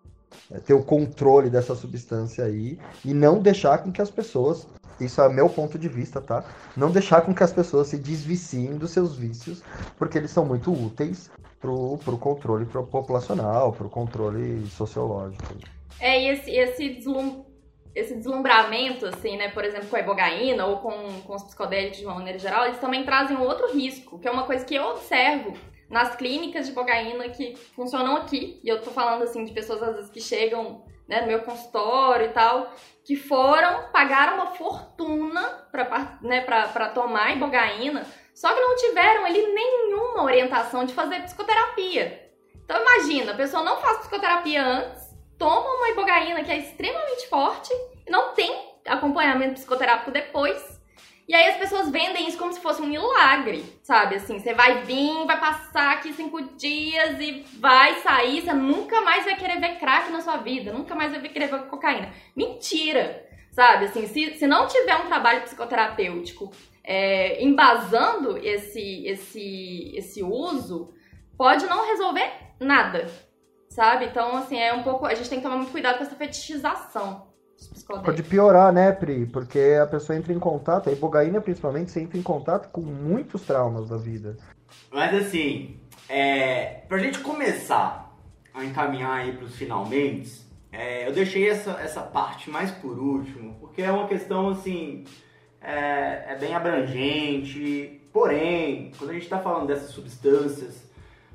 [0.51, 4.66] é, ter o controle dessa substância aí e não deixar com que as pessoas,
[5.01, 6.45] isso é meu ponto de vista, tá?
[6.77, 9.62] Não deixar com que as pessoas se desviciem dos seus vícios,
[9.99, 11.31] porque eles são muito úteis
[11.63, 15.55] pro, pro controle populacional, pro controle sociológico.
[16.01, 17.45] É, e esse, esse, deslum,
[17.95, 22.05] esse deslumbramento, assim, né, por exemplo, com a ibogaína ou com, com os psicodélicos de
[22.05, 24.83] uma maneira geral, eles também trazem um outro risco, que é uma coisa que eu
[24.89, 25.57] observo
[25.89, 29.95] nas clínicas de ibogaína que funcionam aqui, e eu tô falando, assim, de pessoas, às
[29.95, 32.73] vezes, que chegam né, no meu consultório e tal,
[33.05, 36.41] que foram, pagaram uma fortuna pra, né,
[36.95, 38.07] tomar ibogaína,
[38.43, 42.28] só que não tiveram ali nenhuma orientação de fazer psicoterapia.
[42.64, 45.01] Então imagina, a pessoa não faz psicoterapia antes,
[45.39, 47.73] toma uma ibogaína que é extremamente forte,
[48.09, 48.52] não tem
[48.85, 50.60] acompanhamento psicoterápico depois.
[51.28, 54.16] E aí as pessoas vendem isso como se fosse um milagre, sabe?
[54.16, 59.24] Assim, você vai vir, vai passar aqui cinco dias e vai sair, você nunca mais
[59.24, 62.12] vai querer ver crack na sua vida, nunca mais vai querer ver cocaína.
[62.35, 63.24] Mentira!
[63.52, 66.51] Sabe, assim, se, se não tiver um trabalho psicoterapêutico
[66.85, 70.93] é, embasando esse, esse, esse uso,
[71.37, 72.31] pode não resolver
[72.61, 73.07] nada,
[73.69, 74.07] sabe?
[74.07, 75.07] Então, assim, é um pouco.
[75.07, 77.31] A gente tem que tomar muito cuidado com essa fetichização.
[78.05, 79.27] Pode piorar, né, Pri?
[79.27, 83.43] Porque a pessoa entra em contato, a ibogaína principalmente, você entra em contato com muitos
[83.43, 84.37] traumas da vida.
[84.91, 85.79] Mas assim,
[86.09, 88.17] é, pra gente começar
[88.53, 90.43] a encaminhar aí pros finalmente,
[90.73, 95.05] é, eu deixei essa, essa parte mais por último, porque é uma questão assim,
[95.63, 100.91] é, é bem abrangente, porém, quando a gente está falando dessas substâncias,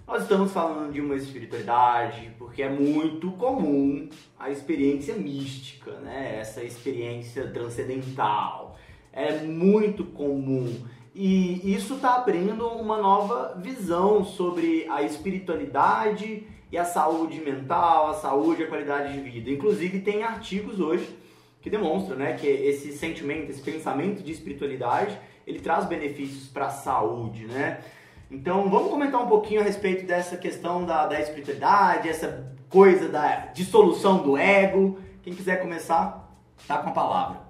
[0.08, 4.08] nós estamos falando de uma espiritualidade, porque é muito comum
[4.40, 6.40] a experiência mística, né?
[6.40, 8.78] Essa experiência transcendental.
[9.12, 10.74] É muito comum.
[11.14, 18.14] E isso está abrindo uma nova visão sobre a espiritualidade e a saúde mental, a
[18.14, 19.50] saúde e a qualidade de vida.
[19.50, 21.18] Inclusive, tem artigos hoje
[21.68, 26.70] que demonstram né, que esse sentimento, esse pensamento de espiritualidade, ele traz benefícios para a
[26.70, 27.82] saúde, né?
[28.32, 33.48] Então vamos comentar um pouquinho a respeito dessa questão da, da espiritualidade, essa coisa da
[33.48, 34.98] dissolução do ego.
[35.22, 36.30] Quem quiser começar,
[36.66, 37.42] tá com a palavra.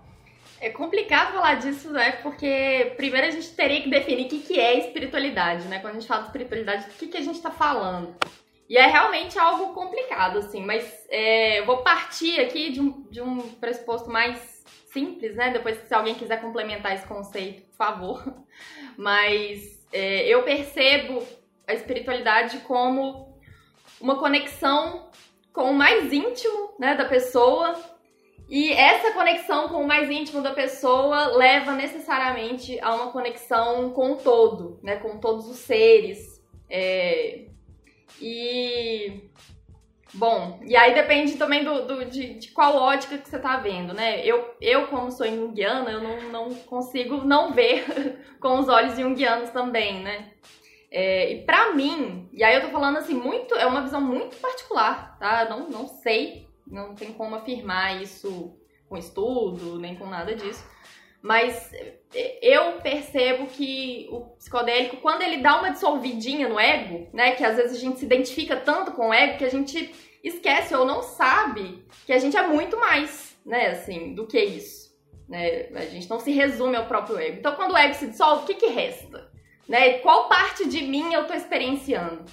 [0.59, 2.13] É complicado falar disso, né?
[2.23, 5.77] Porque primeiro a gente teria que definir o que, que é espiritualidade, né?
[5.77, 8.15] Quando a gente fala de espiritualidade, o que, que a gente tá falando?
[8.69, 13.21] E é realmente algo complicado, assim, mas é, eu vou partir aqui de um, de
[13.21, 15.51] um pressuposto mais simples, né?
[15.51, 18.23] Depois, se alguém quiser complementar esse conceito, por favor.
[18.97, 21.23] Mas é, eu percebo
[21.65, 23.37] a espiritualidade como
[24.01, 25.09] uma conexão
[25.53, 27.75] com o mais íntimo né, da pessoa.
[28.49, 34.13] E essa conexão com o mais íntimo da pessoa leva necessariamente a uma conexão com
[34.13, 36.41] o todo, né, com todos os seres.
[36.69, 37.47] É,
[38.21, 39.29] e
[40.13, 43.93] Bom, e aí depende também do, do de, de, qual ótica que você tá vendo,
[43.93, 44.25] né?
[44.25, 47.85] Eu, eu como sou junguiana, eu não, não consigo não ver
[48.39, 50.31] com os olhos junguianos também, né?
[50.89, 54.37] É, e pra mim, e aí eu tô falando assim, muito, é uma visão muito
[54.37, 55.45] particular, tá?
[55.49, 58.57] Não, não sei, não tem como afirmar isso
[58.87, 60.65] com estudo, nem com nada disso.
[61.21, 61.71] Mas
[62.13, 67.31] é, eu percebo que o psicodélico, quando ele dá uma dissolvidinha no ego, né?
[67.31, 70.75] Que às vezes a gente se identifica tanto com o ego que a gente esquece
[70.75, 73.67] ou não sabe que a gente é muito mais, né?
[73.67, 74.87] Assim, do que isso.
[75.27, 75.67] Né?
[75.75, 77.37] A gente não se resume ao próprio ego.
[77.39, 79.29] Então, quando o ego se dissolve, o que, que resta?
[79.67, 79.99] Né?
[79.99, 82.23] Qual parte de mim eu tô experienciando?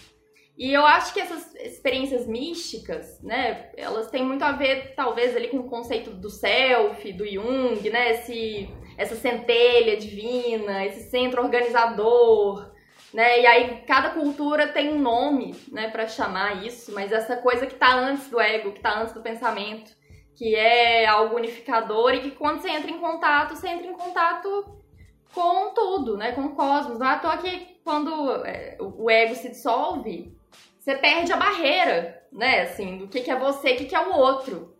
[0.56, 5.48] E eu acho que essas experiências místicas, né, elas têm muito a ver, talvez, ali
[5.48, 12.72] com o conceito do self, do Jung, né, esse, essa centelha divina, esse centro organizador,
[13.12, 17.66] né, e aí cada cultura tem um nome, né, para chamar isso, mas essa coisa
[17.66, 19.90] que tá antes do ego, que tá antes do pensamento,
[20.36, 24.81] que é algo unificador e que quando você entra em contato, você entra em contato
[25.35, 26.98] com tudo, né, com o cosmos.
[26.98, 30.32] Não é à toa que quando é, o ego se dissolve,
[30.85, 32.61] você perde a barreira, né?
[32.61, 34.77] Assim, do que, que é você, o que, que é o outro.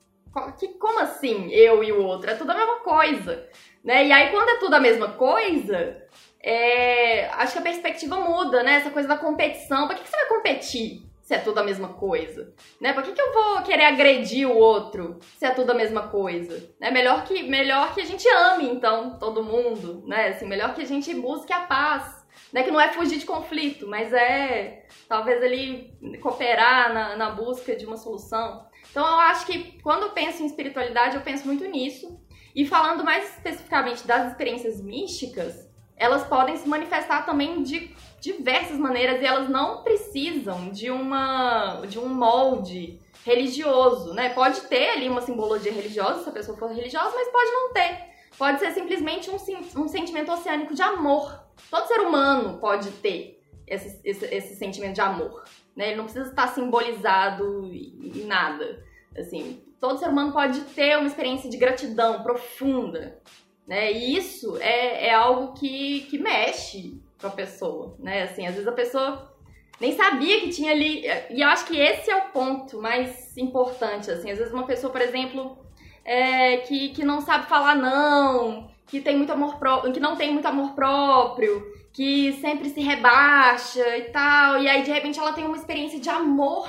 [0.59, 2.31] Que, como assim, eu e o outro?
[2.31, 3.49] É tudo a mesma coisa,
[3.83, 4.07] né?
[4.07, 6.03] E aí, quando é tudo a mesma coisa,
[6.43, 8.75] é, acho que a perspectiva muda, né?
[8.75, 9.87] Essa coisa da competição.
[9.87, 12.53] Pra que, que você vai competir se é tudo a mesma coisa?
[12.79, 12.93] Né?
[12.93, 16.71] Por que, que eu vou querer agredir o outro se é tudo a mesma coisa?
[16.83, 20.29] É melhor que, melhor que a gente ame, então, todo mundo, né?
[20.29, 23.87] Assim, melhor que a gente busque a paz né, que não é fugir de conflito,
[23.87, 28.67] mas é talvez ele cooperar na, na busca de uma solução.
[28.91, 32.21] Então eu acho que quando eu penso em espiritualidade, eu penso muito nisso.
[32.55, 39.21] E falando mais especificamente das experiências místicas, elas podem se manifestar também de diversas maneiras
[39.21, 44.29] e elas não precisam de uma de um molde religioso, né?
[44.31, 48.15] Pode ter ali uma simbologia religiosa se a pessoa for religiosa, mas pode não ter.
[48.37, 49.37] Pode ser simplesmente um,
[49.83, 55.01] um sentimento oceânico de amor, Todo ser humano pode ter esse, esse, esse sentimento de
[55.01, 55.45] amor,
[55.75, 55.89] né?
[55.89, 58.85] Ele não precisa estar simbolizado em nada.
[59.17, 63.21] Assim, todo ser humano pode ter uma experiência de gratidão profunda,
[63.67, 63.93] né?
[63.93, 68.25] E isso é, é algo que, que mexe com a pessoa, né?
[68.25, 69.35] Assim, às vezes a pessoa
[69.81, 71.05] nem sabia que tinha ali.
[71.31, 74.31] E eu acho que esse é o ponto mais importante, assim.
[74.31, 75.59] Às vezes uma pessoa, por exemplo,
[76.05, 80.33] é, que, que não sabe falar não, que tem muito amor próprio, que não tem
[80.33, 84.61] muito amor próprio, que sempre se rebaixa e tal.
[84.63, 86.69] E aí de repente ela tem uma experiência de amor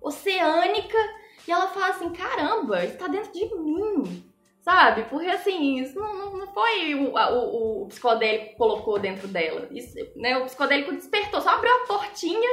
[0.00, 0.98] oceânica
[1.46, 4.24] e ela fala assim: caramba, isso tá dentro de mim.
[4.60, 5.04] Sabe?
[5.04, 9.68] Porque assim, isso não, não, não foi o, o, o, psicodélico colocou dentro dela.
[9.70, 12.50] Isso, né, o psicodélico despertou, só abriu a portinha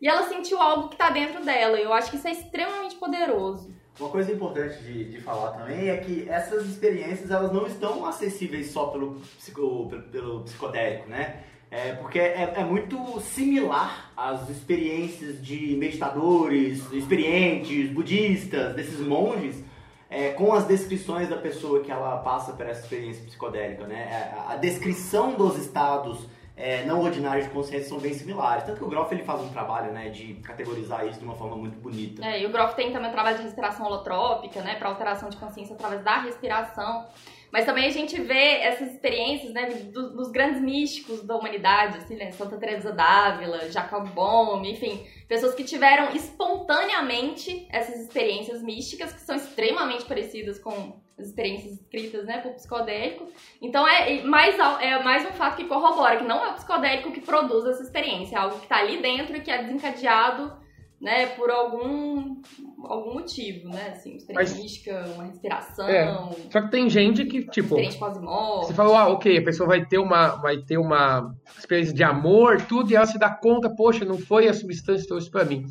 [0.00, 1.78] e ela sentiu algo que tá dentro dela.
[1.78, 3.72] Eu acho que isso é extremamente poderoso.
[4.00, 8.70] Uma coisa importante de, de falar também é que essas experiências elas não estão acessíveis
[8.70, 11.42] só pelo, psico, pelo, psicodélico, né?
[11.70, 19.62] É, porque é, é, muito similar às experiências de meditadores, experientes, budistas, desses monges,
[20.10, 24.00] é, com as descrições da pessoa que ela passa por essa experiência psicodélica, né?
[24.00, 26.26] É, a descrição dos estados
[26.62, 28.62] é, não ordinários de consciência são bem similares.
[28.62, 31.56] Tanto que o Groff ele faz um trabalho né, de categorizar isso de uma forma
[31.56, 32.24] muito bonita.
[32.24, 35.36] É, e o Groff tem também um trabalho de respiração holotrópica, né, para alteração de
[35.38, 37.04] consciência através da respiração.
[37.52, 42.16] Mas também a gente vê essas experiências, né, dos, dos grandes místicos da humanidade, assim,
[42.16, 49.20] né, Santa Teresa d'Ávila, Jacob Bohm, enfim, pessoas que tiveram espontaneamente essas experiências místicas que
[49.20, 53.30] são extremamente parecidas com as experiências escritas, né, por psicodélico.
[53.60, 57.20] Então é mais, é mais um fato que corrobora que não é o psicodélico que
[57.20, 60.61] produz essa experiência, é algo que está ali dentro e que é desencadeado
[61.02, 62.40] né, por algum,
[62.84, 66.06] algum motivo, né, assim, Mas- mística, uma respiração, É.
[66.50, 67.74] Só que tem gente que, tipo.
[67.76, 72.62] Você falou, ah, ok, a pessoa vai ter uma, vai ter uma experiência de amor,
[72.62, 75.66] tudo, e ela se dá conta, poxa, não foi a substância que trouxe pra mim.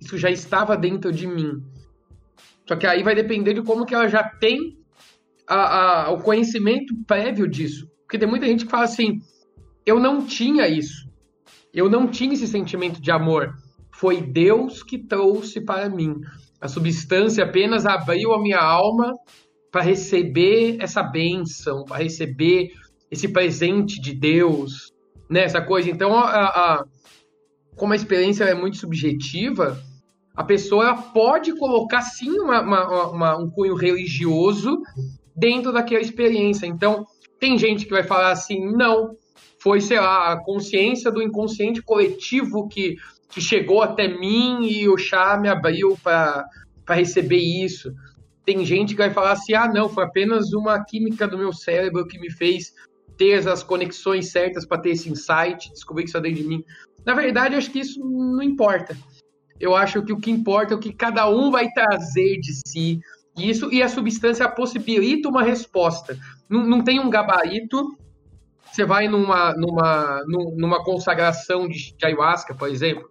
[0.00, 1.60] Isso já estava dentro de mim.
[2.68, 4.78] Só que aí vai depender de como que ela já tem
[5.48, 7.88] a- a- o conhecimento prévio disso.
[8.02, 9.18] Porque tem muita gente que fala assim,
[9.84, 11.08] eu não tinha isso.
[11.74, 13.54] Eu não tinha esse sentimento de amor.
[13.98, 16.14] Foi Deus que trouxe para mim.
[16.60, 19.12] A substância apenas abriu a minha alma
[19.72, 22.70] para receber essa bênção, para receber
[23.10, 24.92] esse presente de Deus,
[25.28, 25.48] né?
[25.62, 25.90] Coisa.
[25.90, 26.84] Então, a, a-
[27.76, 29.82] como a experiência é muito subjetiva,
[30.36, 34.80] a pessoa pode colocar sim uma- uma- uma- um cunho religioso
[35.34, 36.66] dentro daquela experiência.
[36.66, 37.04] Então,
[37.40, 39.16] tem gente que vai falar assim, não,
[39.60, 42.96] foi, sei lá, a consciência do inconsciente coletivo que,
[43.28, 46.46] que chegou até mim e o chá me abriu para
[46.90, 47.92] receber isso.
[48.44, 52.06] Tem gente que vai falar assim, ah, não, foi apenas uma química do meu cérebro
[52.06, 52.72] que me fez
[53.18, 56.64] ter as conexões certas para ter esse insight, descobrir que isso é dentro de mim.
[57.04, 58.96] Na verdade, acho que isso não importa.
[59.60, 63.00] Eu acho que o que importa é o que cada um vai trazer de si.
[63.36, 66.16] E isso e a substância possibilita uma resposta.
[66.48, 67.96] Não, não tem um gabarito.
[68.70, 73.08] Você vai numa, numa, num- numa consagração de ayahuasca, por exemplo.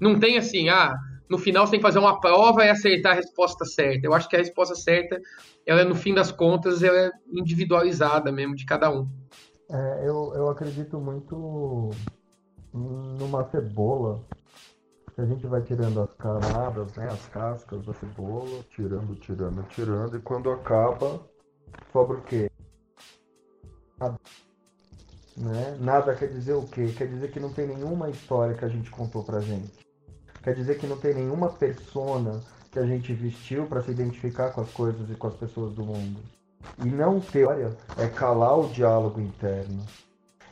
[0.00, 0.94] Não tem assim, ah,
[1.28, 4.06] no final você tem que fazer uma prova e acertar a resposta certa.
[4.06, 5.20] Eu acho que a resposta certa,
[5.66, 9.08] ela é, no fim das contas, ela é individualizada mesmo, de cada um.
[9.68, 11.90] É, eu, eu acredito muito
[12.72, 14.24] numa cebola.
[15.18, 20.20] A gente vai tirando as camadas, né, as cascas da cebola, tirando, tirando, tirando, e
[20.20, 21.26] quando acaba,
[21.90, 22.50] sobra o quê?
[23.98, 24.20] Nada.
[25.38, 25.78] Né?
[25.80, 26.92] Nada quer dizer o quê?
[26.96, 29.85] Quer dizer que não tem nenhuma história que a gente contou pra gente.
[30.46, 32.40] Quer dizer que não tem nenhuma persona
[32.70, 35.84] que a gente vestiu para se identificar com as coisas e com as pessoas do
[35.84, 36.20] mundo.
[36.84, 39.84] E não ter história é calar o diálogo interno.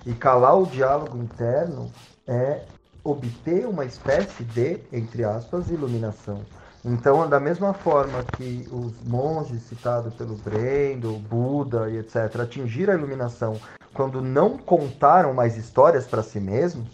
[0.05, 1.93] E calar o diálogo interno
[2.27, 2.65] é
[3.05, 6.45] obter uma espécie de, entre aspas, iluminação.
[6.85, 12.97] Então, da mesma forma que os monges citados pelo Brendo, Buda e etc., atingiram a
[12.97, 13.61] iluminação
[13.93, 16.89] quando não contaram mais histórias para si mesmos,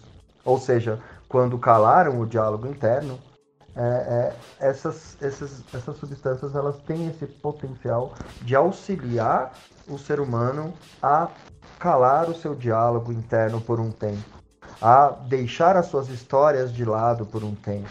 [0.44, 1.01] ou seja,
[1.31, 3.16] quando calaram o diálogo interno,
[3.77, 9.52] é, é, essas, essas, essas substâncias elas têm esse potencial de auxiliar
[9.86, 11.28] o ser humano a
[11.78, 14.24] calar o seu diálogo interno por um tempo,
[14.82, 17.89] a deixar as suas histórias de lado por um tempo,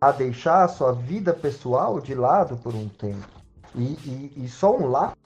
[0.00, 3.28] a deixar a sua vida pessoal de lado por um tempo.
[3.72, 5.16] E, e, e só um lapso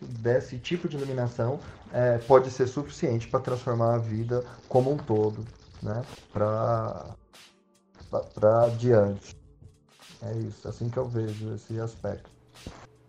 [0.00, 1.60] desse tipo de iluminação
[1.92, 5.44] é, pode ser suficiente para transformar a vida como um todo,
[5.84, 6.02] né?
[6.32, 7.14] Para
[8.34, 9.36] para adiante.
[10.22, 12.30] É isso, assim que eu vejo esse aspecto.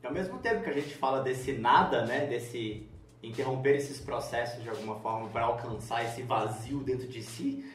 [0.04, 2.90] Ao mesmo tempo que a gente fala desse nada, né, desse
[3.24, 7.66] interromper esses processos de alguma forma para alcançar esse vazio dentro de si,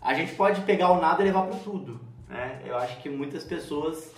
[0.00, 2.62] a gente pode pegar o nada e levar para tudo, né?
[2.64, 4.12] Eu acho que muitas pessoas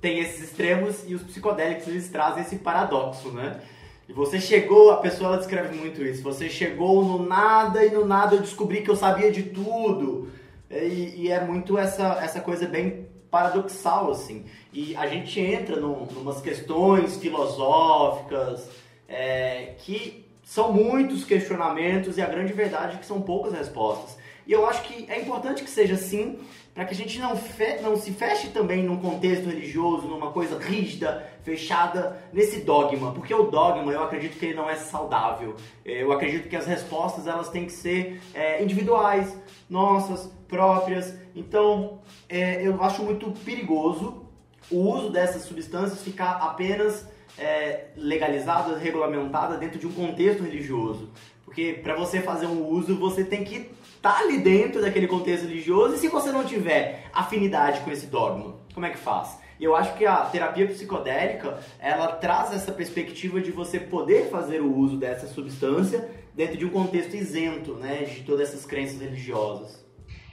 [0.00, 3.60] têm esses extremos e os psicodélicos eles trazem esse paradoxo, né?
[4.08, 6.22] E você chegou, a pessoa ela descreve muito isso.
[6.22, 10.28] Você chegou no nada e no nada eu descobri que eu sabia de tudo.
[10.70, 14.44] E, e é muito essa, essa coisa bem paradoxal, assim.
[14.72, 18.68] E a gente entra num, numas questões filosóficas
[19.08, 24.18] é, que são muitos questionamentos e a grande verdade é que são poucas respostas.
[24.46, 26.38] E eu acho que é importante que seja assim,
[26.74, 27.38] para que a gente não,
[27.82, 33.12] não se feche também num contexto religioso, numa coisa rígida, fechada, nesse dogma.
[33.12, 35.54] Porque o dogma, eu acredito que ele não é saudável.
[35.84, 39.36] Eu acredito que as respostas elas têm que ser é, individuais,
[39.68, 41.14] nossas, próprias.
[41.34, 44.22] Então, é, eu acho muito perigoso
[44.70, 47.06] o uso dessas substâncias ficar apenas
[47.38, 51.10] é, legalizada, regulamentada dentro de um contexto religioso.
[51.44, 53.70] Porque para você fazer um uso, você tem que
[54.02, 58.56] estar ali dentro daquele contexto religioso e se você não tiver afinidade com esse dogma,
[58.74, 59.38] como é que faz?
[59.60, 64.60] E eu acho que a terapia psicodélica, ela traz essa perspectiva de você poder fazer
[64.60, 69.80] o uso dessa substância dentro de um contexto isento, né, de todas essas crenças religiosas.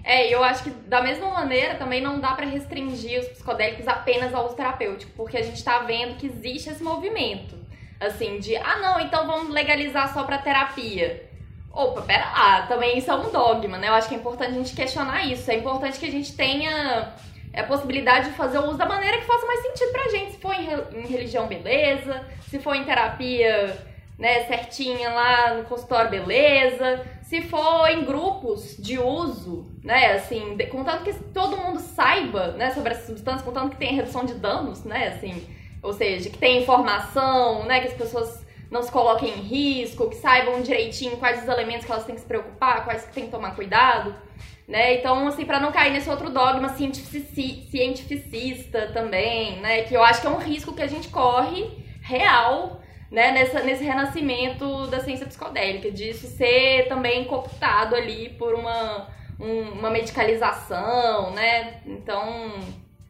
[0.04, 3.88] É, e eu acho que da mesma maneira também não dá pra restringir os psicodélicos
[3.88, 7.56] apenas ao uso terapêutico, porque a gente tá vendo que existe esse movimento,
[8.00, 11.29] assim, de, ah não, então vamos legalizar só pra terapia.
[11.72, 13.90] Opa, pera lá, também isso é um dogma, né?
[13.90, 17.14] Eu acho que é importante a gente questionar isso, é importante que a gente tenha
[17.56, 20.32] a possibilidade de fazer o uso da maneira que faça mais sentido pra gente.
[20.34, 23.78] Se for em, re- em religião, beleza, se for em terapia,
[24.18, 27.06] né, certinha lá no consultório, beleza.
[27.24, 32.72] Se for em grupos de uso, né, assim, de, contanto que todo mundo saiba, né,
[32.72, 35.48] sobre essa substância, contanto que tem redução de danos, né, assim,
[35.84, 40.16] ou seja, que tem informação, né, que as pessoas não se coloquem em risco, que
[40.16, 43.32] saibam direitinho quais os elementos que elas têm que se preocupar, quais que tem que
[43.32, 44.16] tomar cuidado,
[44.68, 44.96] né?
[44.96, 50.22] Então, assim, para não cair nesse outro dogma cientifici cientificista também, né, que eu acho
[50.22, 51.68] que é um risco que a gente corre
[52.02, 52.80] real
[53.12, 59.08] né, nessa, nesse renascimento da ciência psicodélica, disso ser também cooptado ali por uma,
[59.40, 61.82] um, uma medicalização, né?
[61.86, 62.54] Então,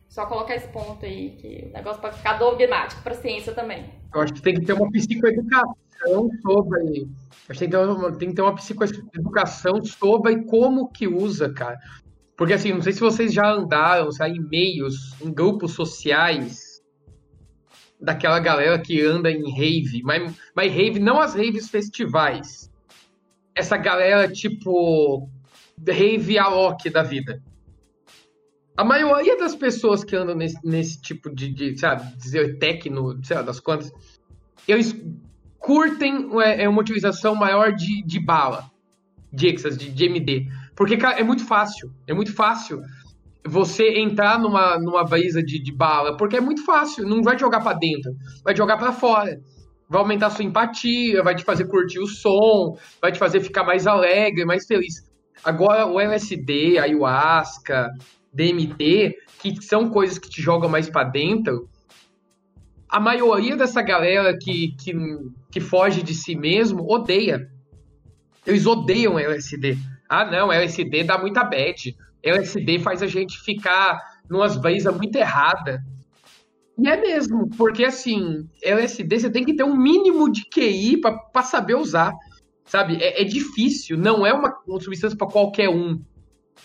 [0.10, 3.86] só colocar esse ponto aí, que o negócio pode ficar dogmático para a ciência também.
[4.14, 7.07] Eu acho que tem que ter uma psicoeducação sobre.
[7.48, 11.53] Acho que tem que ter uma, tem que ter uma psicoeducação sobre como que usa,
[11.53, 11.77] cara.
[12.36, 16.81] Porque assim, não sei se vocês já andaram, sabe, em meios, em grupos sociais
[18.02, 22.72] daquela galera que anda em rave, mas, mas rave não as raves festivais.
[23.53, 25.30] Essa galera tipo
[25.88, 27.44] rave Alok da vida.
[28.80, 33.35] A maioria das pessoas que andam nesse, nesse tipo de, de, sabe, dizer tecno, sei
[33.35, 33.91] lá, das quantas,
[34.65, 34.95] eles
[35.57, 38.72] curtem é, é uma utilização maior de, de bala,
[39.34, 40.47] de Exas, de, de MD.
[40.77, 41.91] Porque, cara, é muito fácil.
[42.07, 42.81] É muito fácil
[43.45, 47.60] você entrar numa, numa brisa de, de bala, porque é muito fácil, não vai jogar
[47.60, 48.15] para dentro,
[48.45, 49.41] vai jogar para fora.
[49.89, 53.85] Vai aumentar sua empatia, vai te fazer curtir o som, vai te fazer ficar mais
[53.85, 55.06] alegre, mais feliz.
[55.43, 57.91] Agora, o LSD, a ayahuasca,
[58.40, 61.68] DMT, que são coisas que te jogam mais para dentro,
[62.88, 64.94] a maioria dessa galera que, que,
[65.52, 67.52] que foge de si mesmo odeia.
[68.48, 69.78] Eles odeiam LSD.
[70.07, 71.95] Ah, não, LSD dá muita bad.
[72.24, 73.99] LSD faz a gente ficar
[74.30, 75.84] numas brisas muito errada.
[76.80, 81.44] E é mesmo, porque assim, LSD você tem que ter um mínimo de QI para
[81.44, 82.14] saber usar.
[82.66, 82.98] Sabe?
[83.02, 85.99] É, é, difícil, não é uma, uma substância para qualquer um.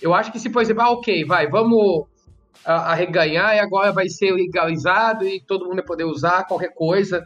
[0.00, 2.06] Eu acho que se, por exemplo, ah, ok, vai, vamos
[2.64, 7.24] arreganhar e agora vai ser legalizado e todo mundo vai poder usar qualquer coisa.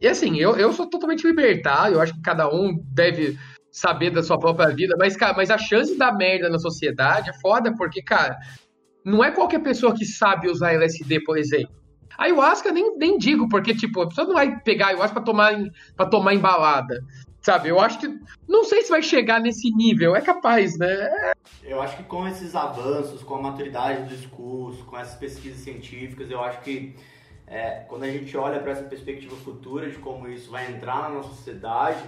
[0.00, 3.38] E assim, eu, eu sou totalmente libertário, eu acho que cada um deve
[3.70, 7.40] saber da sua própria vida, mas, cara, mas a chance da merda na sociedade é
[7.40, 8.36] foda, porque, cara,
[9.04, 11.74] não é qualquer pessoa que sabe usar LSD, por exemplo.
[12.18, 15.54] A ayahuasca nem, nem digo, porque, tipo, a pessoa não vai pegar ayahuasca pra tomar,
[15.96, 17.00] pra tomar embalada.
[17.42, 18.20] Sabe, eu acho que.
[18.48, 21.34] Não sei se vai chegar nesse nível, é capaz, né?
[21.62, 26.30] Eu acho que com esses avanços, com a maturidade do discurso, com essas pesquisas científicas,
[26.30, 26.94] eu acho que
[27.46, 31.08] é, quando a gente olha para essa perspectiva futura de como isso vai entrar na
[31.10, 32.02] nossa sociedade,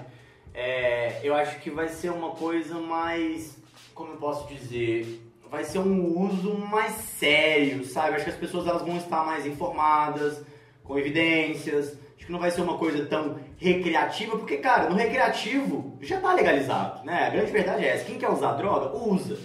[0.55, 3.59] é, eu acho que vai ser uma coisa mais,
[3.93, 5.21] como eu posso dizer,
[5.51, 8.17] vai ser um uso mais sério, sabe?
[8.17, 10.45] Acho que as pessoas elas vão estar mais informadas,
[10.85, 11.99] com evidências.
[12.17, 16.35] Acho que não vai ser uma coisa tão recreativa, porque, cara, no recreativo já tá
[16.35, 17.27] legalizado, né?
[17.27, 18.05] A grande verdade é essa.
[18.05, 19.39] Quem quer usar droga, usa.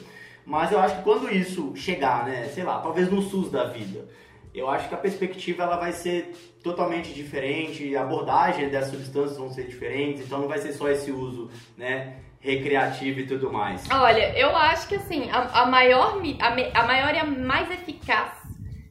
[0.45, 4.07] Mas eu acho que quando isso chegar, né, sei lá, talvez no SUS da vida,
[4.53, 6.33] eu acho que a perspectiva ela vai ser
[6.63, 11.11] totalmente diferente, a abordagem das substâncias vão ser diferentes, então não vai ser só esse
[11.11, 13.87] uso, né, recreativo e tudo mais.
[13.91, 18.38] Olha, eu acho que assim, a, a maior, a, a maior e a mais eficaz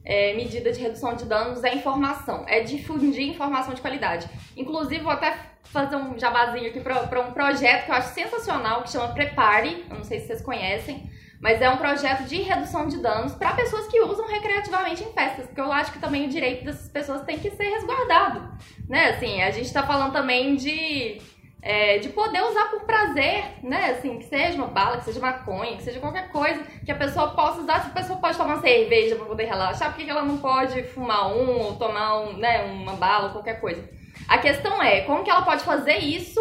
[0.09, 4.27] é, medida de redução de danos é informação, é difundir informação de qualidade.
[4.57, 8.89] Inclusive, vou até fazer um jabazinho aqui para um projeto que eu acho sensacional, que
[8.89, 11.07] chama Prepare, eu não sei se vocês conhecem,
[11.39, 15.45] mas é um projeto de redução de danos para pessoas que usam recreativamente em festas,
[15.45, 18.51] porque eu acho que também o direito dessas pessoas tem que ser resguardado,
[18.89, 19.11] né?
[19.11, 21.21] Assim, a gente está falando também de
[21.61, 23.91] é, de poder usar por prazer, né?
[23.91, 27.31] Assim, que seja uma bala, que seja maconha, que seja qualquer coisa que a pessoa
[27.31, 27.81] possa usar.
[27.81, 31.27] Se a pessoa pode tomar cerveja para poder relaxar, por que ela não pode fumar
[31.27, 33.87] um ou tomar um, né, uma bala, qualquer coisa?
[34.27, 36.39] A questão é como que ela pode fazer isso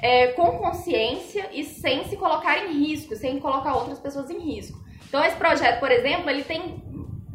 [0.00, 4.78] é, com consciência e sem se colocar em risco, sem colocar outras pessoas em risco.
[5.08, 6.82] Então esse projeto, por exemplo, ele tem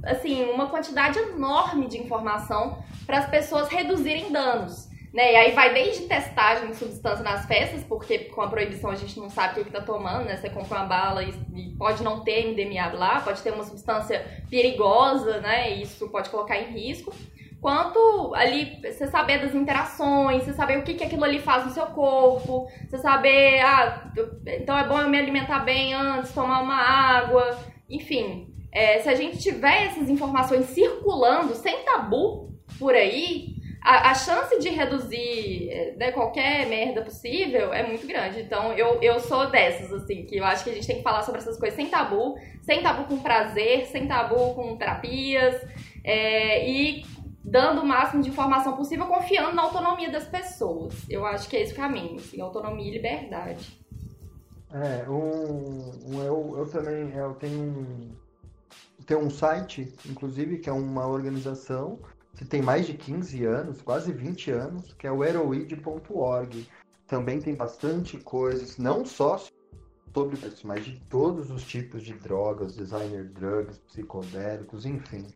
[0.03, 4.88] assim uma quantidade enorme de informação para as pessoas reduzirem danos.
[5.13, 5.33] Né?
[5.33, 9.19] E aí vai desde testagem de substância nas festas, porque com a proibição a gente
[9.19, 10.37] não sabe o que, está tomando, né?
[10.37, 14.23] Você compra uma bala e, e, pode não ter MDMA lá, pode ter uma substância
[14.51, 15.71] perigosa, né?
[15.71, 17.11] E isso pode colocar em risco
[17.61, 21.71] quanto ali você saber das interações, você saber o que, que aquilo ali faz no
[21.71, 24.11] seu corpo, você saber, ah,
[24.47, 27.57] então é bom eu me alimentar bem antes, tomar uma água,
[27.89, 28.53] enfim.
[28.71, 34.59] É, se a gente tiver essas informações circulando sem tabu por aí, a, a chance
[34.59, 38.41] de reduzir né, qualquer merda possível é muito grande.
[38.41, 41.23] Então eu, eu sou dessas, assim, que eu acho que a gente tem que falar
[41.23, 45.61] sobre essas coisas sem tabu, sem tabu com prazer, sem tabu com terapias.
[46.03, 47.05] É, e
[47.43, 50.93] dando o máximo de informação possível, confiando na autonomia das pessoas.
[51.09, 53.79] Eu acho que é esse o caminho, assim, autonomia e liberdade.
[54.71, 58.15] É, um, um- eu, eu também eu tenho
[59.05, 61.99] tenho um site, inclusive, que é uma organização
[62.35, 66.67] que tem mais de 15 anos, quase 20 anos, que é o heroid.org.
[67.07, 69.37] Também tem bastante coisas, não só
[70.13, 75.27] sobre isso, mas de todos os tipos de drogas, designer drugs, psicodélicos, enfim,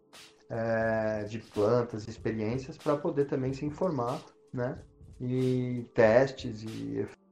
[0.50, 4.22] é, de plantas, experiências, para poder também se informar,
[4.54, 4.78] né?
[5.20, 7.24] E testes e efeito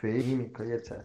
[0.00, 1.04] química e etc.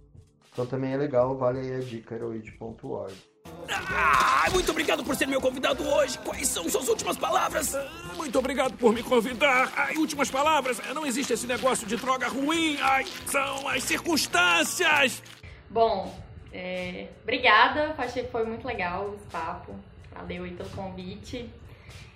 [0.52, 3.33] Então também é legal, vale aí a dica, heroid.org.
[3.76, 6.18] Ah, muito obrigado por ser meu convidado hoje.
[6.20, 7.76] Quais são suas últimas palavras?
[8.16, 9.72] Muito obrigado por me convidar.
[9.76, 10.82] Ai, últimas palavras.
[10.94, 12.78] Não existe esse negócio de droga ruim.
[12.82, 15.22] Ai, são as circunstâncias.
[15.70, 16.16] Bom,
[16.54, 19.76] é, obrigada, achei que foi muito legal esse papo.
[20.14, 21.50] Valeu aí pelo convite.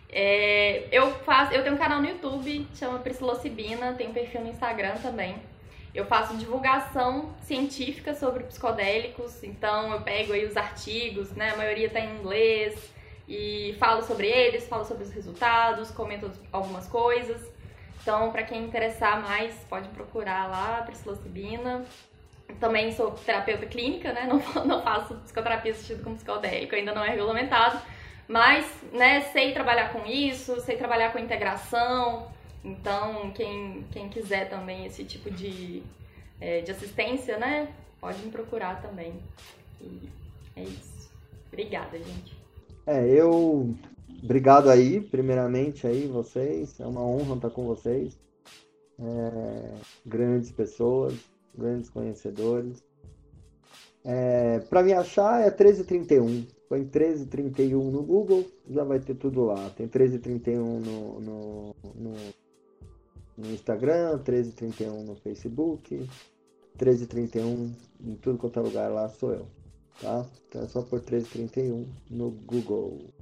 [0.10, 4.42] É, eu faço, eu tenho um canal no YouTube, chama Priscila Cibina, tem um perfil
[4.42, 5.36] no Instagram também.
[5.98, 11.50] Eu faço divulgação científica sobre psicodélicos, então eu pego aí os artigos, né?
[11.50, 12.94] A maioria tá em inglês
[13.28, 17.42] e falo sobre eles, falo sobre os resultados, comento algumas coisas.
[18.00, 21.84] Então, para quem interessar mais, pode procurar lá, Priscila Cibina.
[22.60, 24.30] Também sou terapeuta clínica, né?
[24.30, 27.82] Não, não faço psicoterapia assistida com psicodélico, ainda não é regulamentado.
[28.28, 32.32] Mas, né, sei trabalhar com isso, sei trabalhar com integração.
[32.68, 35.82] Então, quem, quem quiser também esse tipo de,
[36.42, 39.14] é, de assistência, né, pode me procurar também.
[39.80, 40.10] E
[40.54, 41.10] é isso.
[41.48, 42.38] Obrigada, gente.
[42.86, 43.74] É, eu.
[44.22, 46.78] Obrigado aí, primeiramente aí, vocês.
[46.80, 48.20] É uma honra estar com vocês.
[49.00, 49.74] É,
[50.06, 51.14] Grandes pessoas,
[51.58, 52.84] grandes conhecedores.
[54.04, 56.48] É, para me achar é 1331.
[56.68, 59.70] Põe 1331 no Google, já vai ter tudo lá.
[59.70, 62.14] Tem 1331 no, no, no,
[63.38, 69.48] no Instagram, 1331 no Facebook, 1331 em tudo quanto é lugar lá sou eu.
[70.02, 70.26] Tá?
[70.48, 73.14] Então é só por 1331 no Google.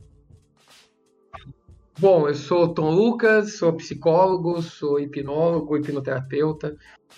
[1.98, 6.76] Bom, eu sou Tom Lucas, sou psicólogo, sou hipnólogo, hipnoterapeuta,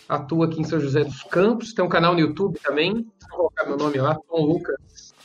[0.07, 3.65] atuo aqui em São José dos Campos, tem um canal no YouTube também, vou colocar
[3.65, 5.15] meu nome lá, Tom Lucas,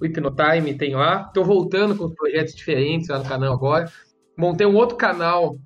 [0.00, 1.26] o Hipnotime tem lá.
[1.26, 3.92] Estou voltando com projetos diferentes lá no canal agora.
[4.36, 5.58] Montei um outro canal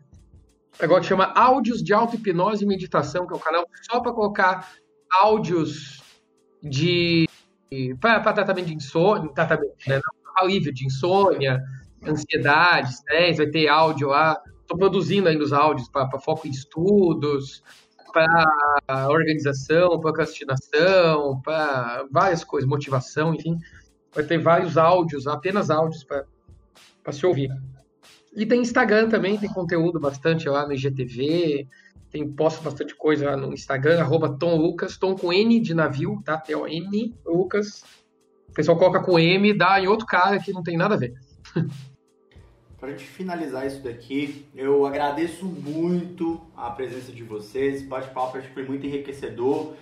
[0.81, 4.73] agora que chama Áudios de Auto-Hipnose e Meditação, que é um canal só para colocar
[5.11, 6.03] áudios
[6.63, 7.27] de
[8.01, 10.01] para tratamento de insônia, tratamento, né,
[10.37, 11.63] alívio de insônia,
[12.07, 14.41] ansiedade, estresse, vai ter áudio lá.
[14.61, 17.63] Estou produzindo ainda os áudios para foco em estudos,
[18.13, 23.59] para organização, procrastinação, para várias coisas, motivação, enfim.
[24.15, 27.51] Vai ter vários áudios, apenas áudios para se ouvir.
[28.37, 31.69] E tem Instagram também, tem conteúdo bastante lá no IGTV,
[32.11, 36.21] tem, posto bastante coisa lá no Instagram, arroba Tom Lucas, Tom com N de navio,
[36.25, 36.37] tá?
[36.39, 37.85] T-O-N, Lucas.
[38.49, 41.15] O pessoal coloca com M, dá em outro cara que não tem nada a ver.
[42.79, 47.77] Para gente finalizar isso daqui, eu agradeço muito a presença de vocês.
[47.77, 49.73] Esse bate-papo acho que foi muito enriquecedor.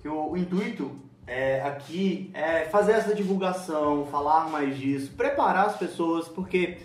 [0.00, 0.92] Que o, o intuito
[1.26, 6.78] é, aqui é fazer essa divulgação, falar mais disso, preparar as pessoas, porque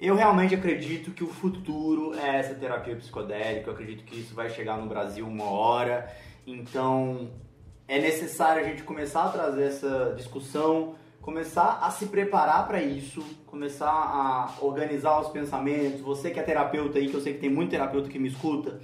[0.00, 3.68] eu realmente acredito que o futuro é essa terapia psicodélica.
[3.68, 6.10] Eu acredito que isso vai chegar no Brasil uma hora.
[6.46, 7.30] Então
[7.86, 13.22] é necessário a gente começar a trazer essa discussão começar a se preparar para isso,
[13.46, 16.00] começar a organizar os pensamentos.
[16.00, 18.80] Você que é terapeuta aí, que eu sei que tem muito terapeuta que me escuta,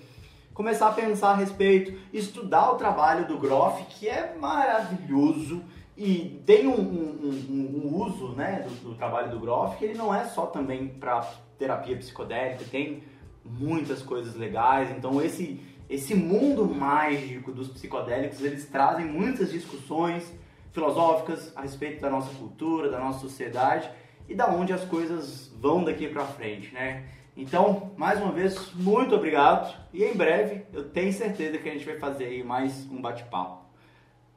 [0.52, 5.62] começar a pensar a respeito, estudar o trabalho do Groff, que é maravilhoso
[5.96, 9.94] e tem um, um, um, um uso né, do, do, trabalho do Groff, que ele
[9.94, 11.20] não é só também para
[11.58, 13.02] terapia psicodélica, tem
[13.44, 14.90] muitas coisas legais.
[14.90, 20.34] Então esse esse mundo mágico dos psicodélicos, eles trazem muitas discussões
[20.72, 23.88] filosóficas a respeito da nossa cultura, da nossa sociedade
[24.28, 27.04] e da onde as coisas vão daqui para frente, né?
[27.36, 31.84] Então, mais uma vez, muito obrigado e em breve eu tenho certeza que a gente
[31.84, 33.64] vai fazer aí mais um bate-papo.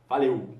[0.07, 0.59] Valeu!